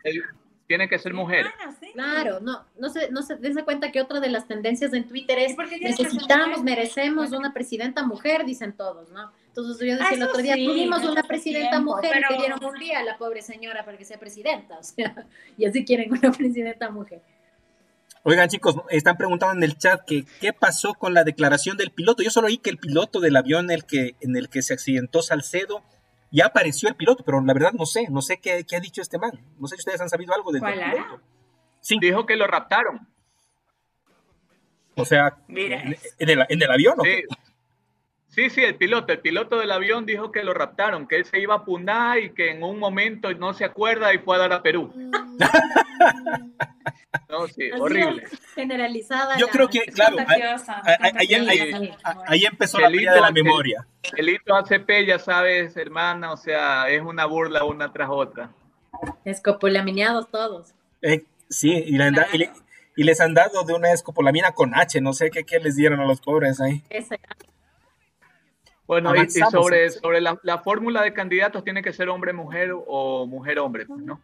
tiene 0.73 0.89
que 0.89 0.99
ser 0.99 1.13
mujer. 1.13 1.45
Claro, 1.93 2.41
no, 2.41 2.65
no 2.79 2.89
se, 2.89 3.11
no 3.11 3.21
se 3.21 3.37
dense 3.37 3.63
cuenta 3.63 3.93
que 3.93 4.01
otra 4.01 4.21
de 4.21 4.31
las 4.31 4.49
tendencias 4.49 4.95
en 4.95 5.07
Twitter 5.07 5.39
es 5.39 5.55
necesitamos, 5.83 6.63
merecemos 6.63 7.33
una 7.33 7.53
presidenta 7.53 8.07
mujer, 8.07 8.47
dicen 8.47 8.73
todos, 8.73 9.11
¿no? 9.11 9.31
Entonces 9.49 9.87
yo 9.87 9.99
decía 9.99 10.17
el 10.17 10.23
otro 10.23 10.41
día, 10.41 10.55
tuvimos 10.55 11.05
una 11.05 11.25
presidenta 11.25 11.79
mujer 11.79 12.17
y 12.17 12.35
pidieron 12.35 12.65
un 12.65 12.79
día 12.79 13.01
a 13.01 13.05
la 13.05 13.19
pobre 13.19 13.43
señora 13.43 13.85
para 13.85 13.99
que 13.99 14.07
sea 14.07 14.19
presidenta, 14.19 14.79
o 14.81 14.83
sea, 14.83 15.27
y 15.59 15.67
así 15.67 15.85
quieren 15.85 16.11
una 16.11 16.33
presidenta 16.33 16.89
mujer. 16.89 17.21
Oigan 18.23 18.49
chicos, 18.49 18.77
están 18.89 19.19
preguntando 19.19 19.63
en 19.63 19.71
el 19.71 19.77
chat 19.77 20.01
que 20.07 20.25
qué 20.41 20.55
pasó 20.55 20.95
con 20.95 21.13
la 21.13 21.23
declaración 21.23 21.77
del 21.77 21.91
piloto. 21.91 22.23
Yo 22.23 22.31
solo 22.31 22.47
oí 22.47 22.57
que 22.57 22.71
el 22.71 22.79
piloto 22.79 23.21
del 23.21 23.37
avión 23.37 23.67
en 23.67 23.73
el 23.73 23.85
que, 23.85 24.15
en 24.23 24.37
el 24.37 24.49
que 24.49 24.63
se 24.63 24.73
accidentó 24.73 25.21
Salcedo 25.21 25.83
ya 26.33 26.47
apareció 26.47 26.89
el 26.89 26.97
piloto, 26.97 27.23
pero 27.25 27.41
la 27.41 27.53
verdad 27.53 27.73
no 27.73 27.87
sé, 27.87 28.09
no 28.11 28.23
sé 28.23 28.39
qué, 28.41 28.65
ha 28.75 28.81
dicho 28.81 29.03
este 29.03 29.19
man. 29.19 29.33
No 29.59 29.69
sé 29.69 29.77
si 29.77 29.81
ustedes 29.81 30.01
han 30.01 30.09
sabido 30.09 30.35
algo 30.35 30.51
del 30.51 30.63
piloto. 30.63 31.21
Sí. 31.81 31.99
Dijo 32.01 32.27
que 32.27 32.37
lo 32.37 32.47
raptaron. 32.47 33.07
O 34.95 35.05
sea, 35.05 35.37
En, 35.49 35.97
el, 36.19 36.71
avión, 36.71 37.01
¿o 37.01 37.05
sí. 37.05 37.23
Sí, 38.29 38.49
sí, 38.49 38.63
el 38.63 38.77
piloto, 38.77 39.13
el 39.13 39.21
piloto 39.21 39.59
del 39.59 39.71
avión 39.71 40.07
dijo 40.07 40.33
que 40.33 40.43
lo 40.43 40.55
raptaron, 40.55 41.07
que 41.07 41.17
él 41.17 41.27
se 41.27 41.39
iba 41.39 41.55
a 41.55 41.65
Puná 41.67 42.19
y 42.19 42.31
que 42.31 42.51
en 42.51 42.63
un 42.63 42.79
momento 42.79 43.31
no 43.35 43.53
se 43.53 43.67
acuerda 43.67 44.15
y 44.15 44.19
fue 44.19 44.37
a 44.37 44.39
dar 44.39 44.55
a 44.55 44.63
Perú. 44.63 44.91
no, 47.33 47.49
sí, 47.49 47.71
horrible. 47.73 48.25
Generalizada. 48.55 49.39
Yo 49.39 49.49
creo 49.49 49.67
que, 49.67 49.81
claro, 49.87 50.19
ahí, 52.27 52.45
empezó 52.45 52.79
la 52.79 52.91
vida 52.91 53.15
de 53.15 53.21
la 53.23 53.31
memoria. 53.31 53.87
El 54.15 54.29
hito 54.29 54.55
ACP, 54.55 55.07
ya 55.07 55.19
sabes, 55.19 55.75
hermana, 55.79 56.33
o 56.33 56.37
sea, 56.37 56.91
es 56.91 57.01
una 57.01 57.25
burla 57.25 57.65
una 57.65 57.91
tras 57.91 58.11
otra. 58.11 58.51
Escopolaminados 59.25 60.31
todos. 60.31 60.75
Eh, 61.01 61.25
sí, 61.49 61.73
y, 61.73 63.03
les 63.03 63.21
han 63.23 63.33
dado 63.33 63.65
de 63.65 63.73
una 63.73 63.93
escopolamina 63.93 64.53
con 64.53 64.75
H, 64.75 65.01
no 65.01 65.15
sé 65.15 65.31
qué, 65.31 65.45
qué 65.45 65.59
les 65.59 65.75
dieron 65.75 66.01
a 66.01 66.05
los 66.05 66.21
pobres 66.21 66.61
ahí. 66.61 66.85
Bueno, 68.87 69.15
y, 69.17 69.31
sobre, 69.31 69.89
sobre 69.89 70.21
la, 70.21 70.39
la, 70.43 70.59
fórmula 70.59 71.01
de 71.01 71.15
candidatos 71.15 71.65
tiene 71.65 71.83
que 71.83 71.95
ser 71.95 72.11
hombre-mujer 72.11 72.73
o 72.75 73.27
mujer-hombre, 73.27 73.87
pues, 73.87 74.01
¿no? 74.03 74.21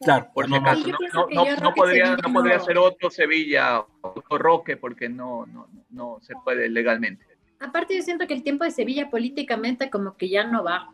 Claro, 0.00 0.30
por 0.34 0.46
si 0.46 0.54
acaso, 0.54 0.88
no, 1.14 1.26
no, 1.30 1.56
no, 1.56 1.74
podría, 1.74 2.16
no 2.16 2.32
podría 2.32 2.60
ser 2.60 2.78
otro 2.78 3.10
Sevilla 3.10 3.80
o 4.02 4.38
Roque 4.38 4.76
porque 4.76 5.08
no, 5.08 5.46
no, 5.46 5.68
no 5.90 6.18
se 6.20 6.34
puede 6.44 6.68
legalmente. 6.68 7.24
Aparte 7.58 7.96
yo 7.96 8.02
siento 8.02 8.26
que 8.26 8.34
el 8.34 8.42
tiempo 8.42 8.64
de 8.64 8.70
Sevilla 8.70 9.08
políticamente 9.08 9.88
como 9.88 10.16
que 10.16 10.28
ya 10.28 10.44
no 10.44 10.62
va 10.62 10.90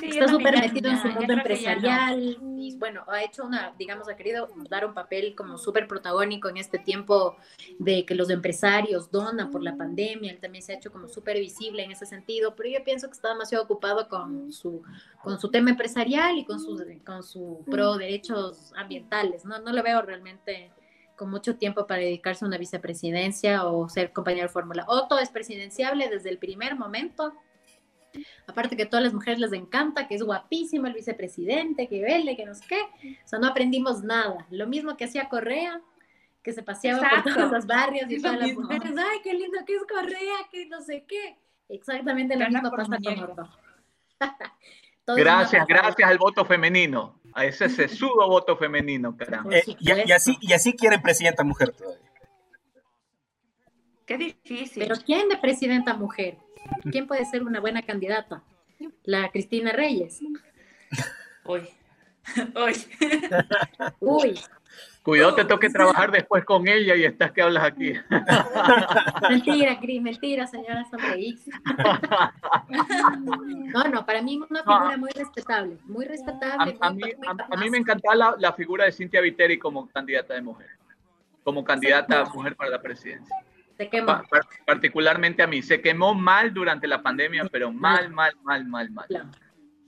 está 0.00 0.28
súper 0.28 0.58
metido 0.58 0.90
en 0.90 1.00
su 1.00 1.08
mundo 1.08 1.32
empresarial 1.32 2.38
y 2.56 2.76
bueno, 2.76 3.04
ha 3.08 3.22
hecho 3.22 3.44
una, 3.44 3.74
digamos, 3.78 4.08
ha 4.08 4.16
querido 4.16 4.48
dar 4.70 4.86
un 4.86 4.94
papel 4.94 5.34
como 5.34 5.58
súper 5.58 5.86
protagónico 5.88 6.48
en 6.48 6.56
este 6.56 6.78
tiempo 6.78 7.36
de 7.78 8.04
que 8.06 8.14
los 8.14 8.30
empresarios 8.30 9.10
donan 9.10 9.50
por 9.50 9.62
la 9.62 9.76
pandemia, 9.76 10.30
él 10.30 10.40
también 10.40 10.62
se 10.62 10.72
ha 10.72 10.76
hecho 10.76 10.92
como 10.92 11.08
súper 11.08 11.38
visible 11.38 11.82
en 11.82 11.92
ese 11.92 12.06
sentido, 12.06 12.54
pero 12.54 12.68
yo 12.68 12.84
pienso 12.84 13.08
que 13.08 13.14
está 13.14 13.30
demasiado 13.30 13.64
ocupado 13.64 14.08
con 14.08 14.52
su, 14.52 14.82
con 15.22 15.40
su 15.40 15.50
tema 15.50 15.70
empresarial 15.70 16.38
y 16.38 16.44
con 16.44 16.60
su, 16.60 16.82
con 17.04 17.22
su 17.22 17.64
pro 17.70 17.96
derechos 17.96 18.72
ambientales, 18.76 19.44
¿no? 19.44 19.58
No 19.58 19.72
le 19.72 19.82
veo 19.82 20.02
realmente 20.02 20.70
con 21.16 21.30
mucho 21.30 21.56
tiempo 21.56 21.86
para 21.86 22.00
dedicarse 22.00 22.44
a 22.44 22.48
una 22.48 22.58
vicepresidencia 22.58 23.66
o 23.66 23.88
ser 23.88 24.12
compañero 24.12 24.46
de 24.46 24.52
fórmula. 24.52 24.84
Otto 24.88 25.18
es 25.18 25.30
presidenciable 25.30 26.08
desde 26.08 26.30
el 26.30 26.38
primer 26.38 26.76
momento 26.76 27.34
Aparte 28.46 28.76
que 28.76 28.84
a 28.84 28.90
todas 28.90 29.04
las 29.04 29.14
mujeres 29.14 29.38
les 29.38 29.52
encanta, 29.52 30.06
que 30.08 30.14
es 30.14 30.22
guapísimo 30.22 30.86
el 30.86 30.94
vicepresidente, 30.94 31.88
que 31.88 32.00
vele, 32.00 32.36
que 32.36 32.44
no 32.44 32.54
sé 32.54 32.64
qué. 32.68 32.80
O 33.24 33.28
sea, 33.28 33.38
no 33.38 33.46
aprendimos 33.46 34.02
nada. 34.02 34.46
Lo 34.50 34.66
mismo 34.66 34.96
que 34.96 35.04
hacía 35.04 35.28
Correa, 35.28 35.80
que 36.42 36.52
se 36.52 36.62
paseaba 36.62 37.08
por 37.08 37.34
todos 37.34 37.52
los 37.52 37.66
barrios 37.66 38.10
y 38.10 38.20
todas 38.20 38.38
las 38.38 38.52
mujeres, 38.52 38.92
ay, 38.96 39.18
qué 39.22 39.34
lindo 39.34 39.58
que 39.66 39.76
es 39.76 39.82
Correa, 39.84 40.48
que 40.50 40.66
no 40.66 40.80
sé 40.80 41.04
qué. 41.06 41.36
Exactamente 41.68 42.36
lo 42.36 42.48
mismo 42.48 42.70
pasa 42.70 42.98
con 43.02 43.18
Ordo. 43.18 43.48
gracias, 45.16 45.66
gracias 45.66 46.10
al 46.10 46.18
voto 46.18 46.44
femenino, 46.44 47.20
a 47.32 47.44
ese 47.44 47.68
sesudo 47.68 48.28
voto 48.28 48.56
femenino, 48.56 49.16
caramba. 49.16 49.56
Eh, 49.56 49.76
y, 49.78 50.12
así, 50.12 50.36
y 50.40 50.52
así 50.52 50.74
quieren 50.74 51.00
presidenta 51.00 51.44
mujer 51.44 51.72
todavía. 51.72 52.01
Qué 54.06 54.18
difícil. 54.18 54.82
Pero 54.86 55.00
¿quién 55.04 55.28
de 55.28 55.36
presidenta 55.36 55.94
mujer? 55.94 56.36
¿Quién 56.90 57.06
puede 57.06 57.24
ser 57.24 57.42
una 57.42 57.60
buena 57.60 57.82
candidata? 57.82 58.42
La 59.04 59.30
Cristina 59.30 59.72
Reyes. 59.72 60.20
Uy. 61.44 61.68
Uy. 62.54 62.74
Uy. 64.00 64.40
Cuidado, 65.02 65.34
te 65.34 65.44
toque 65.44 65.68
trabajar 65.68 66.12
después 66.12 66.44
con 66.44 66.68
ella 66.68 66.94
y 66.94 67.04
estás 67.04 67.32
que 67.32 67.42
hablas 67.42 67.64
aquí. 67.64 67.92
mentira, 69.28 69.78
Cris, 69.80 70.00
mentira, 70.00 70.46
señora 70.46 70.84
Sonreís. 70.90 71.50
No, 73.72 73.84
no, 73.84 74.06
para 74.06 74.22
mí 74.22 74.38
una 74.48 74.62
figura 74.62 74.96
muy 74.96 75.10
respetable, 75.10 75.78
muy 75.84 76.04
respetable. 76.04 76.76
A, 76.80 76.90
mí, 76.90 77.02
a, 77.26 77.56
mí, 77.56 77.70
me 77.70 77.78
encantaba 77.78 78.14
la, 78.14 78.34
la, 78.38 78.52
figura 78.52 78.84
de 78.84 78.92
Cintia 78.92 79.20
Viteri 79.20 79.58
como 79.58 79.88
candidata 79.88 80.34
de 80.34 80.42
mujer, 80.42 80.68
como 81.42 81.64
candidata 81.64 82.26
mujer 82.34 82.54
para 82.54 82.70
la 82.70 82.82
presidencia. 82.82 83.34
Se 83.76 83.88
quemó. 83.88 84.22
particularmente 84.66 85.42
a 85.42 85.46
mí. 85.46 85.62
Se 85.62 85.80
quemó 85.80 86.14
mal 86.14 86.52
durante 86.52 86.86
la 86.86 87.02
pandemia, 87.02 87.44
pero 87.50 87.72
mal, 87.72 88.10
mal, 88.10 88.34
mal, 88.42 88.64
mal, 88.66 88.90
mal. 88.90 89.06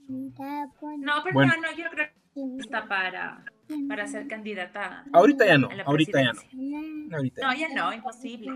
No, 0.07 1.23
pero 1.23 1.45
no, 1.45 1.71
yo 1.75 1.89
creo 1.91 2.07
que 2.07 2.61
está 2.61 2.87
para, 2.87 3.43
para 3.87 4.07
ser 4.07 4.27
candidata. 4.27 5.05
Ahorita 5.13 5.45
ya 5.45 5.57
no, 5.57 5.69
ahorita 5.85 6.21
ya 6.21 6.33
no. 6.33 6.41
no, 6.53 7.53
ya 7.53 7.69
no, 7.73 7.93
imposible. 7.93 8.51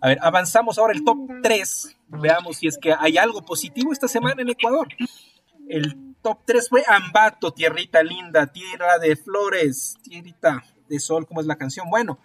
A 0.00 0.08
ver, 0.08 0.18
avanzamos 0.22 0.78
ahora 0.78 0.92
el 0.92 1.04
top 1.04 1.18
3. 1.42 1.98
Veamos 2.08 2.58
si 2.58 2.66
es 2.66 2.78
que 2.78 2.94
hay 2.96 3.18
algo 3.18 3.44
positivo 3.44 3.92
esta 3.92 4.08
semana 4.08 4.42
en 4.42 4.50
Ecuador. 4.50 4.88
El 5.68 6.14
top 6.22 6.40
3 6.44 6.68
fue 6.68 6.82
Ambato, 6.86 7.52
tierrita 7.52 8.02
linda, 8.02 8.46
tierra 8.46 8.98
de 8.98 9.16
flores, 9.16 9.96
tierrita 10.02 10.62
de 10.88 10.98
sol, 10.98 11.26
como 11.26 11.40
es 11.40 11.46
la 11.46 11.56
canción. 11.56 11.88
Bueno, 11.88 12.18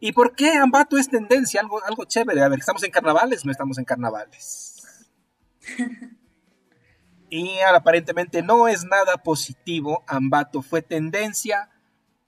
¿Y 0.00 0.12
por 0.12 0.34
qué 0.34 0.52
Ambato 0.52 0.96
es 0.98 1.08
tendencia? 1.08 1.60
Algo, 1.60 1.82
algo 1.84 2.04
chévere. 2.04 2.42
A 2.42 2.48
ver, 2.48 2.58
¿estamos 2.58 2.82
en 2.84 2.90
carnavales? 2.90 3.44
No 3.44 3.52
estamos 3.52 3.78
en 3.78 3.84
carnavales. 3.84 5.10
y 7.30 7.58
aparentemente 7.60 8.42
no 8.42 8.68
es 8.68 8.84
nada 8.84 9.16
positivo. 9.18 10.04
Ambato 10.06 10.62
fue 10.62 10.82
tendencia 10.82 11.70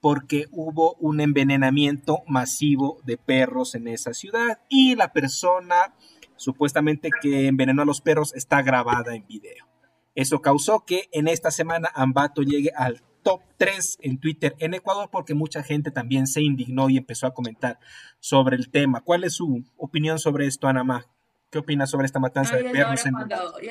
porque 0.00 0.46
hubo 0.52 0.94
un 0.94 1.20
envenenamiento 1.20 2.22
masivo 2.26 3.00
de 3.04 3.16
perros 3.16 3.74
en 3.74 3.88
esa 3.88 4.14
ciudad 4.14 4.60
y 4.68 4.94
la 4.94 5.12
persona 5.12 5.94
supuestamente 6.36 7.10
que 7.20 7.48
envenenó 7.48 7.82
a 7.82 7.86
los 7.86 8.00
perros 8.00 8.34
está 8.34 8.62
grabada 8.62 9.14
en 9.14 9.26
video. 9.26 9.66
Eso 10.14 10.40
causó 10.40 10.84
que 10.84 11.08
en 11.12 11.28
esta 11.28 11.50
semana 11.50 11.90
Ambato 11.94 12.42
llegue 12.42 12.70
al 12.76 13.02
top 13.26 13.42
3 13.56 13.98
en 14.02 14.20
Twitter 14.20 14.54
en 14.60 14.74
Ecuador 14.74 15.10
porque 15.10 15.34
mucha 15.34 15.64
gente 15.64 15.90
también 15.90 16.28
se 16.28 16.42
indignó 16.42 16.88
y 16.88 16.96
empezó 16.96 17.26
a 17.26 17.34
comentar 17.34 17.80
sobre 18.20 18.54
el 18.54 18.70
tema. 18.70 19.00
¿Cuál 19.00 19.24
es 19.24 19.34
su 19.34 19.64
opinión 19.76 20.20
sobre 20.20 20.46
esto, 20.46 20.68
Anamá? 20.68 21.06
¿Qué 21.50 21.58
opinas 21.58 21.90
sobre 21.90 22.06
esta 22.06 22.20
matanza 22.20 22.54
de 22.56 22.70
perros? 22.70 23.02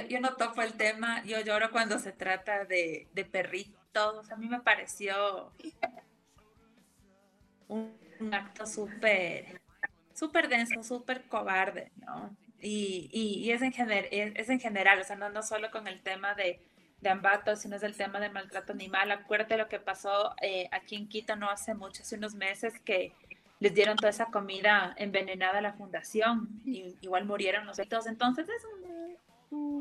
yo, 0.09 0.19
no 0.19 0.35
toco 0.35 0.61
el 0.61 0.73
tema, 0.73 1.23
yo 1.23 1.39
lloro 1.39 1.71
cuando 1.71 1.99
se 1.99 2.11
trata 2.11 2.65
de, 2.65 3.07
perritos. 3.31 4.29
A 4.29 4.35
mí 4.35 4.49
me 4.49 4.59
pareció 4.59 5.53
un, 7.69 7.93
acto 8.33 8.65
súper, 8.65 9.61
súper 10.13 10.49
denso, 10.49 10.83
súper 10.83 11.29
cobarde, 11.29 11.93
¿no? 12.05 12.35
Y, 12.59 13.49
es, 13.51 13.61
en 13.61 13.73
es, 14.35 14.49
en 14.49 14.59
general, 14.59 14.99
o 14.99 15.03
sea, 15.05 15.15
no, 15.15 15.29
no 15.29 15.43
solo 15.43 15.71
con 15.71 15.87
el 15.87 16.01
tema 16.01 16.33
de, 16.33 16.59
de 17.01 17.09
Ambato, 17.09 17.55
sino 17.55 17.75
es 17.75 17.83
el 17.83 17.95
tema 17.95 18.19
del 18.19 18.31
maltrato 18.31 18.73
animal. 18.73 19.11
Acuérdate 19.11 19.57
lo 19.57 19.67
que 19.67 19.79
pasó 19.79 20.33
eh, 20.41 20.67
aquí 20.71 20.95
en 20.95 21.07
Quito 21.07 21.35
no 21.35 21.49
hace 21.49 21.73
mucho, 21.73 22.03
hace 22.03 22.15
unos 22.15 22.35
meses, 22.35 22.79
que 22.79 23.13
les 23.59 23.73
dieron 23.73 23.95
toda 23.95 24.09
esa 24.09 24.25
comida 24.27 24.93
envenenada 24.97 25.59
a 25.59 25.61
la 25.61 25.73
fundación 25.73 26.61
y 26.65 26.95
igual 27.01 27.25
murieron 27.25 27.65
los 27.65 27.79
otros. 27.79 28.07
Entonces, 28.07 28.47
es 28.49 28.65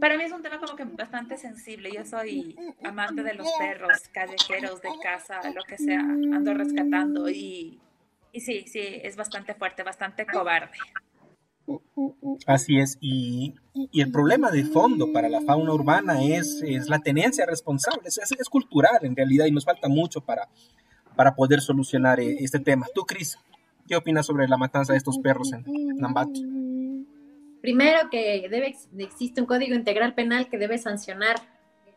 para 0.01 0.17
mí 0.17 0.25
es 0.25 0.33
un 0.33 0.43
tema 0.43 0.59
como 0.61 0.77
que 0.77 0.85
bastante 0.85 1.37
sensible. 1.37 1.91
Yo 1.93 2.05
soy 2.05 2.57
amante 2.83 3.23
de 3.23 3.35
los 3.35 3.49
perros, 3.59 4.09
callejeros, 4.13 4.81
de 4.83 4.91
casa, 5.03 5.41
lo 5.55 5.63
que 5.63 5.79
sea, 5.79 6.01
ando 6.01 6.55
rescatando 6.55 7.29
y, 7.29 7.81
y 8.33 8.41
sí, 8.41 8.67
sí, 8.67 9.01
es 9.03 9.17
bastante 9.17 9.55
fuerte, 9.55 9.83
bastante 9.83 10.27
cobarde. 10.27 10.77
Así 12.47 12.79
es, 12.79 12.99
y, 13.01 13.55
el 13.93 14.11
problema 14.11 14.51
de 14.51 14.65
fondo 14.65 15.13
para 15.13 15.29
la 15.29 15.41
fauna 15.41 15.73
urbana 15.73 16.23
es, 16.23 16.63
es 16.63 16.89
la 16.89 16.99
tenencia 16.99 17.47
responsable, 17.47 18.03
es, 18.07 18.19
es, 18.19 18.49
cultural 18.49 18.99
en 19.03 19.17
realidad 19.17 19.47
y 19.47 19.51
nos 19.51 19.65
falta 19.65 19.89
mucho 19.89 20.21
para, 20.21 20.49
para 21.17 21.35
poder 21.35 21.61
solucionar 21.61 22.21
eh, 22.21 22.37
este 22.41 22.61
tema. 22.61 22.87
Tú, 22.95 23.03
Cris, 23.03 23.39
¿qué 23.89 23.97
opinas 23.97 24.27
sobre 24.27 24.47
la 24.49 24.57
matanza 24.57 24.93
de 24.93 24.99
estos 24.99 25.19
perros 25.19 25.53
en 25.53 25.65
Nambato? 25.97 26.41
Primero 27.61 28.11
que 28.11 28.47
debe, 28.51 28.77
existe 28.99 29.41
un 29.41 29.47
código 29.47 29.75
integral 29.75 30.15
penal 30.15 30.49
que 30.49 30.59
debe 30.59 30.77
sancionar 30.77 31.37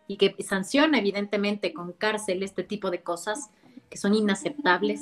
y 0.07 0.15
que 0.15 0.33
sanciona 0.41 0.99
evidentemente 0.99 1.73
con 1.73 1.91
cárcel 1.91 2.41
este 2.41 2.63
tipo 2.63 2.89
de 2.89 3.01
cosas 3.01 3.49
que 3.89 3.97
son 3.97 4.13
inaceptables. 4.13 5.01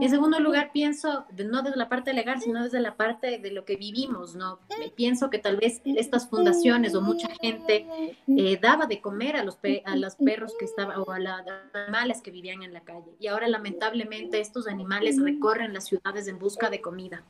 En 0.00 0.08
segundo 0.08 0.40
lugar, 0.40 0.70
pienso, 0.72 1.26
no 1.44 1.62
desde 1.62 1.76
la 1.76 1.90
parte 1.90 2.14
legal, 2.14 2.40
sino 2.40 2.64
desde 2.64 2.80
la 2.80 2.96
parte 2.96 3.38
de 3.38 3.50
lo 3.50 3.66
que 3.66 3.76
vivimos, 3.76 4.34
¿no? 4.34 4.58
Pienso 4.96 5.28
que 5.28 5.38
tal 5.38 5.58
vez 5.58 5.82
estas 5.84 6.26
fundaciones 6.28 6.94
o 6.94 7.02
mucha 7.02 7.28
gente 7.40 8.16
eh, 8.26 8.58
daba 8.60 8.86
de 8.86 9.02
comer 9.02 9.36
a 9.36 9.44
los, 9.44 9.58
a 9.84 9.96
los 9.96 10.16
perros 10.16 10.54
que 10.58 10.64
estaban, 10.64 10.98
o 11.00 11.10
a 11.10 11.18
los 11.18 11.32
animales 11.74 12.22
que 12.22 12.30
vivían 12.30 12.62
en 12.62 12.72
la 12.72 12.80
calle. 12.80 13.14
Y 13.18 13.26
ahora, 13.26 13.46
lamentablemente, 13.46 14.40
estos 14.40 14.66
animales 14.68 15.20
recorren 15.20 15.74
las 15.74 15.84
ciudades 15.84 16.28
en 16.28 16.38
busca 16.38 16.70
de 16.70 16.80
comida. 16.80 17.22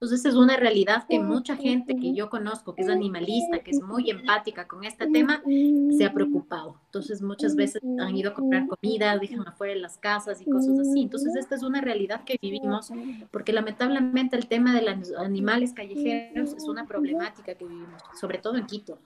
Entonces 0.00 0.24
es 0.26 0.36
una 0.36 0.56
realidad 0.56 1.06
que 1.08 1.18
mucha 1.18 1.56
gente 1.56 1.96
que 1.96 2.14
yo 2.14 2.30
conozco, 2.30 2.72
que 2.72 2.82
es 2.82 2.88
animalista, 2.88 3.58
que 3.64 3.72
es 3.72 3.82
muy 3.82 4.08
empática 4.10 4.68
con 4.68 4.84
este 4.84 5.08
tema, 5.08 5.42
se 5.90 6.04
ha 6.04 6.12
preocupado. 6.12 6.76
Entonces 6.84 7.20
muchas 7.20 7.56
veces 7.56 7.82
han 7.98 8.16
ido 8.16 8.30
a 8.30 8.34
comprar 8.34 8.68
comida, 8.68 9.18
dejan 9.18 9.48
afuera 9.48 9.74
las 9.74 9.98
casas 9.98 10.40
y 10.40 10.44
cosas 10.44 10.78
así. 10.78 11.02
Entonces 11.02 11.34
esta 11.34 11.56
es 11.56 11.64
una 11.64 11.80
realidad 11.80 12.22
que 12.22 12.38
vivimos, 12.40 12.92
porque 13.32 13.52
lamentablemente 13.52 14.36
el 14.36 14.46
tema 14.46 14.72
de 14.72 14.82
los 14.82 15.12
animales 15.14 15.72
callejeros 15.72 16.52
es 16.52 16.62
una 16.68 16.86
problemática 16.86 17.54
que 17.54 17.64
vivimos, 17.64 18.00
sobre 18.20 18.38
todo 18.38 18.56
en 18.56 18.66
Quito. 18.66 19.00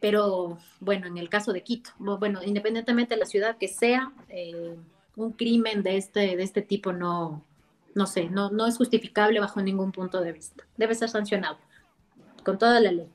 Pero 0.00 0.56
bueno, 0.80 1.06
en 1.06 1.18
el 1.18 1.28
caso 1.28 1.52
de 1.52 1.62
Quito, 1.62 1.90
bueno, 1.98 2.42
independientemente 2.42 3.12
de 3.12 3.20
la 3.20 3.26
ciudad 3.26 3.58
que 3.58 3.68
sea, 3.68 4.10
eh, 4.30 4.74
un 5.16 5.32
crimen 5.32 5.82
de 5.82 5.98
este, 5.98 6.34
de 6.34 6.42
este 6.42 6.62
tipo 6.62 6.92
no, 6.92 7.44
no 7.98 8.06
sé, 8.06 8.30
no, 8.30 8.48
no 8.50 8.66
es 8.66 8.76
justificable 8.76 9.40
bajo 9.40 9.60
ningún 9.60 9.90
punto 9.90 10.20
de 10.20 10.32
vista. 10.32 10.64
Debe 10.76 10.94
ser 10.94 11.08
sancionado 11.08 11.58
con 12.44 12.56
toda 12.56 12.78
la 12.78 12.92
ley. 12.92 13.10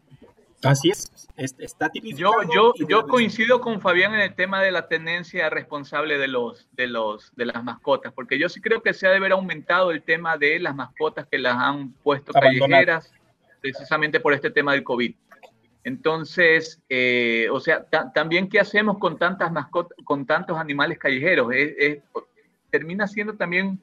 Así 0.62 0.90
es, 0.90 1.10
está 1.38 1.90
Yo, 1.94 2.32
yo, 2.54 2.74
yo 2.88 3.08
coincido 3.08 3.62
con 3.62 3.80
Fabián 3.80 4.14
en 4.14 4.20
el 4.20 4.36
tema 4.36 4.62
de 4.62 4.72
la 4.72 4.88
tendencia 4.88 5.50
responsable 5.50 6.18
de 6.18 6.28
los, 6.28 6.68
de 6.74 6.88
los, 6.88 7.34
de 7.36 7.46
las 7.46 7.64
mascotas, 7.64 8.14
porque 8.14 8.38
yo 8.38 8.50
sí 8.50 8.60
creo 8.62 8.82
que 8.82 8.94
se 8.94 9.08
ha 9.08 9.12
de 9.12 9.18
haber 9.18 9.32
aumentado 9.32 9.92
el 9.92 10.04
tema 10.04 10.38
de 10.38 10.60
las 10.60 10.76
mascotas 10.76 11.28
que 11.28 11.38
las 11.38 11.56
han 11.58 11.94
puesto 12.04 12.34
callejeras, 12.34 13.12
precisamente 13.62 14.20
por 14.20 14.34
este 14.34 14.52
tema 14.52 14.74
del 14.74 14.84
COVID. 14.84 15.16
Entonces, 15.86 16.82
eh, 16.90 17.48
o 17.52 17.60
sea, 17.60 17.86
también 18.14 18.50
qué 18.50 18.60
hacemos 18.60 18.98
con 19.00 19.18
tantas 19.18 19.52
mascotas, 19.52 19.98
con 20.04 20.26
tantos 20.26 20.58
animales 20.58 20.98
callejeros, 20.98 21.48
termina 22.70 23.08
siendo 23.08 23.36
también 23.36 23.82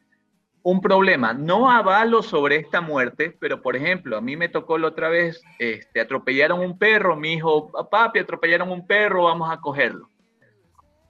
un 0.63 0.81
problema. 0.81 1.33
No 1.33 1.71
avalo 1.71 2.23
sobre 2.23 2.57
esta 2.57 2.81
muerte, 2.81 3.37
pero 3.39 3.63
por 3.63 3.77
ejemplo, 3.77 4.17
a 4.17 4.21
mí 4.21 4.37
me 4.37 4.49
tocó 4.49 4.79
la 4.79 4.89
otra 4.89 5.09
vez, 5.09 5.43
este, 5.59 6.01
atropellaron 6.01 6.61
un 6.61 6.79
perro, 6.79 7.17
mi 7.17 7.35
hijo, 7.35 7.71
papi, 7.91 8.19
atropellaron 8.19 8.71
un 8.71 8.87
perro, 8.87 9.25
vamos 9.25 9.51
a 9.51 9.61
cogerlo. 9.61 10.09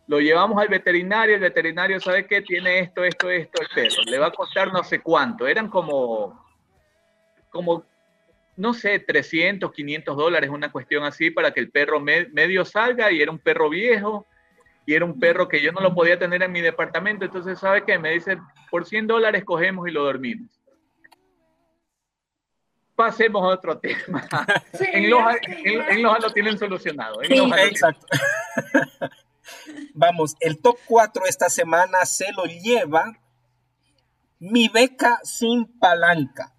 Lo 0.06 0.20
llevamos 0.20 0.60
al 0.60 0.68
veterinario, 0.68 1.36
el 1.36 1.40
veterinario 1.40 2.00
sabe 2.00 2.26
que 2.26 2.42
tiene 2.42 2.80
esto, 2.80 3.04
esto, 3.04 3.30
esto, 3.30 3.62
el 3.62 3.68
perro. 3.74 4.02
Le 4.06 4.18
va 4.18 4.26
a 4.26 4.32
costar 4.32 4.72
no 4.72 4.82
sé 4.82 5.00
cuánto. 5.00 5.46
Eran 5.46 5.68
como, 5.68 6.44
como, 7.50 7.84
no 8.56 8.74
sé, 8.74 8.98
300, 8.98 9.70
500 9.70 10.16
dólares, 10.16 10.50
una 10.50 10.72
cuestión 10.72 11.04
así, 11.04 11.30
para 11.30 11.52
que 11.52 11.60
el 11.60 11.70
perro 11.70 12.00
medio 12.00 12.64
salga 12.64 13.12
y 13.12 13.22
era 13.22 13.30
un 13.30 13.38
perro 13.38 13.68
viejo 13.68 14.26
y 14.86 14.94
era 14.94 15.04
un 15.04 15.18
perro 15.18 15.48
que 15.48 15.62
yo 15.62 15.72
no 15.72 15.80
lo 15.80 15.94
podía 15.94 16.18
tener 16.18 16.42
en 16.42 16.52
mi 16.52 16.60
departamento. 16.60 17.24
Entonces, 17.24 17.58
¿sabe 17.58 17.84
qué? 17.84 17.98
Me 17.98 18.12
dice, 18.12 18.38
por 18.70 18.86
100 18.86 19.06
dólares 19.06 19.44
cogemos 19.44 19.86
y 19.88 19.92
lo 19.92 20.04
dormimos. 20.04 20.50
Pasemos 22.94 23.42
a 23.42 23.54
otro 23.54 23.78
tema. 23.78 24.26
en, 24.92 25.08
Loja, 25.08 25.36
en, 25.42 26.02
lo 26.02 26.30
tienen 26.32 26.58
solucionado. 26.58 27.22
exacto. 27.22 28.06
Vamos, 29.94 30.36
el 30.40 30.60
top 30.60 30.76
4 30.86 31.24
esta 31.26 31.48
semana 31.48 32.04
se 32.04 32.32
lo 32.32 32.44
lleva 32.44 33.18
mi 34.38 34.68
beca 34.68 35.20
sin 35.22 35.66
palanca. 35.78 36.54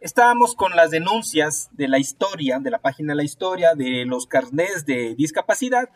Estábamos 0.00 0.54
con 0.54 0.76
las 0.76 0.90
denuncias 0.90 1.70
de 1.72 1.88
la 1.88 1.98
historia, 1.98 2.58
de 2.58 2.70
la 2.70 2.82
página 2.82 3.12
de 3.12 3.16
la 3.16 3.24
historia, 3.24 3.74
de 3.74 4.04
los 4.04 4.26
carnés 4.26 4.84
de 4.84 5.14
discapacidad 5.14 5.88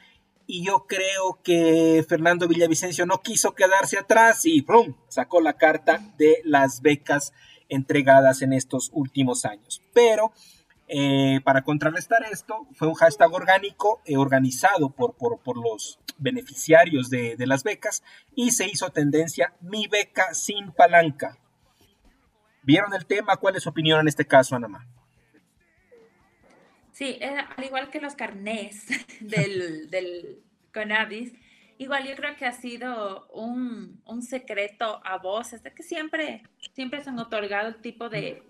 y 0.50 0.64
yo 0.64 0.86
creo 0.88 1.40
que 1.44 2.02
Fernando 2.08 2.48
Villavicencio 2.48 3.04
no 3.04 3.20
quiso 3.20 3.54
quedarse 3.54 3.98
atrás 3.98 4.46
y 4.46 4.62
¡prum! 4.62 4.94
sacó 5.08 5.42
la 5.42 5.52
carta 5.52 6.00
de 6.16 6.40
las 6.42 6.80
becas 6.80 7.34
entregadas 7.68 8.40
en 8.40 8.54
estos 8.54 8.90
últimos 8.94 9.44
años. 9.44 9.82
Pero 9.92 10.32
eh, 10.88 11.42
para 11.44 11.64
contrarrestar 11.64 12.24
esto, 12.32 12.66
fue 12.72 12.88
un 12.88 12.94
hashtag 12.94 13.30
orgánico 13.30 14.00
eh, 14.06 14.16
organizado 14.16 14.88
por, 14.88 15.16
por, 15.16 15.58
los 15.58 16.00
beneficiarios 16.16 17.10
de, 17.10 17.36
de, 17.36 17.46
las 17.46 17.62
becas 17.62 18.02
y 18.34 18.52
se 18.52 18.66
hizo 18.66 18.88
tendencia 18.88 19.52
mi 19.60 19.86
beca 19.86 20.32
sin 20.32 20.72
palanca. 20.72 21.36
¿Vieron 22.62 22.94
el 22.94 23.04
tema? 23.04 23.36
¿Cuál 23.36 23.56
es 23.56 23.64
su 23.64 23.68
opinión 23.68 24.00
en 24.00 24.08
este 24.08 24.26
caso, 24.26 24.56
Anamá? 24.56 24.86
Sí, 26.98 27.16
eh, 27.20 27.32
al 27.56 27.64
igual 27.64 27.90
que 27.90 28.00
los 28.00 28.16
carnés 28.16 28.88
del, 29.20 29.88
del 29.88 30.42
Conadis, 30.74 31.32
igual 31.78 32.04
yo 32.08 32.16
creo 32.16 32.34
que 32.34 32.44
ha 32.44 32.50
sido 32.50 33.28
un, 33.28 34.02
secreto 34.20 35.00
a 35.04 35.16
voces 35.18 35.62
de 35.62 35.72
que 35.72 35.84
siempre, 35.84 36.42
siempre 36.72 37.00
se 37.04 37.10
han 37.10 37.20
otorgado 37.20 37.68
el 37.68 37.76
tipo 37.76 38.08
de, 38.08 38.42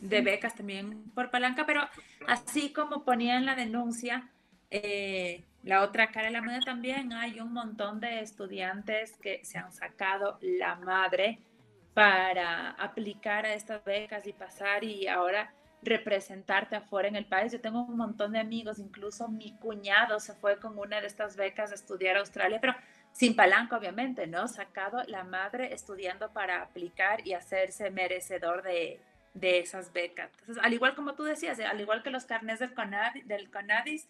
becas 0.00 0.54
también 0.54 1.10
por 1.14 1.30
palanca, 1.30 1.66
pero 1.66 1.82
así 2.26 2.72
como 2.72 3.04
ponía 3.04 3.36
en 3.36 3.44
la 3.44 3.54
denuncia, 3.54 4.30
eh, 4.70 5.44
la 5.62 5.82
otra 5.82 6.10
cara 6.10 6.28
de 6.28 6.32
la 6.32 6.40
moneda 6.40 6.60
también 6.60 7.12
hay 7.12 7.38
un 7.38 7.52
montón 7.52 8.00
de 8.00 8.20
estudiantes 8.20 9.18
que 9.18 9.44
se 9.44 9.58
han 9.58 9.74
sacado 9.74 10.38
la 10.40 10.76
madre 10.76 11.38
para 11.92 12.70
aplicar 12.70 13.44
a 13.44 13.52
estas 13.52 13.84
becas 13.84 14.26
y 14.26 14.32
pasar 14.32 14.84
y 14.84 15.06
ahora 15.06 15.52
representarte 15.82 16.76
afuera 16.76 17.08
en 17.08 17.16
el 17.16 17.26
país. 17.26 17.52
Yo 17.52 17.60
tengo 17.60 17.82
un 17.82 17.96
montón 17.96 18.32
de 18.32 18.38
amigos, 18.38 18.78
incluso 18.78 19.28
mi 19.28 19.56
cuñado 19.56 20.20
se 20.20 20.34
fue 20.34 20.58
con 20.58 20.78
una 20.78 21.00
de 21.00 21.06
estas 21.06 21.36
becas 21.36 21.72
a 21.72 21.74
estudiar 21.74 22.16
a 22.16 22.20
Australia, 22.20 22.58
pero 22.60 22.74
sin 23.12 23.34
palanca, 23.34 23.76
obviamente, 23.76 24.26
¿no? 24.26 24.46
Sacado 24.48 25.02
la 25.06 25.24
madre 25.24 25.72
estudiando 25.72 26.32
para 26.32 26.62
aplicar 26.62 27.26
y 27.26 27.32
hacerse 27.32 27.90
merecedor 27.90 28.62
de, 28.62 29.00
esas 29.40 29.92
becas. 29.92 30.30
Entonces, 30.40 30.62
al 30.62 30.72
igual 30.72 30.94
como 30.94 31.14
tú 31.14 31.22
decías, 31.22 31.58
al 31.60 31.80
igual 31.80 32.02
que 32.02 32.10
los 32.10 32.24
carnes 32.24 32.58
del, 32.58 32.74
CONADIS, 32.74 34.08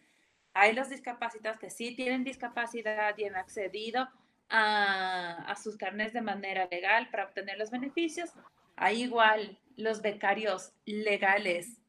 hay 0.54 0.74
los 0.74 0.88
discapacitados 0.88 1.58
que 1.58 1.70
sí 1.70 1.94
tienen 1.94 2.24
discapacidad 2.24 3.16
y 3.16 3.26
han 3.26 3.36
accedido 3.36 4.08
a, 4.48 5.44
a 5.46 5.56
sus 5.56 5.76
carnes 5.76 6.12
de 6.12 6.22
manera 6.22 6.66
legal 6.70 7.08
para 7.10 7.24
obtener 7.24 7.58
los 7.58 7.70
beneficios. 7.70 8.30
Hay 8.76 9.02
igual 9.02 9.58
los 9.80 10.02
becarios 10.02 10.72
legales 10.84 11.80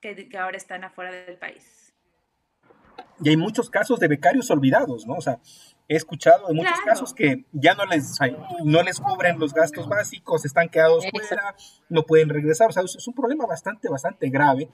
que, 0.00 0.28
ahora 0.38 0.56
están 0.56 0.84
afuera 0.84 1.10
del 1.12 1.38
país. 1.38 1.94
Y 3.20 3.30
hay 3.30 3.36
muchos 3.36 3.70
casos 3.70 3.98
de 3.98 4.08
becarios 4.08 4.50
olvidados, 4.50 5.06
¿no? 5.06 5.14
O 5.14 5.20
sea, 5.20 5.40
he 5.88 5.96
escuchado 5.96 6.48
de 6.48 6.54
muchos 6.54 6.78
casos 6.84 7.14
que 7.14 7.44
ya 7.52 7.74
no 7.74 7.86
les, 7.86 8.18
no 8.64 8.82
les 8.82 9.00
cubren 9.00 9.38
los 9.38 9.54
gastos 9.54 9.88
básicos, 9.88 10.44
están 10.44 10.68
quedados 10.68 11.04
fuera, 11.10 11.56
no 11.88 12.02
pueden 12.04 12.28
regresar. 12.28 12.68
O 12.68 12.72
sea, 12.72 12.82
es 12.82 13.08
un 13.08 13.14
problema 13.14 13.46
bastante, 13.46 13.88
bastante 13.88 14.28
grave 14.28 14.68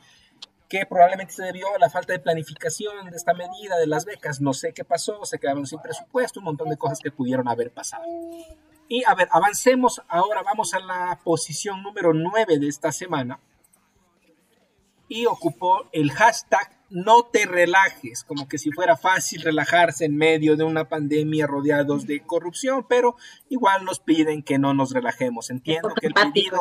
que 0.72 0.86
probablemente 0.86 1.34
se 1.34 1.42
debió 1.42 1.66
a 1.74 1.78
la 1.78 1.90
falta 1.90 2.14
de 2.14 2.18
planificación 2.18 3.10
de 3.10 3.16
esta 3.16 3.34
medida 3.34 3.76
de 3.78 3.86
las 3.86 4.06
becas. 4.06 4.40
No 4.40 4.54
sé 4.54 4.72
qué 4.72 4.84
pasó, 4.84 5.22
se 5.26 5.38
quedaron 5.38 5.66
sin 5.66 5.78
presupuesto, 5.80 6.40
un 6.40 6.44
montón 6.44 6.70
de 6.70 6.78
cosas 6.78 6.98
que 7.00 7.10
pudieron 7.10 7.46
haber 7.46 7.70
pasado. 7.70 8.04
Y 8.93 9.05
a 9.07 9.14
ver, 9.14 9.26
avancemos. 9.30 10.03
Ahora 10.07 10.43
vamos 10.43 10.74
a 10.74 10.78
la 10.78 11.18
posición 11.24 11.82
número 11.82 12.12
9 12.12 12.59
de 12.59 12.68
esta 12.68 12.93
semana. 12.93 13.40
Y 15.09 15.24
ocupó 15.24 15.88
el 15.93 16.11
hashtag 16.11 16.78
no 16.90 17.22
te 17.22 17.47
relajes, 17.47 18.22
como 18.22 18.47
que 18.49 18.59
si 18.59 18.70
fuera 18.70 18.99
fácil 18.99 19.40
relajarse 19.40 20.05
en 20.05 20.14
medio 20.14 20.59
de 20.59 20.64
una 20.64 20.90
pandemia 20.90 21.47
rodeados 21.47 22.07
de 22.07 22.20
corrupción, 22.20 22.84
pero 22.86 23.16
igual 23.49 23.86
nos 23.86 23.99
piden 23.99 24.43
que 24.43 24.59
no 24.59 24.74
nos 24.74 24.93
relajemos. 24.93 25.49
Entiendo 25.49 25.95
que 25.99 26.09
el 26.09 26.12
pedido, 26.12 26.61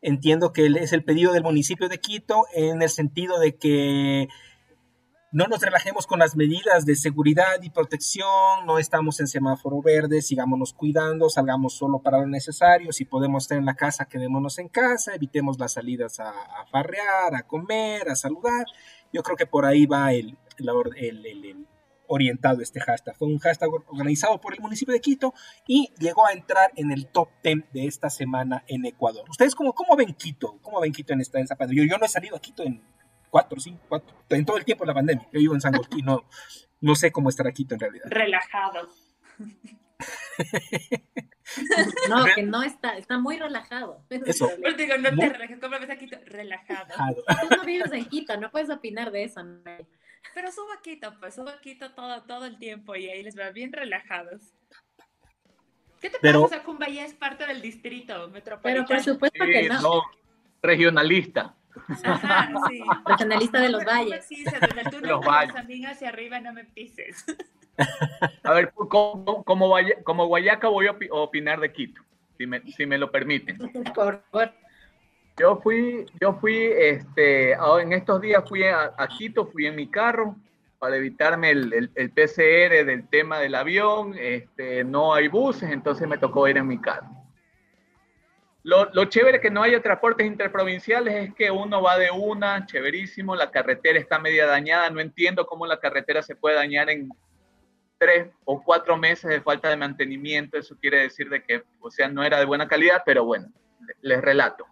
entiendo 0.00 0.54
que 0.54 0.64
es 0.64 0.94
el 0.94 1.04
pedido 1.04 1.34
del 1.34 1.42
municipio 1.42 1.90
de 1.90 2.00
Quito 2.00 2.46
en 2.54 2.80
el 2.80 2.88
sentido 2.88 3.38
de 3.38 3.54
que 3.54 4.28
no 5.30 5.46
nos 5.46 5.60
relajemos 5.60 6.06
con 6.06 6.18
las 6.18 6.36
medidas 6.36 6.86
de 6.86 6.96
seguridad 6.96 7.60
y 7.62 7.68
protección, 7.68 8.64
no 8.66 8.78
estamos 8.78 9.20
en 9.20 9.26
semáforo 9.26 9.82
verde, 9.82 10.22
sigámonos 10.22 10.72
cuidando, 10.72 11.28
salgamos 11.28 11.74
solo 11.74 11.98
para 11.98 12.18
lo 12.18 12.26
necesario, 12.26 12.92
si 12.92 13.04
podemos 13.04 13.44
estar 13.44 13.58
en 13.58 13.66
la 13.66 13.74
casa, 13.74 14.06
quedémonos 14.06 14.58
en 14.58 14.68
casa, 14.68 15.14
evitemos 15.14 15.58
las 15.58 15.74
salidas 15.74 16.18
a, 16.20 16.32
farrear, 16.70 17.34
a 17.34 17.42
comer, 17.42 18.08
a 18.08 18.16
saludar. 18.16 18.66
Yo 19.12 19.22
creo 19.22 19.36
que 19.36 19.46
por 19.46 19.66
ahí 19.66 19.84
va 19.84 20.14
el, 20.14 20.38
el, 20.56 21.66
orientado 22.06 22.62
este 22.62 22.80
hashtag. 22.80 23.14
Fue 23.16 23.28
un 23.28 23.38
hashtag 23.38 23.68
organizado 23.88 24.40
por 24.40 24.54
el 24.54 24.60
municipio 24.60 24.94
de 24.94 25.00
Quito 25.00 25.34
y 25.66 25.92
llegó 25.98 26.26
a 26.26 26.32
entrar 26.32 26.72
en 26.74 26.90
el 26.90 27.06
top 27.06 27.28
10 27.42 27.72
de 27.72 27.86
esta 27.86 28.08
semana 28.08 28.64
en 28.66 28.86
Ecuador. 28.86 29.28
¿Ustedes 29.28 29.54
cómo, 29.54 29.74
cómo 29.74 29.94
ven 29.94 30.14
Quito? 30.14 30.58
¿Cómo 30.62 30.80
ven 30.80 30.92
Quito 30.92 31.12
en 31.12 31.20
esta, 31.20 31.38
en 31.38 31.46
Yo, 31.46 31.84
yo 31.84 31.98
no 31.98 32.06
he 32.06 32.08
salido 32.08 32.34
a 32.34 32.40
Quito 32.40 32.62
en 32.62 32.82
cuatro, 33.30 33.60
cinco, 33.60 33.80
cuatro, 33.88 34.16
en 34.30 34.44
todo 34.44 34.56
el 34.56 34.64
tiempo 34.64 34.84
de 34.84 34.88
la 34.88 34.94
pandemia. 34.94 35.28
Yo 35.32 35.40
vivo 35.40 35.54
en 35.54 35.60
San 35.60 35.74
Agustín, 35.74 36.04
no, 36.04 36.24
no 36.80 36.94
sé 36.94 37.12
cómo 37.12 37.28
estar 37.28 37.46
aquí 37.46 37.66
en 37.68 37.80
realidad. 37.80 38.06
Relajado. 38.08 38.88
no, 42.08 42.24
que 42.34 42.42
no 42.42 42.62
está, 42.62 42.96
está 42.96 43.18
muy 43.18 43.38
relajado. 43.38 44.04
Eso. 44.10 44.50
Pero 44.62 44.76
digo, 44.76 44.96
no 44.98 45.10
te 45.16 45.28
relajes, 45.28 45.58
¿cómo 45.60 45.78
ves 45.78 45.90
aquí? 45.90 46.06
Relajado. 46.06 46.94
Tú 47.40 47.56
no 47.56 47.64
vives 47.64 47.92
en 47.92 48.04
Quito, 48.06 48.36
no 48.36 48.50
puedes 48.50 48.70
opinar 48.70 49.10
de 49.10 49.24
eso. 49.24 49.42
¿no? 49.42 49.60
Pero 50.34 50.52
subo 50.52 50.72
a 50.72 50.82
Quito, 50.82 51.14
pues 51.20 51.34
subo 51.34 51.48
a 51.48 51.60
Quito 51.60 51.92
todo, 51.92 52.22
todo 52.24 52.46
el 52.46 52.58
tiempo 52.58 52.94
y 52.96 53.08
ahí 53.08 53.22
les 53.22 53.34
veo 53.34 53.52
bien 53.52 53.72
relajados. 53.72 54.54
¿Qué 56.00 56.10
te 56.10 56.18
Pero... 56.20 56.42
pasa? 56.42 56.62
Cumbaya 56.62 57.04
es 57.04 57.14
parte 57.14 57.46
del 57.46 57.60
distrito 57.60 58.28
metropolitano. 58.28 58.86
Pero 58.86 58.96
por 58.98 59.04
supuesto 59.04 59.44
que 59.44 59.68
no. 59.68 59.80
no. 59.80 60.02
Regionalista. 60.62 61.56
Ajá, 62.04 62.50
sí. 62.68 62.82
Regionalista 63.06 63.60
de 63.60 63.68
los 63.70 63.84
valles. 63.84 64.24
Sí, 64.26 64.44
los 65.02 65.24
valles. 65.24 65.54
también 65.54 65.86
hacia 65.86 66.08
arriba 66.08 66.40
no 66.40 66.52
me 66.52 66.64
pises. 66.64 67.24
A 68.42 68.52
ver, 68.52 68.72
como, 68.72 69.44
como, 69.44 69.76
como 70.04 70.26
Guayaca 70.26 70.68
voy 70.68 70.88
a 70.88 70.96
opinar 71.10 71.60
de 71.60 71.72
Quito, 71.72 72.02
si 72.36 72.46
me, 72.46 72.60
si 72.72 72.86
me 72.86 72.98
lo 72.98 73.10
permiten. 73.10 73.58
Por 73.94 74.22
favor. 74.30 74.52
Yo 75.38 75.60
fui, 75.62 76.04
yo 76.20 76.34
fui, 76.34 76.56
este, 76.56 77.52
en 77.52 77.92
estos 77.92 78.20
días 78.20 78.42
fui 78.48 78.64
a, 78.64 78.92
Quito, 79.16 79.46
fui 79.46 79.66
en 79.66 79.76
mi 79.76 79.88
carro 79.88 80.34
para 80.80 80.96
evitarme 80.96 81.50
el, 81.50 81.72
el, 81.72 81.90
el, 81.94 82.10
PCR 82.10 82.84
del 82.84 83.08
tema 83.08 83.38
del 83.38 83.54
avión, 83.54 84.14
este, 84.18 84.82
no 84.82 85.14
hay 85.14 85.28
buses, 85.28 85.70
entonces 85.70 86.08
me 86.08 86.18
tocó 86.18 86.48
ir 86.48 86.56
en 86.56 86.66
mi 86.66 86.80
carro. 86.80 87.17
Lo, 88.68 88.84
lo, 88.92 89.06
chévere 89.06 89.40
que 89.40 89.50
no 89.50 89.62
haya 89.62 89.80
transportes 89.80 90.26
interprovinciales 90.26 91.14
es 91.14 91.34
que 91.34 91.50
uno 91.50 91.80
va 91.80 91.96
de 91.96 92.10
una, 92.10 92.66
chéverísimo, 92.66 93.34
la 93.34 93.50
carretera 93.50 93.98
está 93.98 94.18
media 94.18 94.44
dañada, 94.44 94.90
no 94.90 95.00
entiendo 95.00 95.46
cómo 95.46 95.64
la 95.64 95.80
carretera 95.80 96.22
se 96.22 96.36
puede 96.36 96.56
dañar 96.56 96.90
en 96.90 97.08
tres 97.96 98.28
o 98.44 98.62
cuatro 98.62 98.98
meses 98.98 99.30
de 99.30 99.40
falta 99.40 99.70
de 99.70 99.78
mantenimiento, 99.78 100.58
eso 100.58 100.76
quiere 100.78 101.00
decir 101.00 101.30
de 101.30 101.42
que, 101.42 101.62
o 101.80 101.90
sea, 101.90 102.08
no 102.08 102.22
era 102.22 102.38
de 102.38 102.44
buena 102.44 102.68
calidad, 102.68 103.04
pero 103.06 103.24
bueno, 103.24 103.48
les 104.02 104.20
relato. 104.20 104.66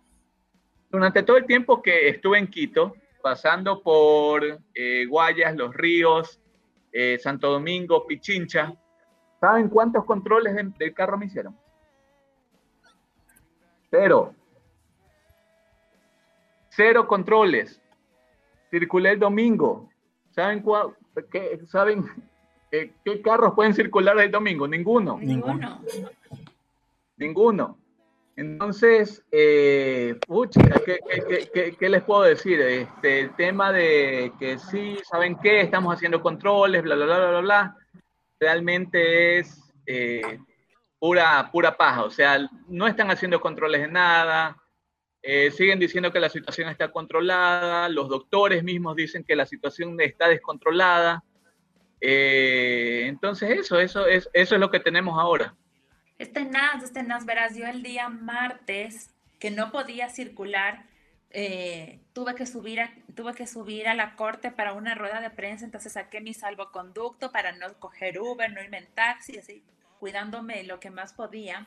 Durante 0.91 1.23
todo 1.23 1.39
el 1.39 1.47
tiempo 1.47 1.81
que 1.81 2.11
estuve 2.11 2.37
en 2.37 2.49
Quito, 2.49 2.97
pasando 3.23 3.83
por 3.83 4.45
eh, 4.75 5.07
Guayas, 5.07 5.57
Los 5.57 5.75
Ríos, 5.75 6.39
eh, 6.93 7.19
Santo 7.19 7.51
Domingo, 7.51 8.07
Pichincha, 8.07 8.75
¿saben 9.41 9.71
cuántos 9.71 10.05
controles 10.05 10.55
del 10.55 10.93
carro 10.93 11.17
me 11.17 11.25
hicieron? 11.25 11.57
Cero. 13.91 14.35
Cero 16.69 17.07
controles. 17.07 17.81
Circulé 18.71 19.13
el 19.13 19.19
domingo. 19.19 19.89
¿Saben, 20.31 20.63
qué, 21.31 21.61
¿saben 21.67 22.05
eh, 22.71 22.93
qué 23.05 23.23
carros 23.23 23.55
pueden 23.55 23.75
circular 23.75 24.19
el 24.19 24.31
domingo? 24.31 24.69
Ninguno. 24.69 25.19
Ninguno. 25.19 25.81
Ninguno. 27.17 27.79
Entonces, 28.37 29.25
eh, 29.33 30.15
¿qué, 31.79 31.89
les 31.89 32.03
puedo 32.03 32.23
decir? 32.23 32.61
Este, 32.61 33.21
el 33.21 33.35
tema 33.35 33.73
de 33.73 34.31
que 34.39 34.59
sí, 34.59 34.99
¿saben 35.05 35.37
qué? 35.43 35.63
Estamos 35.63 35.95
haciendo 35.95 36.21
controles, 36.21 36.83
bla, 36.83 36.97
bla, 36.97 37.07
bla, 37.07 37.31
bla, 37.31 37.41
bla, 37.41 37.77
realmente 38.39 39.39
es 39.39 39.73
eh, 39.87 40.39
pura, 40.99 41.51
pura 41.53 41.77
paja. 41.77 42.05
O 42.05 42.11
sea, 42.11 42.49
no 42.69 42.87
están 42.87 43.11
haciendo 43.11 43.41
controles 43.41 43.83
de 43.83 43.89
nada, 43.89 44.57
eh, 45.29 45.51
siguen 45.51 45.81
diciendo 45.81 46.13
que 46.13 46.21
la 46.21 46.29
situación 46.29 46.69
está 46.69 46.93
controlada, 46.93 47.89
los 47.89 48.09
doctores 48.09 48.63
mismos 48.63 48.95
dicen 48.95 49.25
que 49.25 49.35
la 49.35 49.45
situación 49.45 50.01
está 50.01 50.29
descontrolada. 50.29 51.25
Eh, 52.01 53.07
entonces, 53.07 53.51
eso, 53.51 53.81
eso 53.81 54.07
es, 54.07 54.31
eso 54.33 54.55
es 54.55 54.61
lo 54.61 54.71
que 54.71 54.79
tenemos 54.79 55.19
ahora. 55.19 55.57
Este 56.19 56.45
NAS, 56.45 56.85
este 56.85 57.03
NAS, 57.03 57.27
verás, 57.27 57.57
yo 57.57 57.67
el 57.67 57.83
día 57.83 58.09
martes 58.09 59.11
que 59.41 59.51
no 59.51 59.73
podía 59.73 60.11
circular, 60.11 60.85
eh, 61.31 61.99
tuve, 62.13 62.37
que 62.37 62.47
subir 62.47 62.81
a, 62.81 62.95
tuve 63.17 63.35
que 63.35 63.49
subir 63.49 63.89
a 63.89 63.95
la 63.95 64.15
corte 64.15 64.53
para 64.53 64.75
una 64.75 64.95
rueda 64.95 65.21
de 65.21 65.31
prensa, 65.31 65.65
entonces 65.65 65.95
saqué 65.95 66.21
mi 66.21 66.35
salvoconducto 66.35 67.33
para 67.33 67.51
no 67.51 67.75
coger 67.81 68.21
Uber, 68.21 68.53
no 68.53 68.63
irme 68.63 68.79
en 68.79 68.87
taxi, 68.95 69.39
así, 69.39 69.65
cuidándome 69.99 70.63
lo 70.65 70.81
que 70.81 70.91
más 70.91 71.13
podía. 71.13 71.67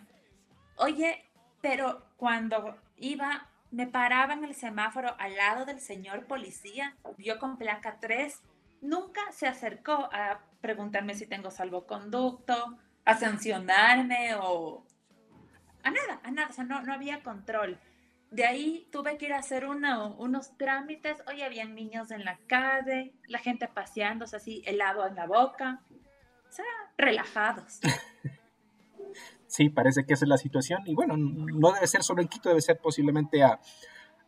Oye, 0.77 1.25
pero 1.61 2.05
cuando 2.17 2.77
iba, 2.97 3.47
me 3.71 3.88
paraba 3.88 4.34
en 4.34 4.43
el 4.43 4.55
semáforo 4.55 5.15
al 5.19 5.36
lado 5.36 5.65
del 5.65 5.80
señor 5.80 6.25
policía, 6.25 6.95
yo 7.17 7.39
con 7.39 7.57
placa 7.57 7.97
3, 7.99 8.41
nunca 8.82 9.21
se 9.32 9.47
acercó 9.47 10.09
a 10.11 10.41
preguntarme 10.61 11.15
si 11.15 11.27
tengo 11.27 11.51
salvoconducto, 11.51 12.77
a 13.05 13.15
sancionarme 13.15 14.36
o 14.36 14.86
a 15.84 15.91
nada, 15.91 16.19
a 16.23 16.32
nada, 16.32 16.49
o 16.49 16.53
sea, 16.53 16.63
no, 16.63 16.82
no 16.82 16.93
había 16.93 17.23
control. 17.23 17.80
De 18.32 18.45
ahí 18.45 18.88
tuve 18.91 19.17
que 19.17 19.25
ir 19.25 19.34
a 19.34 19.39
hacer 19.39 19.65
unos 19.65 20.57
trámites, 20.57 21.23
hoy 21.27 21.41
habían 21.41 21.73
niños 21.73 22.11
en 22.11 22.25
la 22.25 22.38
calle, 22.47 23.13
la 23.27 23.39
gente 23.39 23.67
paseándose 23.67 24.36
así, 24.36 24.61
helado 24.65 25.07
en 25.07 25.15
la 25.15 25.25
boca, 25.25 25.82
o 26.50 26.52
sea, 26.52 26.66
relajados. 26.97 27.80
Sí, 29.47 29.68
parece 29.68 30.06
que 30.06 30.14
esa 30.14 30.26
es 30.26 30.30
la 30.30 30.38
situación 30.38 30.84
y 30.86 30.93
bueno, 30.93 31.18
no 31.18 31.72
debe 31.72 31.88
ser 31.88 32.04
solo 32.04 32.22
en 32.22 32.28
Quito, 32.28 32.50
debe 32.50 32.62
ser 32.62 32.78
posiblemente 32.78 33.41
a, 33.41 33.60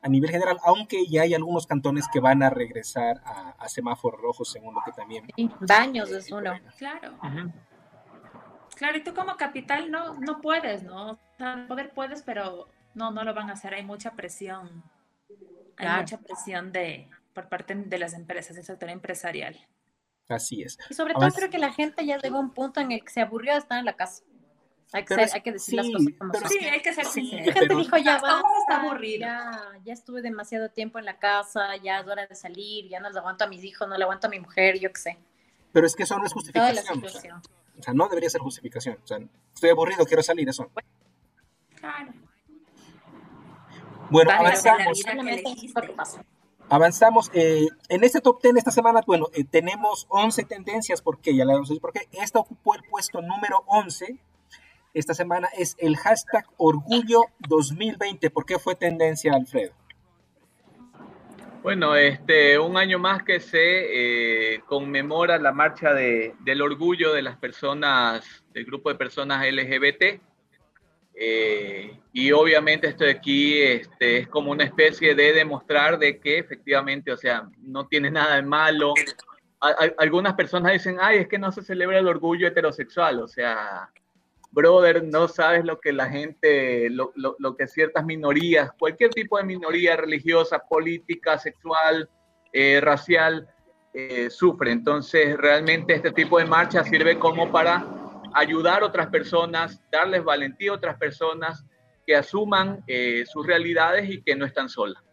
a 0.02 0.10
nivel 0.10 0.32
general, 0.32 0.58
aunque 0.64 1.06
ya 1.06 1.22
hay 1.22 1.36
algunos 1.36 1.68
cantones 1.68 2.08
que 2.12 2.20
van 2.20 2.42
a 2.42 2.50
regresar 2.50 3.22
a, 3.24 3.70
semáforos 3.70 4.20
rojos, 4.20 4.52
según 4.52 4.74
lo 4.74 4.82
que 4.84 4.92
también... 4.92 5.28
baños 5.60 6.10
es 6.10 6.32
uno. 6.32 6.60
Claro. 6.78 7.20
Claro, 8.76 8.98
y 8.98 9.04
tú 9.04 9.14
como 9.14 9.38
capital 9.38 9.92
no, 9.92 10.16
no 10.16 10.42
puedes, 10.42 10.82
¿no? 10.82 11.12
O 11.12 11.20
sea, 11.38 11.66
poder 11.68 11.92
puedes, 11.94 12.24
pero 12.24 12.68
no, 12.96 13.12
no 13.12 13.24
lo 13.24 13.36
van 13.36 13.52
a 13.52 13.54
hacer. 13.54 13.76
Hay 13.76 13.84
mucha 13.84 14.14
presión. 14.14 14.84
Hay 15.78 16.00
mucha 16.00 16.18
presión 16.18 16.72
de, 16.72 17.08
por 17.34 17.48
parte 17.48 17.76
de 17.76 18.00
las 18.00 18.14
empresas, 18.14 18.56
del 18.56 18.66
sector 18.66 18.90
empresarial. 18.90 19.56
Así 20.32 20.64
es. 20.64 20.78
Y 20.90 20.94
sobre 20.94 21.14
todo 21.14 21.30
creo 21.30 21.50
que 21.50 21.58
la 21.58 21.74
gente 21.74 22.06
ya 22.06 22.18
llegó 22.18 22.38
a 22.38 22.40
un 22.40 22.54
punto 22.54 22.80
en 22.80 22.92
el 22.92 23.04
que 23.04 23.12
se 23.12 23.22
aburrió 23.22 23.54
de 23.54 23.60
estar 23.60 23.80
en 23.80 23.86
la 23.86 23.96
casa. 23.96 24.24
Hay 24.94 25.06
que, 25.06 25.14
hay 25.14 25.42
que 25.42 25.54
decir 25.54 25.76
las 25.76 25.88
cosas 25.90 26.08
como 26.18 26.34
son. 26.34 26.50
Sí, 26.50 26.58
hay 26.66 26.82
que 26.82 26.94
ser 26.94 27.06
sincero. 27.06 27.46
La 27.46 27.54
gente 27.54 27.76
dijo, 27.76 27.98
ya 27.98 28.20
va, 28.20 28.42
está. 28.60 29.00
Ya, 29.20 29.72
ya 29.86 29.94
estuve 29.94 30.22
demasiado 30.22 30.70
tiempo 30.70 31.00
en 31.00 31.06
la 31.06 31.18
casa, 31.18 31.78
ya 31.78 32.02
es 32.02 32.08
hora 32.08 32.28
de 32.28 32.36
salir, 32.36 32.90
ya 32.90 33.00
no 33.00 33.08
les 33.08 33.18
aguanto 33.18 33.46
a 33.46 33.48
mis 33.48 33.64
hijos, 33.64 33.88
no 33.88 33.98
le 33.98 34.04
aguanto 34.04 34.28
a 34.28 34.30
mi 34.30 34.40
mujer, 34.40 34.80
yo 34.80 34.92
qué 34.92 35.00
sé. 35.00 35.18
Pero 35.72 35.88
es 35.88 35.96
que 35.96 36.04
eso 36.04 36.18
no 36.18 36.26
es 36.26 36.34
justificación. 36.34 37.06
O 37.06 37.84
sea, 37.84 37.94
no 37.94 38.10
debería 38.10 38.30
ser 38.30 38.42
justificación. 38.42 38.98
O 39.02 39.08
sea, 39.08 39.18
estoy 39.54 39.70
aburrido, 39.70 40.06
quiero 40.06 40.24
salir, 40.24 40.50
eso. 40.50 40.70
Claro. 41.76 42.12
Bueno, 44.10 44.32
avanzamos. 44.32 45.02
Avanzamos. 46.72 47.30
Eh, 47.34 47.68
en 47.90 48.04
este 48.06 48.22
top 48.22 48.42
10 48.42 48.56
esta 48.56 48.72
semana, 48.72 49.02
bueno, 49.06 49.28
eh, 49.34 49.44
tenemos 49.44 50.06
11 50.08 50.46
tendencias, 50.46 51.02
porque 51.02 51.36
ya 51.36 51.44
la 51.44 51.52
vamos 51.52 51.68
a 51.68 51.72
decir 51.72 51.82
por 51.82 51.92
qué. 51.92 52.08
Esta 52.14 52.40
ocupó 52.40 52.76
el 52.76 52.82
puesto 52.90 53.22
número 53.22 53.66
11. 53.68 54.18
Esta 54.94 55.14
semana 55.14 55.50
es 55.58 55.76
el 55.80 55.98
hashtag 55.98 56.46
Orgullo 56.56 57.24
2020. 57.40 58.30
¿Por 58.30 58.46
qué 58.46 58.58
fue 58.58 58.76
tendencia, 58.76 59.34
Alfredo? 59.34 59.74
Bueno, 61.62 61.98
este, 61.98 62.58
un 62.58 62.78
año 62.78 63.00
más 63.00 63.24
que 63.24 63.42
se 63.42 64.56
eh, 64.56 64.62
conmemora 64.62 65.38
la 65.40 65.52
marcha 65.52 65.94
de, 65.94 66.36
del 66.40 66.62
orgullo 66.62 67.12
de 67.12 67.22
las 67.22 67.36
personas, 67.36 68.46
del 68.54 68.64
grupo 68.64 68.88
de 68.88 68.96
personas 68.96 69.46
LGBT. 69.46 70.22
Eh, 71.14 72.00
y 72.14 72.32
obviamente 72.32 72.88
esto 72.88 73.04
de 73.04 73.12
aquí 73.12 73.62
este, 73.62 74.20
es 74.20 74.28
como 74.28 74.52
una 74.52 74.64
especie 74.64 75.14
de 75.14 75.34
demostrar 75.34 76.00
de 76.00 76.20
que 76.20 76.40
efectivamente, 76.40 77.12
o 77.12 77.18
sea, 77.18 77.50
no 77.62 77.88
tiene 77.88 78.10
nada 78.10 78.36
de 78.36 78.42
malo. 78.42 78.94
algunas 79.98 80.34
personas 80.34 80.74
dicen, 80.74 80.98
ay, 81.00 81.20
es 81.20 81.28
que 81.28 81.38
no 81.38 81.52
se 81.52 81.62
celebra 81.62 82.00
el 82.00 82.08
orgullo 82.08 82.48
heterosexual, 82.48 83.20
o 83.20 83.28
sea, 83.28 83.90
brother, 84.52 85.04
no 85.04 85.28
sabes 85.28 85.64
lo 85.64 85.80
que 85.80 85.94
la 85.94 86.10
gente, 86.10 86.90
lo, 86.90 87.14
lo, 87.16 87.56
que 87.56 87.68
ciertas 87.68 88.06
minorías, 88.06 88.72
cualquier 88.78 89.12
tipo 89.12 89.38
de 89.38 89.44
minoría 89.44 89.96
religiosa, 89.96 90.60
política, 90.60 91.38
sexual, 91.38 92.10
eh, 92.52 92.82
racial, 92.82 93.48
eh, 93.94 94.30
sufre. 94.30 94.72
Entonces, 94.72 95.38
realmente 95.38 95.94
este 95.94 96.12
tipo 96.12 96.38
de 96.38 96.46
marcha 96.46 96.84
sirve 96.84 97.18
como 97.18 97.52
para 97.52 98.01
ayudar 98.34 98.84
a 98.84 98.88
otras 98.88 99.08
personas, 99.08 99.82
darles 99.92 100.24
valentía 100.24 100.72
a 100.72 100.76
otras 100.76 100.98
personas 100.98 101.66
que 102.06 102.16
asuman 102.16 102.84
eh, 102.88 103.24
sus 103.26 103.46
realidades 103.46 104.10
y 104.10 104.22
que 104.22 104.36
no 104.36 104.46
están 104.46 104.70
solas. 104.70 105.04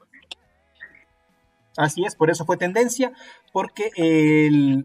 Así 1.77 2.05
es, 2.05 2.17
por 2.17 2.31
eso 2.31 2.45
fue 2.45 2.57
tendencia, 2.57 3.13
porque 3.53 3.91
el, 3.97 4.85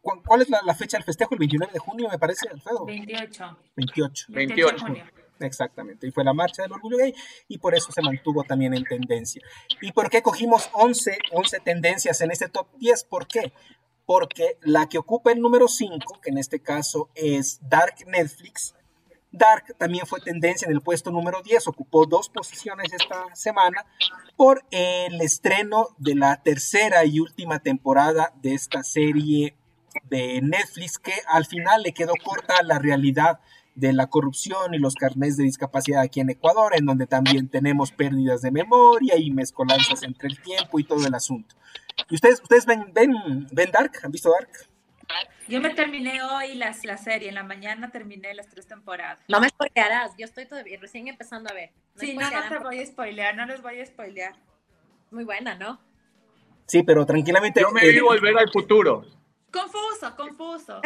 ¿Cuál 0.00 0.42
es 0.42 0.48
la, 0.48 0.74
fecha 0.74 0.96
del 0.96 1.04
festejo? 1.04 1.34
El 1.34 1.40
29 1.40 1.72
de 1.74 1.78
junio, 1.78 2.08
me 2.10 2.18
parece, 2.18 2.48
Alfredo. 2.48 2.86
28. 2.86 3.58
28. 3.76 4.26
28. 4.30 4.72
de 4.74 4.80
junio. 4.80 5.04
Exactamente, 5.40 6.06
y 6.06 6.10
fue 6.10 6.22
la 6.22 6.34
marcha 6.34 6.62
del 6.62 6.72
orgullo 6.72 6.98
gay 6.98 7.14
y 7.48 7.56
por 7.56 7.74
eso 7.74 7.90
se 7.92 8.02
mantuvo 8.02 8.44
también 8.44 8.74
en 8.74 8.84
tendencia. 8.84 9.42
¿Y 9.80 9.92
por 9.92 10.10
qué 10.10 10.20
cogimos 10.20 10.68
11, 10.74 11.16
11 11.32 11.60
tendencias 11.60 12.20
en 12.20 12.30
este 12.30 12.48
top 12.48 12.68
10? 12.76 13.04
¿Por 13.04 13.26
qué? 13.26 13.52
Porque 14.10 14.58
la 14.62 14.88
que 14.88 14.98
ocupa 14.98 15.30
el 15.30 15.40
número 15.40 15.68
5, 15.68 16.18
que 16.20 16.30
en 16.30 16.38
este 16.38 16.58
caso 16.58 17.10
es 17.14 17.60
Dark 17.62 17.94
Netflix, 18.08 18.74
Dark 19.30 19.76
también 19.78 20.04
fue 20.04 20.20
tendencia 20.20 20.66
en 20.66 20.72
el 20.72 20.80
puesto 20.80 21.12
número 21.12 21.42
10, 21.42 21.68
ocupó 21.68 22.06
dos 22.06 22.28
posiciones 22.28 22.92
esta 22.92 23.32
semana 23.36 23.86
por 24.34 24.64
el 24.72 25.20
estreno 25.20 25.90
de 25.98 26.16
la 26.16 26.42
tercera 26.42 27.04
y 27.04 27.20
última 27.20 27.60
temporada 27.60 28.32
de 28.42 28.54
esta 28.54 28.82
serie 28.82 29.54
de 30.08 30.40
Netflix 30.42 30.98
que 30.98 31.14
al 31.28 31.46
final 31.46 31.84
le 31.84 31.92
quedó 31.92 32.14
corta 32.24 32.64
la 32.64 32.80
realidad 32.80 33.38
de 33.74 33.92
la 33.92 34.08
corrupción 34.08 34.74
y 34.74 34.78
los 34.78 34.94
carnés 34.94 35.36
de 35.36 35.44
discapacidad 35.44 36.02
aquí 36.02 36.20
en 36.20 36.30
Ecuador, 36.30 36.72
en 36.76 36.86
donde 36.86 37.06
también 37.06 37.48
tenemos 37.48 37.92
pérdidas 37.92 38.42
de 38.42 38.50
memoria 38.50 39.16
y 39.16 39.30
mezcolanzas 39.30 40.02
entre 40.02 40.28
el 40.28 40.40
tiempo 40.40 40.78
y 40.78 40.84
todo 40.84 41.06
el 41.06 41.14
asunto. 41.14 41.54
¿Y 42.08 42.14
ustedes, 42.14 42.40
ustedes 42.42 42.66
ven, 42.66 42.92
ven, 42.92 43.12
ven 43.52 43.70
Dark? 43.70 43.92
¿Han 44.02 44.10
visto 44.10 44.30
Dark? 44.30 44.50
Yo 45.48 45.60
me 45.60 45.70
terminé 45.70 46.22
hoy 46.22 46.54
la, 46.54 46.74
la 46.84 46.96
serie, 46.96 47.28
en 47.28 47.34
la 47.34 47.42
mañana 47.42 47.90
terminé 47.90 48.32
las 48.34 48.48
tres 48.48 48.66
temporadas. 48.66 49.18
No 49.28 49.40
me 49.40 49.48
spoilearás, 49.48 50.12
yo 50.16 50.24
estoy 50.24 50.46
todavía 50.46 50.78
recién 50.80 51.08
empezando 51.08 51.50
a 51.50 51.54
ver. 51.54 51.70
sí, 51.96 52.16
no, 52.16 52.30
no 52.30 52.48
te 52.48 52.58
voy 52.58 52.78
a 52.78 52.86
spoilear, 52.86 53.36
no 53.36 53.46
les 53.46 53.60
voy 53.60 53.80
a 53.80 53.86
spoilear. 53.86 54.34
Muy 55.10 55.24
buena, 55.24 55.56
¿no? 55.56 55.80
Sí, 56.66 56.84
pero 56.84 57.04
tranquilamente. 57.04 57.60
Yo 57.60 57.72
me 57.72 57.88
vi 57.88 57.98
volver 57.98 58.38
al 58.38 58.48
futuro. 58.52 59.04
Confuso, 59.52 60.16
confuso. 60.16 60.80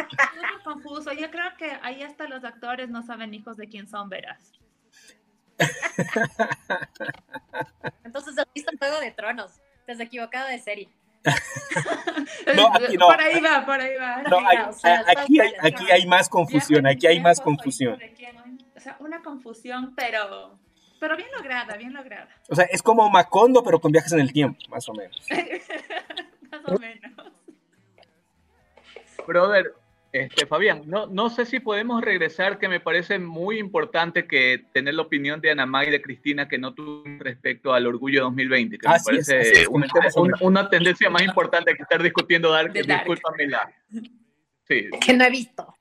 confuso. 0.63 1.13
Yo 1.13 1.29
creo 1.29 1.55
que 1.57 1.77
ahí 1.81 2.01
hasta 2.01 2.27
los 2.27 2.43
actores 2.43 2.89
no 2.89 3.03
saben 3.03 3.33
hijos 3.33 3.57
de 3.57 3.67
quién 3.67 3.87
son, 3.87 4.09
verás. 4.09 4.51
Entonces 8.03 8.37
has 8.37 8.45
visto 8.53 8.71
Juego 8.77 8.99
de 8.99 9.11
Tronos. 9.11 9.61
Te 9.85 9.93
has 9.93 9.99
equivocado 9.99 10.47
de 10.47 10.59
serie. 10.59 10.89
no, 12.55 12.67
aquí 12.73 12.97
no. 12.97 13.07
Por 13.07 13.21
ahí 13.21 13.39
va, 13.39 13.65
por 13.65 13.79
ahí 13.79 13.95
va. 13.95 14.21
No, 14.23 14.39
aquí, 15.17 15.39
hay, 15.39 15.53
aquí 15.61 15.91
hay 15.91 16.05
más 16.05 16.29
confusión, 16.29 16.85
aquí 16.85 17.07
hay 17.07 17.19
más 17.19 17.41
confusión. 17.41 17.99
O 18.75 18.79
sea, 18.79 18.97
una 18.99 19.21
confusión, 19.23 19.95
pero 19.95 20.59
pero 20.99 21.17
bien 21.17 21.29
lograda, 21.35 21.75
bien 21.77 21.93
lograda. 21.93 22.29
O 22.49 22.55
sea, 22.55 22.65
es 22.65 22.81
como 22.81 23.09
Macondo, 23.09 23.63
pero 23.63 23.79
con 23.79 23.91
viajes 23.91 24.11
en 24.13 24.21
el 24.21 24.31
tiempo, 24.31 24.59
más 24.69 24.87
o 24.87 24.93
menos. 24.93 25.15
más 26.51 26.61
o 26.65 26.79
menos. 26.79 27.04
Brother, 29.25 29.73
este, 30.11 30.45
Fabián, 30.45 30.83
no, 30.85 31.07
no 31.07 31.29
sé 31.29 31.45
si 31.45 31.59
podemos 31.59 32.01
regresar, 32.01 32.57
que 32.57 32.69
me 32.69 32.79
parece 32.79 33.19
muy 33.19 33.59
importante 33.59 34.25
que 34.27 34.63
tener 34.71 34.93
la 34.93 35.01
opinión 35.01 35.41
de 35.41 35.51
Ana 35.51 35.67
y 35.85 35.91
de 35.91 36.01
Cristina 36.01 36.47
que 36.47 36.57
no 36.57 36.73
tuvo 36.73 37.03
respecto 37.19 37.73
al 37.73 37.85
Orgullo 37.85 38.23
2020, 38.23 38.77
que 38.77 38.87
me 38.87 38.95
parece 39.03 39.67
una, 40.39 40.69
tendencia 40.69 41.09
más 41.09 41.21
importante 41.21 41.75
que 41.75 41.83
estar 41.83 42.01
discutiendo 42.01 42.49
Dark. 42.49 42.71
Discúlpame 42.71 43.47
la... 43.47 43.69
Sí. 44.67 44.89
Que 45.05 45.13
no 45.13 45.25
he 45.25 45.29
visto. 45.29 45.75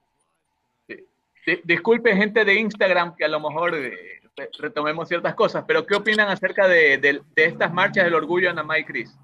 Disculpe 1.63 2.17
gente 2.17 2.45
de 2.45 2.55
Instagram 2.55 3.15
que 3.15 3.25
a 3.25 3.29
lo 3.29 3.39
mejor 3.39 3.75
eh, 3.77 4.21
retomemos 4.59 5.09
ciertas 5.09 5.35
cosas, 5.35 5.65
pero 5.67 5.87
¿qué 5.87 5.95
opinan 5.95 6.29
acerca 6.29 6.67
de, 6.67 6.99
de, 6.99 7.23
estas 7.37 7.73
marchas 7.73 8.05
del 8.05 8.15
Orgullo, 8.15 8.51
Ana 8.51 8.79
y 8.79 8.85
Cris? 8.85 9.17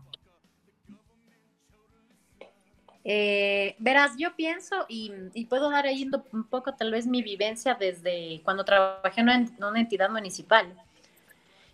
Eh, 3.05 3.76
verás, 3.78 4.12
yo 4.18 4.36
pienso 4.36 4.84
y, 4.88 5.11
puedo 5.48 5.70
dar 5.70 5.86
ahí 5.86 6.09
un 6.32 6.44
poco 6.44 6.74
tal 6.74 6.90
vez 6.90 7.07
mi 7.07 7.22
vivencia 7.22 7.74
desde 7.74 8.42
cuando 8.44 8.64
trabajé 8.64 9.22
en 9.22 9.55
una, 9.59 9.80
entidad 9.80 10.11
municipal 10.11 10.74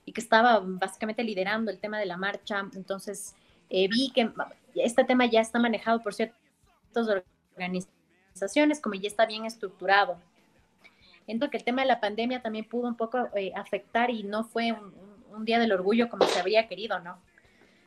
y 0.04 0.12
que 0.12 0.20
estaba 0.20 0.60
básicamente 0.62 1.24
liderando 1.24 1.70
el 1.70 1.78
tema 1.78 1.98
de 1.98 2.06
la 2.06 2.16
marcha. 2.16 2.64
Entonces 2.74 3.34
eh, 3.70 3.88
vi 3.88 4.10
que 4.10 4.30
este 4.76 5.04
tema 5.04 5.26
ya 5.26 5.40
está 5.40 5.58
manejado 5.58 6.00
por 6.00 6.14
ciertas 6.14 6.36
organizaciones, 7.54 8.80
como 8.80 8.94
ya 8.94 9.08
está 9.08 9.26
bien 9.26 9.44
estructurado. 9.46 10.18
Entiendo 11.20 11.50
que 11.50 11.56
el 11.56 11.64
tema 11.64 11.82
de 11.82 11.88
la 11.88 12.00
pandemia 12.00 12.40
también 12.40 12.66
pudo 12.66 12.86
un 12.86 12.96
poco 12.96 13.28
eh, 13.34 13.50
afectar 13.56 14.10
y 14.10 14.22
no 14.22 14.44
fue 14.44 14.70
un, 14.70 14.94
un 15.34 15.44
día 15.44 15.58
del 15.58 15.72
orgullo 15.72 16.08
como 16.08 16.24
se 16.24 16.38
habría 16.38 16.68
querido, 16.68 17.00
¿no? 17.00 17.18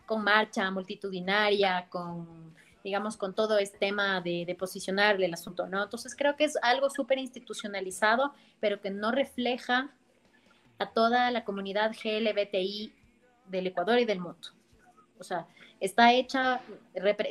Con 0.05 0.25
marcha 0.25 0.69
multitudinaria, 0.71 1.87
con 1.89 2.49
digamos, 2.83 3.17
con 3.17 3.33
todo 3.33 3.57
este 3.57 3.77
tema 3.77 4.21
de, 4.21 4.45
de 4.45 4.55
posicionar 4.55 5.21
el 5.21 5.33
asunto, 5.33 5.67
¿no? 5.67 5.83
Entonces 5.83 6.15
creo 6.15 6.35
que 6.35 6.45
es 6.45 6.57
algo 6.61 6.89
súper 6.89 7.17
institucionalizado, 7.17 8.33
pero 8.59 8.81
que 8.81 8.89
no 8.89 9.11
refleja 9.11 9.91
a 10.79 10.91
toda 10.91 11.29
la 11.31 11.43
comunidad 11.43 11.91
GLBTI 11.91 12.93
del 13.47 13.67
Ecuador 13.67 13.99
y 13.99 14.05
del 14.05 14.19
mundo. 14.19 14.49
O 15.19 15.23
sea, 15.23 15.45
está 15.79 16.13
hecha, 16.13 16.61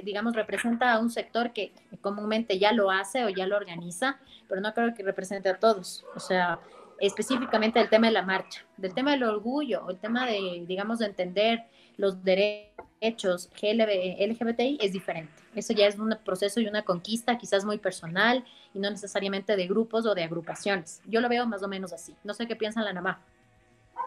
digamos, 0.04 0.34
representa 0.34 0.92
a 0.92 0.98
un 0.98 1.10
sector 1.10 1.52
que 1.52 1.72
comúnmente 2.00 2.58
ya 2.58 2.72
lo 2.72 2.90
hace 2.90 3.24
o 3.24 3.28
ya 3.30 3.46
lo 3.46 3.56
organiza, 3.56 4.18
pero 4.48 4.60
no 4.60 4.72
creo 4.74 4.94
que 4.94 5.02
represente 5.02 5.48
a 5.48 5.58
todos. 5.58 6.04
O 6.14 6.20
sea, 6.20 6.60
específicamente 7.00 7.80
el 7.80 7.88
tema 7.88 8.08
de 8.08 8.12
la 8.12 8.22
marcha, 8.22 8.64
del 8.76 8.94
tema 8.94 9.12
del 9.12 9.24
orgullo, 9.24 9.88
el 9.88 9.98
tema 9.98 10.26
de, 10.26 10.64
digamos, 10.66 10.98
de 10.98 11.06
entender 11.06 11.64
los 11.98 12.24
derechos 12.24 13.50
LGBTI 13.60 14.78
es 14.80 14.92
diferente. 14.92 15.32
Eso 15.54 15.74
ya 15.74 15.86
es 15.86 15.98
un 15.98 16.16
proceso 16.24 16.60
y 16.60 16.66
una 16.66 16.82
conquista 16.82 17.36
quizás 17.36 17.64
muy 17.64 17.78
personal 17.78 18.44
y 18.72 18.78
no 18.78 18.90
necesariamente 18.90 19.56
de 19.56 19.66
grupos 19.66 20.06
o 20.06 20.14
de 20.14 20.24
agrupaciones. 20.24 21.02
Yo 21.06 21.20
lo 21.20 21.28
veo 21.28 21.46
más 21.46 21.62
o 21.62 21.68
menos 21.68 21.92
así. 21.92 22.14
No 22.24 22.32
sé 22.32 22.46
qué 22.46 22.56
piensan 22.56 22.84
la 22.84 22.92
NAMA. 22.92 23.20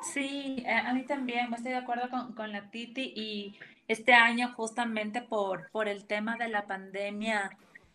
Sí, 0.02 0.64
eh, 0.66 0.72
a 0.72 0.94
mí 0.94 1.04
también, 1.04 1.54
estoy 1.54 1.74
de 1.74 1.78
acuerdo 1.78 2.10
con, 2.10 2.34
con, 2.34 2.52
la 2.52 2.72
Titi 2.72 3.14
y 3.16 3.56
este 3.88 4.14
año 4.14 4.52
justamente 4.56 5.22
por, 5.22 5.70
por 5.72 5.88
el 5.88 6.06
tema 6.06 6.38
de 6.38 6.48
la 6.48 6.66
pandemia 6.66 7.52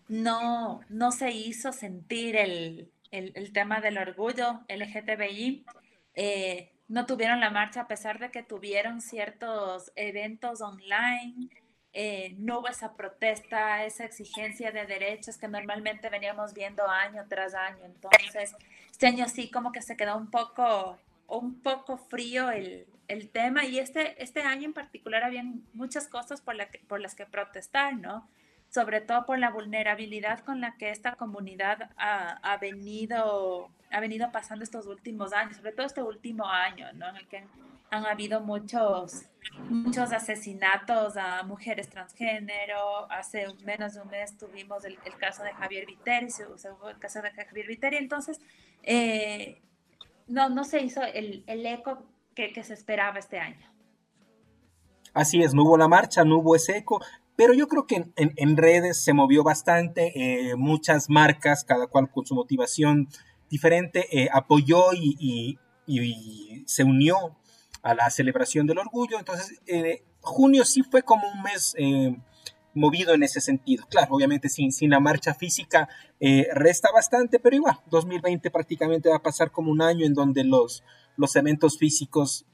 no, 0.08 0.80
no 0.88 1.10
se 1.10 1.32
hizo 1.32 1.72
sentir 1.72 2.36
el, 2.36 2.90
el, 3.10 3.52
tema 3.52 3.80
del 3.80 3.98
orgullo 3.98 4.60
LGTBI. 4.68 5.64
No 6.88 7.06
tuvieron 7.06 7.40
la 7.40 7.50
marcha 7.50 7.82
a 7.82 7.88
pesar 7.88 8.18
de 8.18 8.30
que 8.30 8.42
tuvieron 8.42 9.00
ciertos 9.00 9.92
eventos 9.96 10.60
online. 10.60 11.48
Eh, 11.92 12.34
no 12.38 12.60
hubo 12.60 12.68
esa 12.68 12.94
protesta, 12.94 13.84
esa 13.84 14.04
exigencia 14.04 14.70
de 14.70 14.86
derechos 14.86 15.38
que 15.38 15.48
normalmente 15.48 16.10
veníamos 16.10 16.52
viendo 16.52 16.86
año 16.88 17.24
tras 17.28 17.54
año. 17.54 17.84
Entonces, 17.84 18.54
este 18.90 19.06
año 19.06 19.26
sí 19.28 19.50
como 19.50 19.72
que 19.72 19.82
se 19.82 19.96
quedó 19.96 20.16
un 20.16 20.30
poco, 20.30 20.98
un 21.26 21.60
poco 21.62 21.96
frío 21.96 22.50
el, 22.50 22.86
el 23.08 23.30
tema 23.30 23.64
y 23.64 23.78
este, 23.78 24.22
este 24.22 24.42
año 24.42 24.66
en 24.66 24.74
particular 24.74 25.24
había 25.24 25.44
muchas 25.72 26.06
cosas 26.08 26.40
por, 26.40 26.54
la 26.54 26.68
por 26.86 27.00
las 27.00 27.14
que 27.14 27.26
protestar, 27.26 27.96
¿no? 27.96 28.28
Sobre 28.70 29.00
todo 29.00 29.26
por 29.26 29.38
la 29.38 29.50
vulnerabilidad 29.50 30.40
con 30.40 30.60
la 30.60 30.76
que 30.76 30.90
esta 30.90 31.16
comunidad 31.16 31.90
ha, 31.96 32.38
ha, 32.42 32.58
venido, 32.58 33.70
ha 33.90 34.00
venido 34.00 34.30
pasando 34.32 34.64
estos 34.64 34.86
últimos 34.86 35.32
años, 35.32 35.56
sobre 35.56 35.72
todo 35.72 35.86
este 35.86 36.02
último 36.02 36.46
año, 36.46 36.92
¿no? 36.94 37.08
en 37.08 37.16
el 37.16 37.26
que 37.28 37.44
han, 37.90 38.04
habido 38.04 38.40
muchos, 38.40 39.22
muchos 39.70 40.12
asesinatos 40.12 41.16
a 41.16 41.42
mujeres 41.44 41.88
transgénero. 41.88 43.10
Hace 43.10 43.46
menos 43.64 43.94
de 43.94 44.02
un 44.02 44.08
mes 44.08 44.36
tuvimos 44.36 44.84
el, 44.84 44.98
caso 45.18 45.42
de 45.42 45.52
Javier 45.52 45.86
Viteri, 45.86 46.30
se, 46.30 46.46
hubo 46.46 46.90
el 46.90 46.98
caso 46.98 47.22
de 47.22 47.30
Javier 47.30 47.66
Viteri, 47.66 47.96
entonces 47.96 48.40
eh, 48.82 49.62
no, 50.26 50.50
no 50.50 50.64
se 50.64 50.80
hizo 50.82 51.02
el, 51.02 51.44
el 51.46 51.64
eco 51.64 52.02
que, 52.34 52.52
que 52.52 52.62
se 52.62 52.74
esperaba 52.74 53.18
este 53.18 53.38
año. 53.38 53.66
Así 55.14 55.40
es, 55.40 55.54
no 55.54 55.62
hubo 55.62 55.78
la 55.78 55.88
marcha, 55.88 56.24
no 56.24 56.40
hubo 56.40 56.54
ese 56.54 56.76
eco, 56.76 57.00
pero 57.36 57.52
yo 57.52 57.68
creo 57.68 57.86
que 57.86 58.06
en, 58.16 58.56
redes 58.56 59.04
se 59.04 59.12
movió 59.12 59.44
bastante, 59.44 60.12
eh, 60.16 60.56
muchas 60.56 61.10
marcas, 61.10 61.64
cada 61.64 61.86
cual 61.86 62.10
con 62.10 62.24
su 62.24 62.34
motivación 62.34 63.08
diferente, 63.50 64.06
eh, 64.10 64.28
apoyó 64.32 64.92
y, 64.94 65.58
se 66.66 66.82
unió 66.82 67.36
a 67.82 67.94
la 67.94 68.10
celebración 68.10 68.66
del 68.66 68.78
orgullo. 68.78 69.18
Entonces, 69.18 69.60
eh, 69.66 70.02
junio 70.20 70.64
sí 70.64 70.82
fue 70.82 71.02
como 71.02 71.28
un 71.30 71.42
mes 71.42 71.76
movido 72.74 73.14
en 73.14 73.22
ese 73.22 73.40
sentido. 73.40 73.86
Claro, 73.88 74.14
obviamente 74.14 74.48
sin, 74.48 74.72
la 74.90 74.98
marcha 74.98 75.34
física 75.34 75.88
resta 76.54 76.90
bastante, 76.90 77.38
pero 77.38 77.54
igual, 77.54 77.78
2020 77.90 78.50
prácticamente 78.50 79.10
va 79.10 79.16
a 79.16 79.22
pasar 79.22 79.52
como 79.52 79.70
un 79.70 79.82
año 79.82 80.06
en 80.06 80.14
donde 80.14 80.42
los 80.42 80.82
eventos 81.36 81.78
físicos 81.78 82.46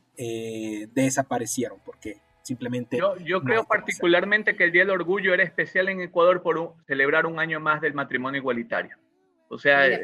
desaparecieron, 0.93 1.79
porque 1.87 2.21
Simplemente. 2.43 2.99
Yo, 3.25 3.43
creo 3.43 3.65
particularmente 3.65 4.57
que 4.57 4.65
el 4.65 4.73
Día 4.73 4.83
del 4.83 4.91
Orgullo 4.91 5.33
era 5.33 5.45
especial 5.45 5.89
en 5.89 6.01
Ecuador 6.01 6.43
por 6.43 6.75
celebrar 6.87 7.27
un 7.27 7.39
año 7.39 7.61
más 7.61 7.81
del 7.81 7.95
matrimonio 7.95 8.41
igualitario. 8.41 8.97
O 9.49 9.59
sea, 9.59 9.87
eh, 9.87 10.03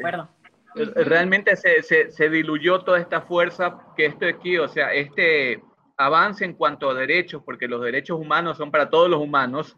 realmente 0.95 1.55
se, 1.57 1.81
se, 1.83 2.29
diluyó 2.29 2.81
toda 2.81 2.99
esta 2.99 3.21
fuerza 3.21 3.79
que 3.97 4.05
esto 4.05 4.25
aquí, 4.25 4.57
o 4.57 4.67
sea, 4.67 4.93
este 4.93 5.61
avance 5.97 6.45
en 6.45 6.53
cuanto 6.53 6.89
a 6.89 6.93
derechos, 6.93 7.43
porque 7.43 7.67
los 7.67 7.81
derechos 7.81 8.17
humanos 8.19 8.57
son 8.57 8.71
para 8.71 8.89
todos 8.89 9.09
los 9.09 9.19
humanos, 9.19 9.75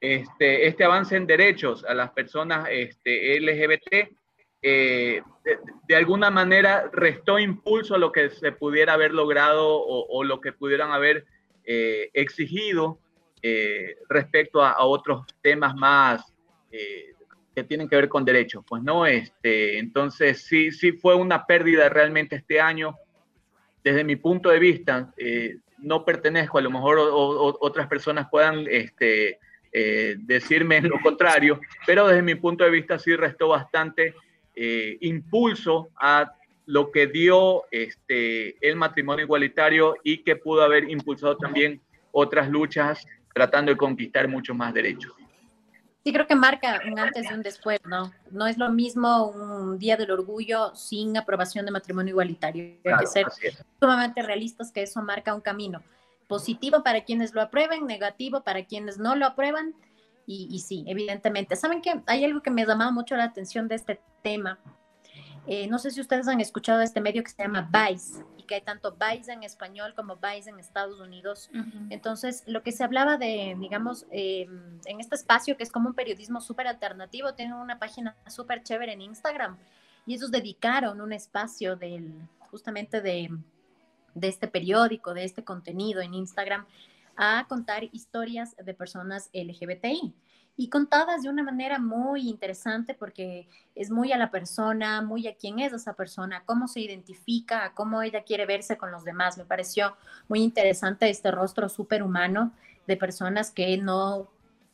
este, 0.00 0.68
este 0.68 0.84
avance 0.84 1.16
en 1.16 1.26
derechos 1.26 1.84
a 1.84 1.94
las 1.94 2.10
personas 2.10 2.68
este, 2.70 3.40
LGBT, 3.40 4.16
eh, 4.62 5.22
de, 5.88 5.96
alguna 5.96 6.30
manera 6.30 6.88
restó 6.92 7.38
impulso 7.38 7.94
a 7.94 7.98
lo 7.98 8.12
que 8.12 8.30
se 8.30 8.52
pudiera 8.52 8.92
haber 8.92 9.12
logrado 9.12 9.66
o, 9.68 10.06
o 10.08 10.24
lo 10.24 10.40
que 10.40 10.52
pudieran 10.52 10.92
haber 10.92 11.24
eh, 11.68 12.10
exigido 12.14 13.00
eh, 13.42 13.96
respecto 14.08 14.62
a, 14.62 14.84
otros 14.84 15.26
temas 15.42 15.74
más 15.74 16.32
eh, 16.70 17.12
que 17.54 17.64
tienen 17.64 17.88
que 17.88 17.96
ver 17.96 18.08
con 18.08 18.24
derechos. 18.24 18.64
Pues 18.68 18.84
no, 18.84 19.04
este, 19.04 19.78
entonces 19.78 20.44
sí, 20.44 20.70
sí 20.70 20.92
fue 20.92 21.16
una 21.16 21.44
pérdida 21.44 21.88
realmente 21.88 22.36
este 22.36 22.60
año. 22.60 22.94
Desde 23.82 24.04
mi 24.04 24.14
punto 24.14 24.48
de 24.48 24.58
vista, 24.58 25.12
no 25.78 26.04
pertenezco, 26.04 26.58
a 26.58 26.62
lo 26.62 26.70
mejor 26.70 26.98
otras 27.00 27.86
personas 27.86 28.26
puedan 28.28 28.66
este, 28.68 29.38
decirme 30.18 30.80
lo 30.80 30.98
contrario, 31.00 31.60
pero 31.86 32.08
desde 32.08 32.22
mi 32.22 32.34
punto 32.34 32.64
de 32.64 32.70
vista 32.70 32.98
sí 32.98 33.14
restó 33.14 33.46
bastante 33.48 34.12
impulso 35.02 35.90
a 36.00 36.32
lo 36.66 36.90
que 36.90 37.06
dio 37.06 37.64
este, 37.70 38.56
el 38.66 38.76
matrimonio 38.76 39.24
igualitario 39.24 39.96
y 40.02 40.18
que 40.18 40.36
pudo 40.36 40.62
haber 40.62 40.90
impulsado 40.90 41.36
también 41.36 41.80
otras 42.12 42.48
luchas 42.50 43.06
tratando 43.32 43.70
de 43.70 43.76
conquistar 43.76 44.28
muchos 44.28 44.56
más 44.56 44.74
derechos. 44.74 45.12
Sí, 46.04 46.12
creo 46.12 46.26
que 46.26 46.36
marca 46.36 46.80
un 46.86 46.98
antes 46.98 47.28
y 47.28 47.34
un 47.34 47.42
después, 47.42 47.80
¿no? 47.84 48.12
No 48.30 48.46
es 48.46 48.58
lo 48.58 48.70
mismo 48.70 49.26
un 49.26 49.78
Día 49.78 49.96
del 49.96 50.12
Orgullo 50.12 50.74
sin 50.74 51.16
aprobación 51.16 51.66
de 51.66 51.72
matrimonio 51.72 52.12
igualitario. 52.12 52.76
Hay 52.84 52.98
que 53.00 53.06
ser 53.06 53.26
sumamente 53.80 54.22
realistas 54.22 54.70
que 54.70 54.82
eso 54.82 55.02
marca 55.02 55.34
un 55.34 55.40
camino 55.40 55.82
positivo 56.28 56.82
para 56.84 57.02
quienes 57.04 57.34
lo 57.34 57.42
aprueben, 57.42 57.86
negativo 57.86 58.42
para 58.42 58.64
quienes 58.64 58.98
no 58.98 59.16
lo 59.16 59.26
aprueban. 59.26 59.74
Y, 60.26 60.48
y 60.50 60.60
sí, 60.60 60.84
evidentemente. 60.86 61.56
¿Saben 61.56 61.82
qué? 61.82 62.00
Hay 62.06 62.24
algo 62.24 62.40
que 62.40 62.50
me 62.50 62.62
ha 62.62 62.66
llamado 62.66 62.92
mucho 62.92 63.16
la 63.16 63.24
atención 63.24 63.66
de 63.66 63.74
este 63.74 64.00
tema 64.22 64.60
eh, 65.46 65.68
no 65.68 65.78
sé 65.78 65.90
si 65.90 66.00
ustedes 66.00 66.26
han 66.28 66.40
escuchado 66.40 66.80
este 66.80 67.00
medio 67.00 67.22
que 67.22 67.30
se 67.30 67.42
llama 67.42 67.70
Vice 67.72 68.24
y 68.36 68.42
que 68.42 68.56
hay 68.56 68.60
tanto 68.62 68.96
Vice 68.96 69.32
en 69.32 69.42
español 69.42 69.94
como 69.94 70.16
Vice 70.16 70.50
en 70.50 70.58
Estados 70.58 71.00
Unidos. 71.00 71.50
Entonces, 71.90 72.42
lo 72.46 72.62
que 72.62 72.72
se 72.72 72.82
hablaba 72.82 73.16
de, 73.16 73.56
digamos, 73.58 74.06
em, 74.10 74.80
en 74.84 75.00
este 75.00 75.14
espacio 75.14 75.56
que 75.56 75.62
es 75.62 75.70
como 75.70 75.88
un 75.88 75.94
periodismo 75.94 76.40
súper 76.40 76.66
alternativo, 76.66 77.34
tienen 77.34 77.54
una 77.54 77.78
página 77.78 78.16
súper 78.26 78.62
chévere 78.62 78.92
en 78.92 79.02
Instagram 79.02 79.56
y 80.04 80.14
ellos 80.14 80.30
dedicaron 80.30 81.00
un 81.00 81.12
espacio 81.12 81.76
del, 81.76 82.12
justamente 82.50 83.00
de, 83.00 83.30
de 84.14 84.28
este 84.28 84.48
periódico, 84.48 85.14
de 85.14 85.24
este 85.24 85.44
contenido 85.44 86.00
en 86.00 86.14
Instagram, 86.14 86.66
a 87.16 87.46
contar 87.48 87.84
historias 87.92 88.56
de 88.56 88.74
personas 88.74 89.30
LGBTI 89.32 90.12
y 90.56 90.70
contadas 90.70 91.22
de 91.22 91.28
una 91.28 91.42
manera 91.42 91.78
muy 91.78 92.28
interesante 92.28 92.94
porque 92.94 93.46
es 93.74 93.90
muy 93.90 94.12
a 94.12 94.18
la 94.18 94.30
persona, 94.30 95.02
muy 95.02 95.28
a 95.28 95.34
quién 95.34 95.58
es 95.58 95.72
esa 95.72 95.92
persona, 95.92 96.42
cómo 96.46 96.66
se 96.66 96.80
identifica, 96.80 97.72
cómo 97.74 98.02
ella 98.02 98.22
quiere 98.24 98.46
verse 98.46 98.78
con 98.78 98.90
los 98.90 99.04
demás. 99.04 99.36
Me 99.36 99.44
pareció 99.44 99.96
muy 100.28 100.42
interesante 100.42 101.10
este 101.10 101.30
rostro 101.30 101.68
superhumano 101.68 102.52
de 102.86 102.96
personas 102.96 103.50
que 103.50 103.76
no 103.76 104.30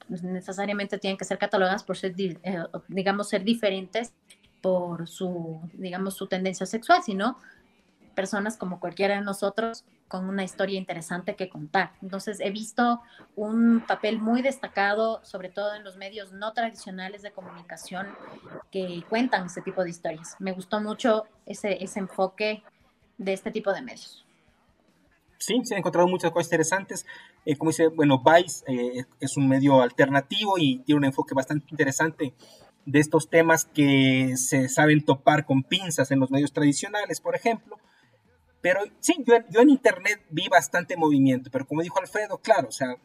necesariamente 0.08 0.98
tienen 0.98 1.16
que 1.16 1.24
ser 1.24 1.38
catalogadas 1.38 1.82
por 1.82 1.96
ser, 1.96 2.14
eh, 2.18 2.64
digamos, 2.88 3.28
ser 3.28 3.42
diferentes 3.42 4.12
por 4.60 5.08
su, 5.08 5.60
digamos, 5.72 6.14
su 6.14 6.28
tendencia 6.28 6.66
sexual, 6.66 7.02
sino 7.02 7.38
personas 8.14 8.56
como 8.56 8.80
cualquiera 8.80 9.14
de 9.14 9.20
nosotros 9.22 9.84
con 10.08 10.28
una 10.28 10.44
historia 10.44 10.78
interesante 10.78 11.36
que 11.36 11.48
contar. 11.48 11.92
Entonces 12.02 12.38
he 12.40 12.50
visto 12.50 13.00
un 13.34 13.82
papel 13.86 14.18
muy 14.18 14.42
destacado, 14.42 15.24
sobre 15.24 15.48
todo 15.48 15.74
en 15.74 15.84
los 15.84 15.96
medios 15.96 16.32
no 16.32 16.52
tradicionales 16.52 17.22
de 17.22 17.32
comunicación 17.32 18.06
que 18.70 19.02
cuentan 19.08 19.46
ese 19.46 19.62
tipo 19.62 19.82
de 19.82 19.90
historias. 19.90 20.36
Me 20.38 20.52
gustó 20.52 20.80
mucho 20.80 21.24
ese, 21.46 21.82
ese 21.82 22.00
enfoque 22.00 22.62
de 23.18 23.32
este 23.32 23.50
tipo 23.50 23.72
de 23.72 23.82
medios. 23.82 24.24
Sí, 25.38 25.60
se 25.64 25.74
han 25.74 25.78
encontrado 25.78 26.06
muchas 26.06 26.30
cosas 26.30 26.46
interesantes. 26.46 27.04
Eh, 27.44 27.56
como 27.56 27.70
dice, 27.70 27.88
bueno, 27.88 28.22
Vice 28.22 28.64
eh, 28.68 29.04
es 29.18 29.36
un 29.36 29.48
medio 29.48 29.82
alternativo 29.82 30.56
y 30.56 30.78
tiene 30.80 30.98
un 30.98 31.04
enfoque 31.04 31.34
bastante 31.34 31.66
interesante 31.70 32.34
de 32.86 33.00
estos 33.00 33.28
temas 33.28 33.64
que 33.64 34.34
se 34.36 34.68
saben 34.68 35.04
topar 35.04 35.44
con 35.44 35.62
pinzas 35.62 36.10
en 36.10 36.20
los 36.20 36.30
medios 36.30 36.52
tradicionales, 36.52 37.20
por 37.20 37.34
ejemplo. 37.34 37.78
Pero 38.62 38.80
sí, 39.00 39.16
yo, 39.26 39.60
en 39.60 39.70
Internet 39.70 40.22
vi 40.30 40.48
bastante 40.48 40.96
movimiento, 40.96 41.50
pero 41.50 41.66
como 41.66 41.82
dijo 41.82 41.98
Alfredo, 41.98 42.38
claro, 42.38 42.68
o 42.68 42.72
sea, 42.72 42.96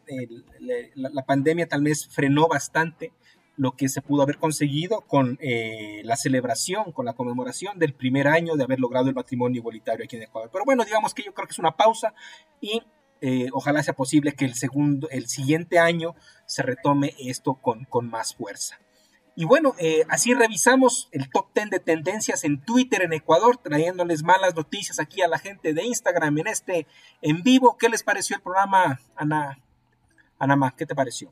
la, 0.94 1.26
pandemia 1.26 1.66
tal 1.66 1.82
vez 1.82 2.06
frenó 2.08 2.46
bastante 2.46 3.12
lo 3.56 3.72
que 3.72 3.88
se 3.88 4.00
pudo 4.00 4.22
haber 4.22 4.38
conseguido 4.38 5.00
con 5.00 5.36
eh, 5.40 6.00
la 6.04 6.16
celebración, 6.16 6.92
con 6.92 7.06
la 7.06 7.14
conmemoración 7.14 7.76
del 7.80 7.92
primer 7.92 8.28
año 8.28 8.54
de 8.54 8.62
haber 8.62 8.78
logrado 8.78 9.08
el 9.08 9.16
matrimonio 9.16 9.58
igualitario 9.58 10.04
aquí 10.04 10.14
en 10.14 10.22
Ecuador. 10.22 10.48
Pero 10.52 10.64
bueno, 10.64 10.84
digamos 10.84 11.12
que 11.12 11.24
yo 11.24 11.34
creo 11.34 11.48
que 11.48 11.52
es 11.52 11.58
una 11.58 11.76
pausa 11.76 12.14
y 12.60 12.80
eh, 13.20 13.48
ojalá 13.52 13.82
sea 13.82 13.94
posible 13.94 14.34
que 14.34 14.44
el, 14.44 14.54
segundo, 14.54 15.08
el 15.10 15.26
siguiente 15.26 15.80
año 15.80 16.14
se 16.46 16.62
retome 16.62 17.14
esto 17.18 17.54
con, 17.54 17.84
con 17.84 18.08
más 18.08 18.36
fuerza. 18.36 18.78
Y 19.40 19.44
bueno, 19.44 19.76
eh, 19.78 20.04
así 20.08 20.34
revisamos 20.34 21.08
el 21.12 21.30
top 21.30 21.54
10 21.54 21.70
de 21.70 21.78
tendencias 21.78 22.42
en 22.42 22.60
Twitter 22.60 23.02
en 23.02 23.12
Ecuador, 23.12 23.56
trayéndoles 23.56 24.24
malas 24.24 24.56
noticias 24.56 24.98
aquí 24.98 25.22
a 25.22 25.28
la 25.28 25.38
gente 25.38 25.74
de 25.74 25.84
Instagram 25.84 26.38
en 26.38 26.48
este 26.48 26.88
en 27.22 27.44
vivo. 27.44 27.78
¿Qué 27.78 27.88
les 27.88 28.02
pareció 28.02 28.34
el 28.34 28.42
programa, 28.42 28.98
Ana? 29.14 29.60
Anama, 30.40 30.74
¿qué 30.76 30.86
te 30.86 30.96
pareció? 30.96 31.30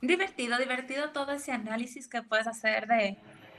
Divertido, 0.00 0.56
divertido 0.56 1.10
todo 1.10 1.32
ese 1.32 1.52
análisis 1.52 2.08
que 2.08 2.22
puedes 2.22 2.46
hacer 2.46 2.86
de, 2.86 3.18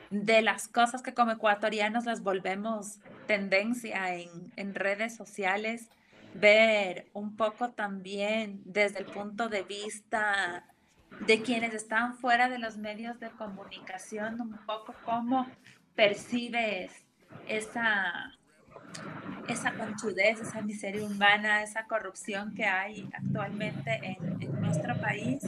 de 0.09 0.41
las 0.41 0.67
cosas 0.67 1.03
que 1.03 1.13
como 1.13 1.29
ecuatorianos 1.29 2.05
las 2.05 2.23
volvemos 2.23 2.97
tendencia 3.27 4.15
en, 4.15 4.51
en 4.55 4.73
redes 4.73 5.15
sociales, 5.15 5.87
ver 6.33 7.11
un 7.13 7.37
poco 7.37 7.69
también 7.69 8.63
desde 8.65 8.97
el 8.97 9.05
punto 9.05 9.49
de 9.49 9.61
vista 9.61 10.65
de 11.25 11.41
quienes 11.41 11.73
están 11.73 12.15
fuera 12.15 12.49
de 12.49 12.59
los 12.59 12.77
medios 12.77 13.19
de 13.19 13.29
comunicación, 13.31 14.39
un 14.41 14.57
poco 14.65 14.93
cómo 15.03 15.47
percibes 15.95 16.91
esa, 17.47 18.31
esa 19.47 19.73
conchudez, 19.73 20.39
esa 20.39 20.61
miseria 20.61 21.03
humana, 21.03 21.61
esa 21.63 21.85
corrupción 21.85 22.53
que 22.55 22.65
hay 22.65 23.09
actualmente 23.13 23.99
en, 24.03 24.61
nuestro 24.61 24.99
país. 25.01 25.43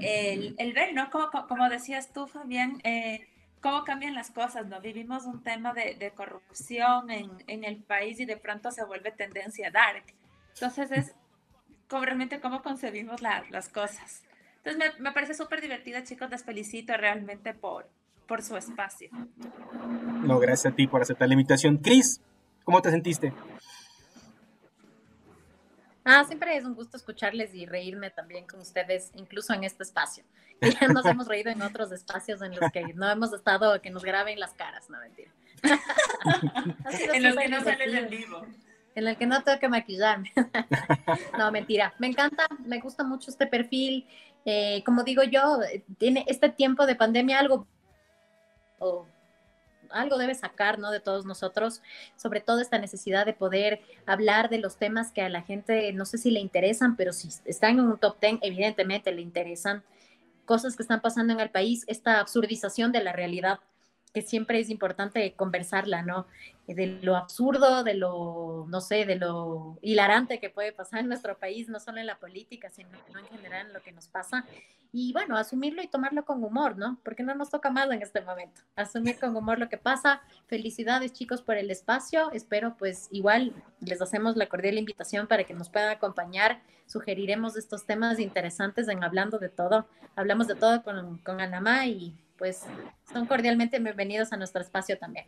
El, 0.00 0.54
el, 0.58 0.72
ver, 0.72 0.94
¿no? 0.94 1.10
Como, 1.10 1.30
como 1.48 1.68
decías 1.68 2.12
tú, 2.12 2.26
Fabián, 2.26 2.80
eh, 2.84 3.26
cómo 3.60 3.84
cambian 3.84 4.14
las 4.14 4.30
cosas, 4.30 4.66
¿no? 4.66 4.80
Vivimos 4.80 5.24
un 5.24 5.42
tema 5.42 5.72
de, 5.72 6.12
corrupción 6.14 7.10
en, 7.10 7.30
en, 7.46 7.64
el 7.64 7.82
país 7.82 8.20
y 8.20 8.26
de 8.26 8.36
pronto 8.36 8.70
se 8.70 8.84
vuelve 8.84 9.10
tendencia 9.10 9.70
dark. 9.70 10.04
Entonces 10.54 10.90
es 10.92 11.14
como 11.88 12.04
realmente 12.04 12.40
cómo 12.40 12.62
concebimos 12.62 13.22
las 13.22 13.68
cosas. 13.68 14.22
Entonces 14.64 14.98
me, 14.98 15.12
parece 15.12 15.34
súper 15.34 15.60
divertida, 15.60 16.02
chicos, 16.04 16.30
les 16.30 16.42
felicito 16.42 16.96
realmente 16.96 17.52
por, 17.52 17.86
por 18.26 18.42
su 18.42 18.56
espacio. 18.56 19.10
No, 20.22 20.38
gracias 20.38 20.72
a 20.72 20.76
ti 20.76 20.86
por 20.86 21.02
aceptar 21.02 21.28
la 21.28 21.34
invitación. 21.34 21.76
Cris, 21.76 22.20
¿cómo 22.64 22.80
te 22.80 22.90
sentiste? 22.90 23.32
Ah, 26.04 26.24
siempre 26.24 26.56
es 26.56 26.64
un 26.64 26.74
gusto 26.74 26.96
escucharles 26.96 27.54
y 27.54 27.66
reírme 27.66 28.10
también 28.10 28.46
con 28.46 28.60
ustedes, 28.60 29.10
incluso 29.14 29.52
en 29.52 29.64
este 29.64 29.82
espacio. 29.82 30.24
Ya 30.60 30.88
nos 30.88 31.04
hemos 31.04 31.28
reído 31.28 31.50
en 31.50 31.60
otros 31.60 31.92
espacios 31.92 32.40
en 32.40 32.54
los 32.54 32.70
que 32.70 32.94
no 32.94 33.10
hemos 33.10 33.32
estado, 33.32 33.80
que 33.82 33.90
nos 33.90 34.02
graben 34.02 34.38
las 34.40 34.54
caras, 34.54 34.88
no 34.88 34.98
mentira. 34.98 35.30
en 37.14 37.22
los 37.22 37.36
que 37.36 37.48
no 37.48 37.62
salen 37.62 37.96
en 37.96 38.08
vivo 38.08 38.46
en 38.94 39.08
el 39.08 39.16
que 39.16 39.26
no 39.26 39.42
tengo 39.42 39.58
que 39.58 39.68
maquillarme. 39.68 40.32
no, 41.38 41.50
mentira. 41.50 41.94
Me 41.98 42.06
encanta, 42.06 42.46
me 42.64 42.80
gusta 42.80 43.04
mucho 43.04 43.30
este 43.30 43.46
perfil. 43.46 44.06
Eh, 44.44 44.82
como 44.84 45.04
digo 45.04 45.22
yo, 45.22 45.58
tiene 45.98 46.24
este 46.28 46.48
tiempo 46.48 46.86
de 46.86 46.96
pandemia 46.96 47.38
algo, 47.38 47.66
o 48.78 49.06
algo 49.90 50.18
debe 50.18 50.34
sacar, 50.34 50.78
¿no? 50.78 50.90
De 50.90 51.00
todos 51.00 51.24
nosotros, 51.24 51.82
sobre 52.16 52.40
todo 52.40 52.60
esta 52.60 52.78
necesidad 52.78 53.24
de 53.24 53.32
poder 53.32 53.80
hablar 54.06 54.50
de 54.50 54.58
los 54.58 54.76
temas 54.76 55.12
que 55.12 55.22
a 55.22 55.28
la 55.28 55.42
gente, 55.42 55.92
no 55.92 56.04
sé 56.04 56.18
si 56.18 56.30
le 56.30 56.40
interesan, 56.40 56.96
pero 56.96 57.12
si 57.12 57.28
están 57.44 57.78
en 57.78 57.86
un 57.86 57.98
top 57.98 58.18
ten, 58.18 58.38
evidentemente 58.42 59.12
le 59.12 59.22
interesan 59.22 59.82
cosas 60.44 60.76
que 60.76 60.82
están 60.82 61.00
pasando 61.00 61.32
en 61.32 61.40
el 61.40 61.50
país, 61.50 61.84
esta 61.86 62.20
absurdización 62.20 62.92
de 62.92 63.02
la 63.02 63.12
realidad 63.12 63.60
que 64.14 64.22
siempre 64.22 64.60
es 64.60 64.70
importante 64.70 65.34
conversarla, 65.34 66.02
¿no? 66.02 66.26
De 66.68 66.86
lo 67.02 67.16
absurdo, 67.16 67.82
de 67.82 67.94
lo, 67.94 68.64
no 68.68 68.80
sé, 68.80 69.04
de 69.04 69.16
lo 69.16 69.76
hilarante 69.82 70.38
que 70.38 70.50
puede 70.50 70.72
pasar 70.72 71.00
en 71.00 71.08
nuestro 71.08 71.36
país, 71.36 71.68
no 71.68 71.80
solo 71.80 71.98
en 71.98 72.06
la 72.06 72.18
política, 72.18 72.70
sino 72.70 72.90
en 73.18 73.26
general 73.26 73.66
en 73.66 73.72
lo 73.72 73.82
que 73.82 73.90
nos 73.90 74.06
pasa. 74.06 74.46
Y 74.92 75.12
bueno, 75.12 75.36
asumirlo 75.36 75.82
y 75.82 75.88
tomarlo 75.88 76.24
con 76.24 76.44
humor, 76.44 76.78
¿no? 76.78 76.96
Porque 77.04 77.24
no 77.24 77.34
nos 77.34 77.50
toca 77.50 77.70
más 77.70 77.90
en 77.90 78.02
este 78.02 78.20
momento. 78.20 78.62
Asumir 78.76 79.18
con 79.18 79.36
humor 79.36 79.58
lo 79.58 79.68
que 79.68 79.78
pasa. 79.78 80.22
Felicidades 80.46 81.12
chicos 81.12 81.42
por 81.42 81.56
el 81.56 81.72
espacio. 81.72 82.30
Espero 82.30 82.76
pues 82.78 83.08
igual 83.10 83.52
les 83.80 84.00
hacemos 84.00 84.36
la 84.36 84.46
cordial 84.46 84.78
invitación 84.78 85.26
para 85.26 85.42
que 85.42 85.54
nos 85.54 85.68
puedan 85.68 85.90
acompañar. 85.90 86.62
Sugeriremos 86.86 87.56
estos 87.56 87.84
temas 87.84 88.20
interesantes 88.20 88.86
en 88.86 89.02
Hablando 89.02 89.38
de 89.38 89.48
Todo. 89.48 89.88
Hablamos 90.14 90.46
de 90.46 90.54
todo 90.54 90.84
con, 90.84 91.18
con 91.18 91.40
Anamá 91.40 91.88
y 91.88 92.14
pues 92.44 92.60
son 93.10 93.24
cordialmente 93.24 93.78
bienvenidos 93.78 94.30
a 94.34 94.36
nuestro 94.36 94.60
espacio 94.60 94.98
también. 94.98 95.24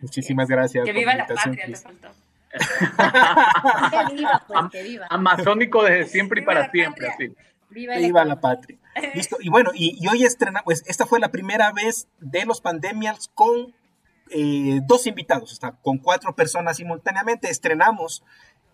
Muchísimas 0.00 0.48
gracias. 0.48 0.84
Que 0.84 0.92
viva 0.92 1.14
la 1.14 1.24
patria, 1.24 1.66
te 1.66 1.76
faltó. 1.76 2.08
que 3.90 4.14
viva, 4.16 4.44
pues, 4.48 4.60
que 4.72 4.82
viva. 4.82 5.06
Amazónico 5.10 5.84
desde 5.84 6.06
siempre 6.06 6.40
y 6.40 6.44
para 6.44 6.68
siempre, 6.72 7.12
sí. 7.16 7.32
Viva, 7.70 8.24
la 8.24 8.40
patria. 8.40 8.76
Listo. 9.14 9.36
Y 9.38 9.50
bueno, 9.50 9.70
y, 9.72 10.04
hoy 10.08 10.24
estrena, 10.24 10.62
pues 10.64 10.82
esta 10.88 11.06
fue 11.06 11.20
la 11.20 11.30
primera 11.30 11.70
vez 11.70 12.08
de 12.18 12.44
los 12.44 12.60
Pandemials 12.60 13.30
con 13.32 13.72
eh, 14.30 14.80
dos 14.84 15.06
invitados, 15.06 15.52
o 15.52 15.54
sea, 15.54 15.76
con 15.80 15.98
cuatro 15.98 16.34
personas 16.34 16.78
simultáneamente. 16.78 17.50
Estrenamos 17.50 18.24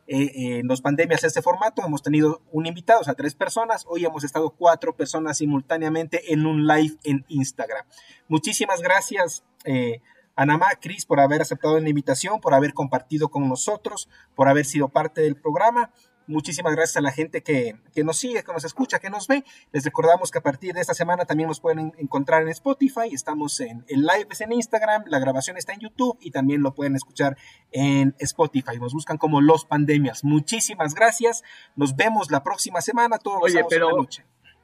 eh, 0.07 0.59
en 0.59 0.67
los 0.67 0.81
pandemias 0.81 1.25
este 1.25 1.43
formato. 1.43 1.83
Hemos 1.85 2.03
tenido 2.03 2.43
un 2.51 2.67
invitado, 2.67 3.01
o 3.01 3.05
sea, 3.05 3.15
tres 3.15 3.35
personas. 3.35 3.85
Hoy 3.89 4.05
hemos 4.05 4.25
estado 4.25 4.51
cuatro 4.51 4.97
personas 4.97 5.39
simultáneamente 5.39 6.33
en 6.33 6.47
un 6.47 6.67
live 6.67 6.97
en 7.05 7.25
Instagram. 7.29 7.85
Muchísimas 8.29 8.81
gracias. 8.81 9.45
Eh, 9.65 10.01
Anamá, 10.35 10.69
Cris, 10.81 11.05
por 11.05 11.21
haber 11.21 11.43
aceptado 11.43 11.79
la 11.79 11.89
invitación, 11.89 12.41
por 12.41 12.55
haber 12.55 12.73
compartido 12.73 13.29
con 13.29 13.49
nosotros, 13.49 14.09
por 14.35 14.49
haber 14.49 14.65
sido 14.65 14.89
parte 14.89 15.21
del 15.21 15.37
programa. 15.37 15.91
Muchísimas 16.27 16.75
gracias 16.75 16.97
a 16.97 17.01
la 17.01 17.13
gente 17.13 17.43
que, 17.43 17.77
nos 18.05 18.17
sigue, 18.17 18.43
que 18.43 18.53
nos 18.53 18.65
escucha, 18.65 18.99
que 18.99 19.11
nos 19.11 19.27
ve. 19.27 19.45
Les 19.73 19.85
recordamos 19.85 20.31
que 20.31 20.39
a 20.39 20.43
partir 20.43 20.75
de 20.75 20.81
esta 20.81 20.95
semana 20.95 21.25
también 21.25 21.49
nos 21.49 21.61
pueden 21.61 21.93
encontrar 21.99 22.43
en 22.43 22.49
Spotify. 22.49 23.09
Estamos 23.13 23.59
en 23.61 23.85
el 23.89 24.03
live 24.03 24.29
en 24.41 24.53
Instagram, 24.53 25.05
la 25.07 25.19
grabación 25.19 25.57
está 25.57 25.73
en 25.73 25.81
YouTube 25.81 26.19
y 26.21 26.31
también 26.31 26.63
lo 26.63 26.75
pueden 26.75 26.97
escuchar 26.97 27.37
en 27.71 28.15
Spotify. 28.19 28.79
Nos 28.81 28.93
buscan 28.93 29.19
como 29.19 29.41
Los 29.41 29.65
Pandemias. 29.65 30.25
Muchísimas 30.25 30.95
gracias. 30.95 31.43
Nos 31.77 31.97
vemos 31.97 32.31
la 32.31 32.43
próxima 32.43 32.81
semana. 32.81 33.19
Todos 33.19 33.43
Oye, 33.43 33.65
pero, 33.69 34.07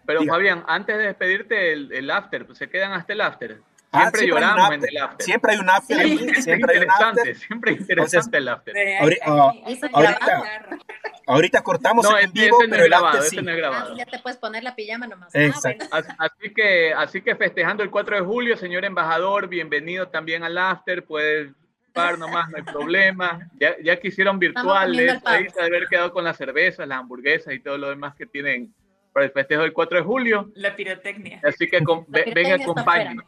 pero 0.06 0.24
Fabián, 0.24 0.64
antes 0.66 0.96
de 0.96 1.04
despedirte, 1.04 1.72
el, 1.72 1.92
el 1.92 2.10
after, 2.10 2.46
se 2.54 2.68
quedan 2.68 2.92
hasta 2.92 3.12
el 3.12 3.20
after. 3.20 3.62
Ah, 3.90 4.10
siempre, 4.10 4.26
lloramos 4.26 4.70
en 4.72 4.84
el 4.86 4.96
after. 4.98 5.24
Siempre 5.24 5.52
hay 5.52 5.58
un 5.58 5.70
after. 5.70 5.96
Siempre, 5.96 6.42
siempre, 6.42 6.74
interesante, 6.74 7.34
siempre 7.34 7.72
interesante 7.72 8.38
el 8.38 8.48
after. 8.48 8.74
ahorita, 9.00 9.24
ahorita, 11.26 11.62
cortamos 11.62 12.04
no, 12.04 12.18
en 12.18 12.30
vivo, 12.32 12.58
pero 12.68 12.84
el 12.84 12.90
grabado, 12.90 13.18
after 13.18 13.30
sí. 13.30 13.36
no 13.42 13.50
es 13.50 13.56
grabado. 13.56 13.92
Ah, 13.92 13.96
ya 13.96 14.04
te 14.04 14.18
puedes 14.18 14.38
poner 14.38 14.62
la 14.62 14.74
pijama 14.74 15.06
nomás. 15.06 15.34
Exacto. 15.34 15.86
Ah, 15.90 16.02
así, 16.18 16.52
que, 16.52 16.92
así 16.92 17.22
que 17.22 17.34
festejando 17.34 17.82
el 17.82 17.90
4 17.90 18.16
de 18.16 18.22
julio, 18.22 18.56
señor 18.58 18.84
embajador, 18.84 19.48
bienvenido 19.48 20.08
también 20.08 20.44
al 20.44 20.58
after. 20.58 21.06
Puedes 21.06 21.52
participar 21.92 22.18
nomás, 22.18 22.50
no 22.50 22.58
hay 22.58 22.62
problema. 22.62 23.48
Ya, 23.58 23.74
ya 23.82 23.98
que 23.98 24.08
hicieron 24.08 24.38
virtuales, 24.38 25.18
ahí 25.24 25.44
de 25.44 25.62
haber 25.62 25.86
quedado 25.88 26.12
con 26.12 26.24
las 26.24 26.36
cervezas, 26.36 26.86
las 26.86 26.98
hamburguesas 26.98 27.54
y 27.54 27.60
todo 27.60 27.78
lo 27.78 27.88
demás 27.88 28.14
que 28.14 28.26
tienen 28.26 28.74
para 29.12 29.26
el 29.26 29.32
festejo 29.32 29.62
del 29.62 29.72
4 29.72 29.98
de 29.98 30.04
julio. 30.04 30.50
La 30.54 30.76
pirotecnia. 30.76 31.40
Así 31.42 31.66
que 31.68 31.80
venga, 32.08 32.56
acompáñenos. 32.56 33.24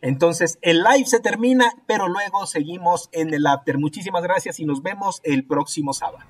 Entonces, 0.00 0.58
el 0.62 0.82
live 0.82 1.06
se 1.06 1.20
termina, 1.20 1.72
pero 1.86 2.08
luego 2.08 2.46
seguimos 2.46 3.08
en 3.12 3.34
el 3.34 3.46
after. 3.46 3.78
Muchísimas 3.78 4.22
gracias 4.22 4.60
y 4.60 4.64
nos 4.64 4.82
vemos 4.82 5.20
el 5.24 5.44
próximo 5.46 5.92
sábado. 5.92 6.24